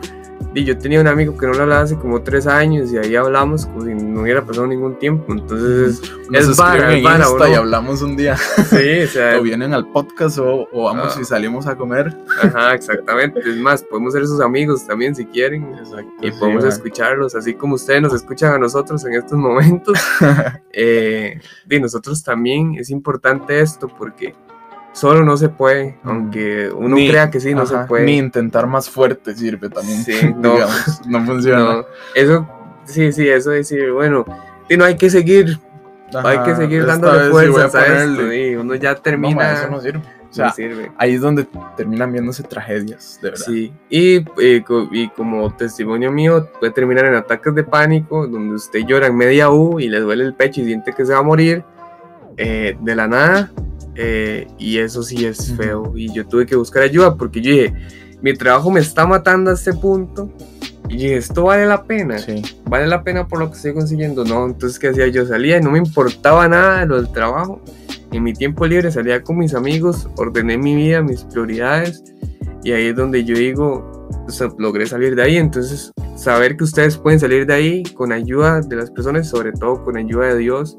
Y 0.56 0.64
yo 0.64 0.78
tenía 0.78 1.00
un 1.00 1.08
amigo 1.08 1.36
que 1.36 1.46
no 1.46 1.52
le 1.52 1.62
hablaba 1.62 1.82
hace 1.82 1.96
como 1.96 2.22
tres 2.22 2.46
años 2.46 2.92
y 2.92 2.98
ahí 2.98 3.16
hablamos 3.16 3.66
como 3.66 3.82
si 3.82 3.92
no 3.92 4.20
hubiera 4.22 4.44
pasado 4.44 4.68
ningún 4.68 4.96
tiempo. 5.00 5.32
Entonces, 5.32 6.00
es 6.32 6.48
es 6.48 6.48
Insta 6.48 7.48
y 7.50 7.54
hablamos 7.54 8.02
un 8.02 8.16
día, 8.16 8.36
sí, 8.70 9.02
o 9.02 9.06
sea, 9.08 9.38
o 9.38 9.42
vienen 9.42 9.74
al 9.74 9.90
podcast 9.90 10.38
o, 10.38 10.68
o 10.72 10.84
vamos 10.84 11.16
Ah. 11.16 11.20
y 11.20 11.24
salimos 11.24 11.66
a 11.66 11.76
comer. 11.76 12.16
ajá, 12.40 12.74
exactamente. 12.74 13.40
Es 13.40 13.56
más, 13.56 13.82
podemos 13.82 14.12
ser 14.12 14.26
sus 14.26 14.40
amigos 14.40 14.86
también 14.86 15.14
si 15.14 15.26
quieren. 15.26 15.74
Exacto. 15.74 16.12
y 16.22 16.30
podemos 16.30 16.64
escucharlos, 16.64 17.34
así 17.34 17.54
como 17.54 17.74
ustedes 17.74 18.02
nos 18.02 18.14
escuchan 18.14 18.52
a 18.54 18.58
nosotros 18.58 19.04
en 19.04 19.14
estos 19.14 19.36
momentos. 19.36 19.98
eh, 20.72 21.40
y 21.68 21.80
nosotros 21.80 22.22
también 22.22 22.76
es 22.78 22.90
importante 22.90 23.58
esto 23.60 23.88
porque 23.88 24.34
solo 24.94 25.22
no 25.24 25.36
se 25.36 25.50
puede, 25.50 25.98
aunque 26.04 26.70
uno 26.74 26.96
Ni- 26.96 27.08
crea 27.10 27.30
que 27.30 27.40
sí, 27.40 27.52
no 27.54 27.62
Ajá, 27.62 27.82
se 27.82 27.88
puede. 27.88 28.06
Ni 28.06 28.16
intentar 28.16 28.66
más 28.66 28.88
fuerte 28.88 29.34
sirve 29.34 29.68
también. 29.68 30.02
Sí, 30.02 30.12
no. 30.36 30.54
digamos, 30.54 31.00
no 31.06 31.26
funciona. 31.26 31.58
No, 31.58 31.84
eso, 32.14 32.48
sí, 32.84 33.12
sí, 33.12 33.28
eso 33.28 33.52
es 33.52 33.68
decir, 33.68 33.90
bueno, 33.92 34.24
y 34.68 34.76
no 34.78 34.84
hay 34.84 34.96
que 34.96 35.10
seguir, 35.10 35.58
hay 36.14 36.38
que 36.38 36.50
Ajá, 36.52 36.56
seguir 36.56 36.86
dándole 36.86 37.28
vez 37.28 37.54
sí 37.54 37.60
a 37.60 37.64
a, 37.80 38.04
esto, 38.04 38.32
y 38.32 38.54
uno 38.56 38.74
ya 38.76 38.94
No, 38.94 39.00
termina, 39.00 39.52
eso 39.52 39.68
no 39.68 39.80
sirve. 39.80 39.98
O 39.98 40.26
no 40.26 40.32
sea, 40.46 40.50
sirve. 40.52 40.90
ahí 40.98 41.14
es 41.14 41.20
donde 41.20 41.46
terminan 41.76 42.10
viéndose 42.12 42.42
tragedias, 42.42 43.20
de 43.22 43.30
verdad. 43.30 43.44
Sí, 43.46 43.72
y, 43.88 44.24
eh, 44.40 44.64
co- 44.66 44.88
y 44.90 45.08
como 45.10 45.54
testimonio 45.54 46.10
mío, 46.10 46.48
puede 46.58 46.72
terminar 46.72 47.04
en 47.04 47.14
ataques 47.14 47.54
de 47.54 47.62
pánico, 47.62 48.26
donde 48.26 48.56
usted 48.56 48.80
llora 48.80 49.06
en 49.06 49.16
media 49.16 49.50
U 49.50 49.78
y 49.78 49.88
le 49.88 50.00
duele 50.00 50.24
el 50.24 50.34
pecho 50.34 50.60
y 50.60 50.64
siente 50.64 50.92
que 50.92 51.06
se 51.06 51.12
va 51.12 51.20
a 51.20 51.22
morir 51.22 51.62
eh, 52.36 52.76
de 52.80 52.96
la 52.96 53.06
nada, 53.06 53.52
eh, 53.96 54.46
y 54.58 54.78
eso 54.78 55.02
sí 55.02 55.24
es 55.26 55.50
Ujú. 55.50 55.62
feo. 55.62 55.92
Y 55.96 56.12
yo 56.12 56.26
tuve 56.26 56.46
que 56.46 56.56
buscar 56.56 56.82
ayuda 56.82 57.16
porque 57.16 57.40
yo 57.40 57.50
dije, 57.52 57.74
mi 58.22 58.34
trabajo 58.34 58.70
me 58.70 58.80
está 58.80 59.06
matando 59.06 59.50
a 59.50 59.54
este 59.54 59.72
punto, 59.74 60.30
y 60.88 60.94
dije, 60.96 61.16
esto 61.16 61.44
vale 61.44 61.66
la 61.66 61.82
pena, 61.84 62.18
Sí. 62.18 62.42
vale 62.66 62.86
la 62.86 63.02
pena 63.02 63.26
por 63.26 63.38
lo 63.38 63.50
que 63.50 63.56
estoy 63.56 63.72
consiguiendo. 63.74 64.24
No, 64.24 64.46
entonces, 64.46 64.78
¿qué 64.78 64.88
hacía? 64.88 65.06
Yo 65.08 65.24
salía 65.26 65.58
y 65.58 65.60
no 65.62 65.70
me 65.70 65.78
importaba 65.78 66.46
nada 66.48 66.80
de 66.80 66.86
lo 66.86 66.96
del 66.96 67.10
trabajo. 67.10 67.60
En 68.12 68.22
mi 68.22 68.32
tiempo 68.32 68.66
libre 68.66 68.90
salía 68.92 69.22
con 69.22 69.38
mis 69.38 69.54
amigos, 69.54 70.08
ordené 70.16 70.56
mi 70.58 70.74
vida, 70.74 71.02
mis 71.02 71.24
prioridades. 71.24 72.04
Y 72.62 72.72
ahí 72.72 72.86
es 72.88 72.96
donde 72.96 73.24
yo 73.24 73.34
digo, 73.36 74.08
o 74.26 74.30
sea, 74.30 74.48
logré 74.58 74.86
salir 74.86 75.16
de 75.16 75.22
ahí. 75.22 75.36
Entonces, 75.36 75.90
saber 76.16 76.56
que 76.56 76.64
ustedes 76.64 76.96
pueden 76.96 77.18
salir 77.18 77.46
de 77.46 77.54
ahí 77.54 77.82
con 77.94 78.12
ayuda 78.12 78.60
de 78.60 78.76
las 78.76 78.90
personas, 78.90 79.28
sobre 79.28 79.52
todo 79.52 79.82
con 79.84 79.96
ayuda 79.96 80.28
de 80.28 80.38
Dios, 80.38 80.78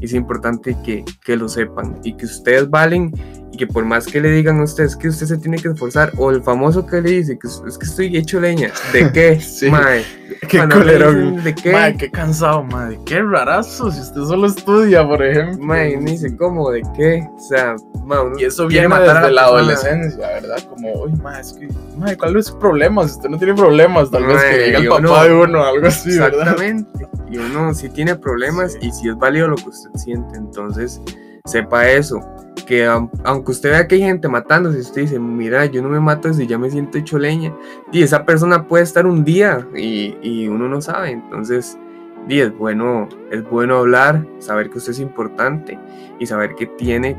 es 0.00 0.12
importante 0.14 0.76
que, 0.84 1.04
que 1.24 1.36
lo 1.36 1.48
sepan 1.48 1.98
y 2.02 2.16
que 2.16 2.26
ustedes 2.26 2.68
valen 2.70 3.12
y 3.52 3.56
que 3.56 3.66
por 3.66 3.84
más 3.84 4.06
que 4.06 4.20
le 4.20 4.30
digan 4.30 4.60
a 4.60 4.64
ustedes 4.64 4.96
que 4.96 5.08
usted 5.08 5.26
se 5.26 5.38
tiene 5.38 5.56
que 5.58 5.68
esforzar, 5.68 6.12
o 6.18 6.30
el 6.30 6.42
famoso 6.42 6.84
que 6.86 7.00
le 7.00 7.10
dice 7.10 7.38
que 7.38 7.48
es 7.48 7.78
que 7.78 7.86
estoy 7.86 8.16
hecho 8.16 8.38
leña, 8.40 8.70
¿de 8.92 9.10
qué? 9.12 9.40
Sí. 9.40 9.70
Mae? 9.70 10.04
Qué 10.48 10.60
dicen, 10.66 11.42
¿De 11.44 11.54
qué? 11.54 11.72
Madre, 11.72 11.96
qué 11.98 12.10
cansado, 12.10 12.62
madre. 12.64 12.98
Qué 13.06 13.22
rarazo 13.22 13.90
si 13.92 14.00
usted 14.00 14.20
solo 14.22 14.48
estudia, 14.48 15.06
por 15.06 15.22
ejemplo. 15.24 15.64
Mae, 15.64 15.96
ni 15.96 16.12
dice 16.12 16.36
cómo, 16.36 16.70
¿de 16.70 16.82
qué? 16.96 17.24
O 17.34 17.38
sea, 17.40 17.76
mae, 18.04 18.20
uno 18.20 18.38
Y 18.38 18.44
eso 18.44 18.66
viene 18.66 18.88
matar 18.88 19.18
a 19.18 19.20
desde 19.20 19.32
la 19.34 19.42
persona. 19.42 19.60
adolescencia, 19.60 20.26
¿verdad? 20.28 20.58
Como, 20.68 20.92
uy, 21.04 21.12
madre, 21.22 21.40
es 21.42 21.52
que, 21.52 21.68
madre, 21.96 22.16
¿cuál 22.16 22.36
es 22.36 22.46
su 22.46 22.58
problema? 22.58 23.06
Si 23.06 23.14
usted 23.16 23.28
no 23.30 23.38
tiene 23.38 23.54
problemas, 23.54 24.10
tal 24.10 24.26
vez 24.26 24.42
que 24.42 24.50
Mae, 24.50 24.64
diga 24.66 24.78
el 24.80 24.88
papá 24.88 25.00
uno- 25.00 25.22
de 25.24 25.32
uno, 25.34 25.64
algo 25.64 25.86
así, 25.86 26.18
¿verdad? 26.18 26.40
Exactamente. 26.40 27.06
Y 27.30 27.38
uno 27.38 27.72
si 27.74 27.88
tiene 27.88 28.14
problemas 28.16 28.72
Sí. 28.72 28.78
y 28.82 28.92
si 28.92 29.08
es 29.08 29.16
válido 29.16 29.48
lo 29.48 29.56
que 29.56 29.68
usted 29.68 29.85
siente, 29.94 30.36
entonces 30.36 31.00
sepa 31.44 31.88
eso. 31.88 32.20
Que 32.66 32.84
aunque 32.84 33.52
usted 33.52 33.70
vea 33.70 33.86
que 33.86 33.94
hay 33.94 34.00
gente 34.00 34.28
matándose, 34.28 34.80
usted 34.80 35.02
dice, 35.02 35.18
mira, 35.20 35.66
yo 35.66 35.82
no 35.82 35.88
me 35.88 36.00
mato 36.00 36.32
si 36.32 36.46
ya 36.46 36.58
me 36.58 36.68
siento 36.68 36.98
hecho 36.98 37.18
leña. 37.18 37.54
Y 37.92 38.02
esa 38.02 38.24
persona 38.24 38.66
puede 38.66 38.82
estar 38.82 39.06
un 39.06 39.24
día 39.24 39.66
y, 39.76 40.16
y 40.20 40.48
uno 40.48 40.68
no 40.68 40.80
sabe. 40.80 41.12
Entonces, 41.12 41.78
di, 42.26 42.40
es 42.40 42.56
bueno, 42.58 43.08
es 43.30 43.48
bueno 43.48 43.78
hablar, 43.78 44.26
saber 44.38 44.70
que 44.70 44.78
usted 44.78 44.92
es 44.92 45.00
importante 45.00 45.78
y 46.18 46.26
saber 46.26 46.56
que 46.56 46.66
tiene 46.66 47.16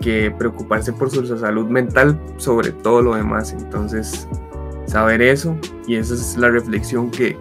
que 0.00 0.30
preocuparse 0.38 0.92
por 0.92 1.10
su 1.10 1.24
salud 1.38 1.68
mental 1.68 2.18
sobre 2.38 2.72
todo 2.72 3.02
lo 3.02 3.14
demás. 3.14 3.52
Entonces, 3.52 4.26
saber 4.86 5.22
eso 5.22 5.56
y 5.86 5.96
esa 5.96 6.14
es 6.14 6.36
la 6.36 6.50
reflexión 6.50 7.10
que, 7.10 7.36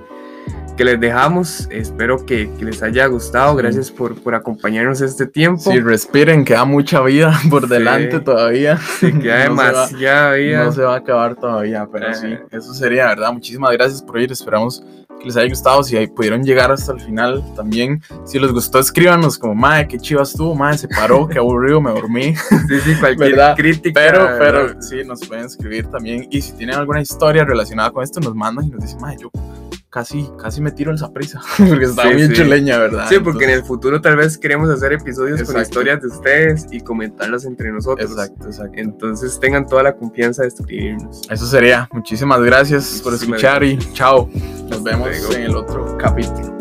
que 0.82 0.86
les 0.86 1.00
dejamos. 1.00 1.68
Espero 1.70 2.26
que, 2.26 2.50
que 2.58 2.66
les 2.66 2.82
haya 2.82 3.06
gustado. 3.06 3.56
Gracias 3.56 3.92
por, 3.92 4.16
por 4.16 4.34
acompañarnos 4.34 5.00
este 5.02 5.28
tiempo. 5.28 5.62
Sí, 5.72 5.80
respiren, 5.80 6.44
queda 6.44 6.66
mucha 6.66 7.02
vida 7.02 7.40
por 7.52 7.64
Sí. 7.66 7.70
delante 7.70 8.20
todavía. 8.20 8.78
Se 9.00 9.12
queda 9.20 9.48
No 9.48 9.62
demasiada 9.62 10.34
vida. 10.34 10.64
No 10.64 10.72
se 10.72 10.82
va 10.82 10.96
a 10.96 10.98
acabar 10.98 11.36
todavía, 11.36 11.88
pero 11.92 12.08
Ajá. 12.08 12.16
sí, 12.16 12.36
eso 12.50 12.74
sería, 12.74 13.06
¿verdad? 13.10 13.32
Muchísimas 13.32 13.72
gracias 13.74 14.02
por 14.02 14.20
ir. 14.20 14.32
Esperamos 14.32 14.84
que 15.20 15.26
les 15.28 15.38
haya 15.38 15.50
gustado. 15.50 15.84
Si 15.84 16.08
pudieron 16.08 16.42
llegar 16.44 16.72
hasta 16.72 16.94
el 16.94 17.00
final 17.02 17.44
también. 17.56 18.02
Si 18.26 18.40
les 18.40 18.52
gustó, 18.52 18.80
escríbanos 18.80 19.38
como, 19.38 19.54
madre, 19.54 19.88
qué 19.88 20.00
chiva 20.00 20.24
estuvo, 20.24 20.56
madre, 20.56 20.80
se 20.80 20.88
paró, 20.88 21.28
qué 21.28 21.38
aburrido, 21.38 21.80
me 21.80 21.92
dormí. 21.92 22.34
Sí, 22.68 22.80
sí, 22.84 22.96
cualquier 23.00 23.32
¿Verdad? 23.36 23.56
crítica. 23.56 24.02
Pero, 24.04 24.24
¿verdad? 24.24 24.40
pero 24.40 24.82
sí, 24.82 24.96
nos 25.06 25.20
pueden 25.28 25.46
escribir 25.46 25.86
también. 25.92 26.28
Y 26.32 26.42
si 26.42 26.54
tienen 26.54 26.76
alguna 26.78 27.02
historia 27.02 27.46
relacionada 27.46 27.92
con 27.92 28.04
esto, 28.04 28.20
nos 28.20 28.34
mandan 28.34 28.66
y 28.66 28.70
nos 28.72 28.82
dicen, 28.82 29.00
madre, 29.00 29.18
yo 29.22 29.30
casi, 29.92 30.28
casi 30.42 30.62
me 30.62 30.72
tiro 30.72 30.92
esa 30.94 31.12
prisa. 31.14 31.40
Porque 31.70 31.86
está 31.86 32.04
Sí, 32.04 32.16
bien 32.16 32.28
sí. 32.30 32.34
hecho 32.34 32.44
leña, 32.46 32.80
¿verdad? 32.80 33.06
Sí, 33.10 33.20
porque 33.20 33.44
en 33.44 33.52
el 33.52 33.64
futuro 33.64 34.02
tal 34.02 34.16
vez 34.16 34.38
queremos 34.40 34.70
hacer 34.72 34.94
episodios 34.94 35.44
con 35.44 35.62
historias 35.62 36.02
de 36.02 36.08
ustedes 36.08 36.66
y 36.72 36.80
comentarlas 36.82 37.46
entre 37.46 37.72
nosotros. 37.72 38.10
Exacto, 38.10 38.48
exacto. 38.48 38.74
Entonces 38.80 39.40
tengan 39.40 39.68
toda 39.68 39.84
la 39.84 39.96
confianza 39.96 40.42
de 40.42 40.48
escribirnos. 40.48 41.22
Eso 41.30 41.46
sería. 41.46 41.88
Muchísimas 41.92 42.42
gracias 42.42 43.02
por 43.04 43.14
escuchar 43.14 43.64
y 43.64 43.78
chao. 43.94 44.28
Nos 44.34 44.72
Hasta 44.80 44.90
vemos 44.90 45.10
luego. 45.10 45.34
en 45.34 45.42
el 45.44 45.56
otro 45.56 45.98
capítulo. 45.98 46.61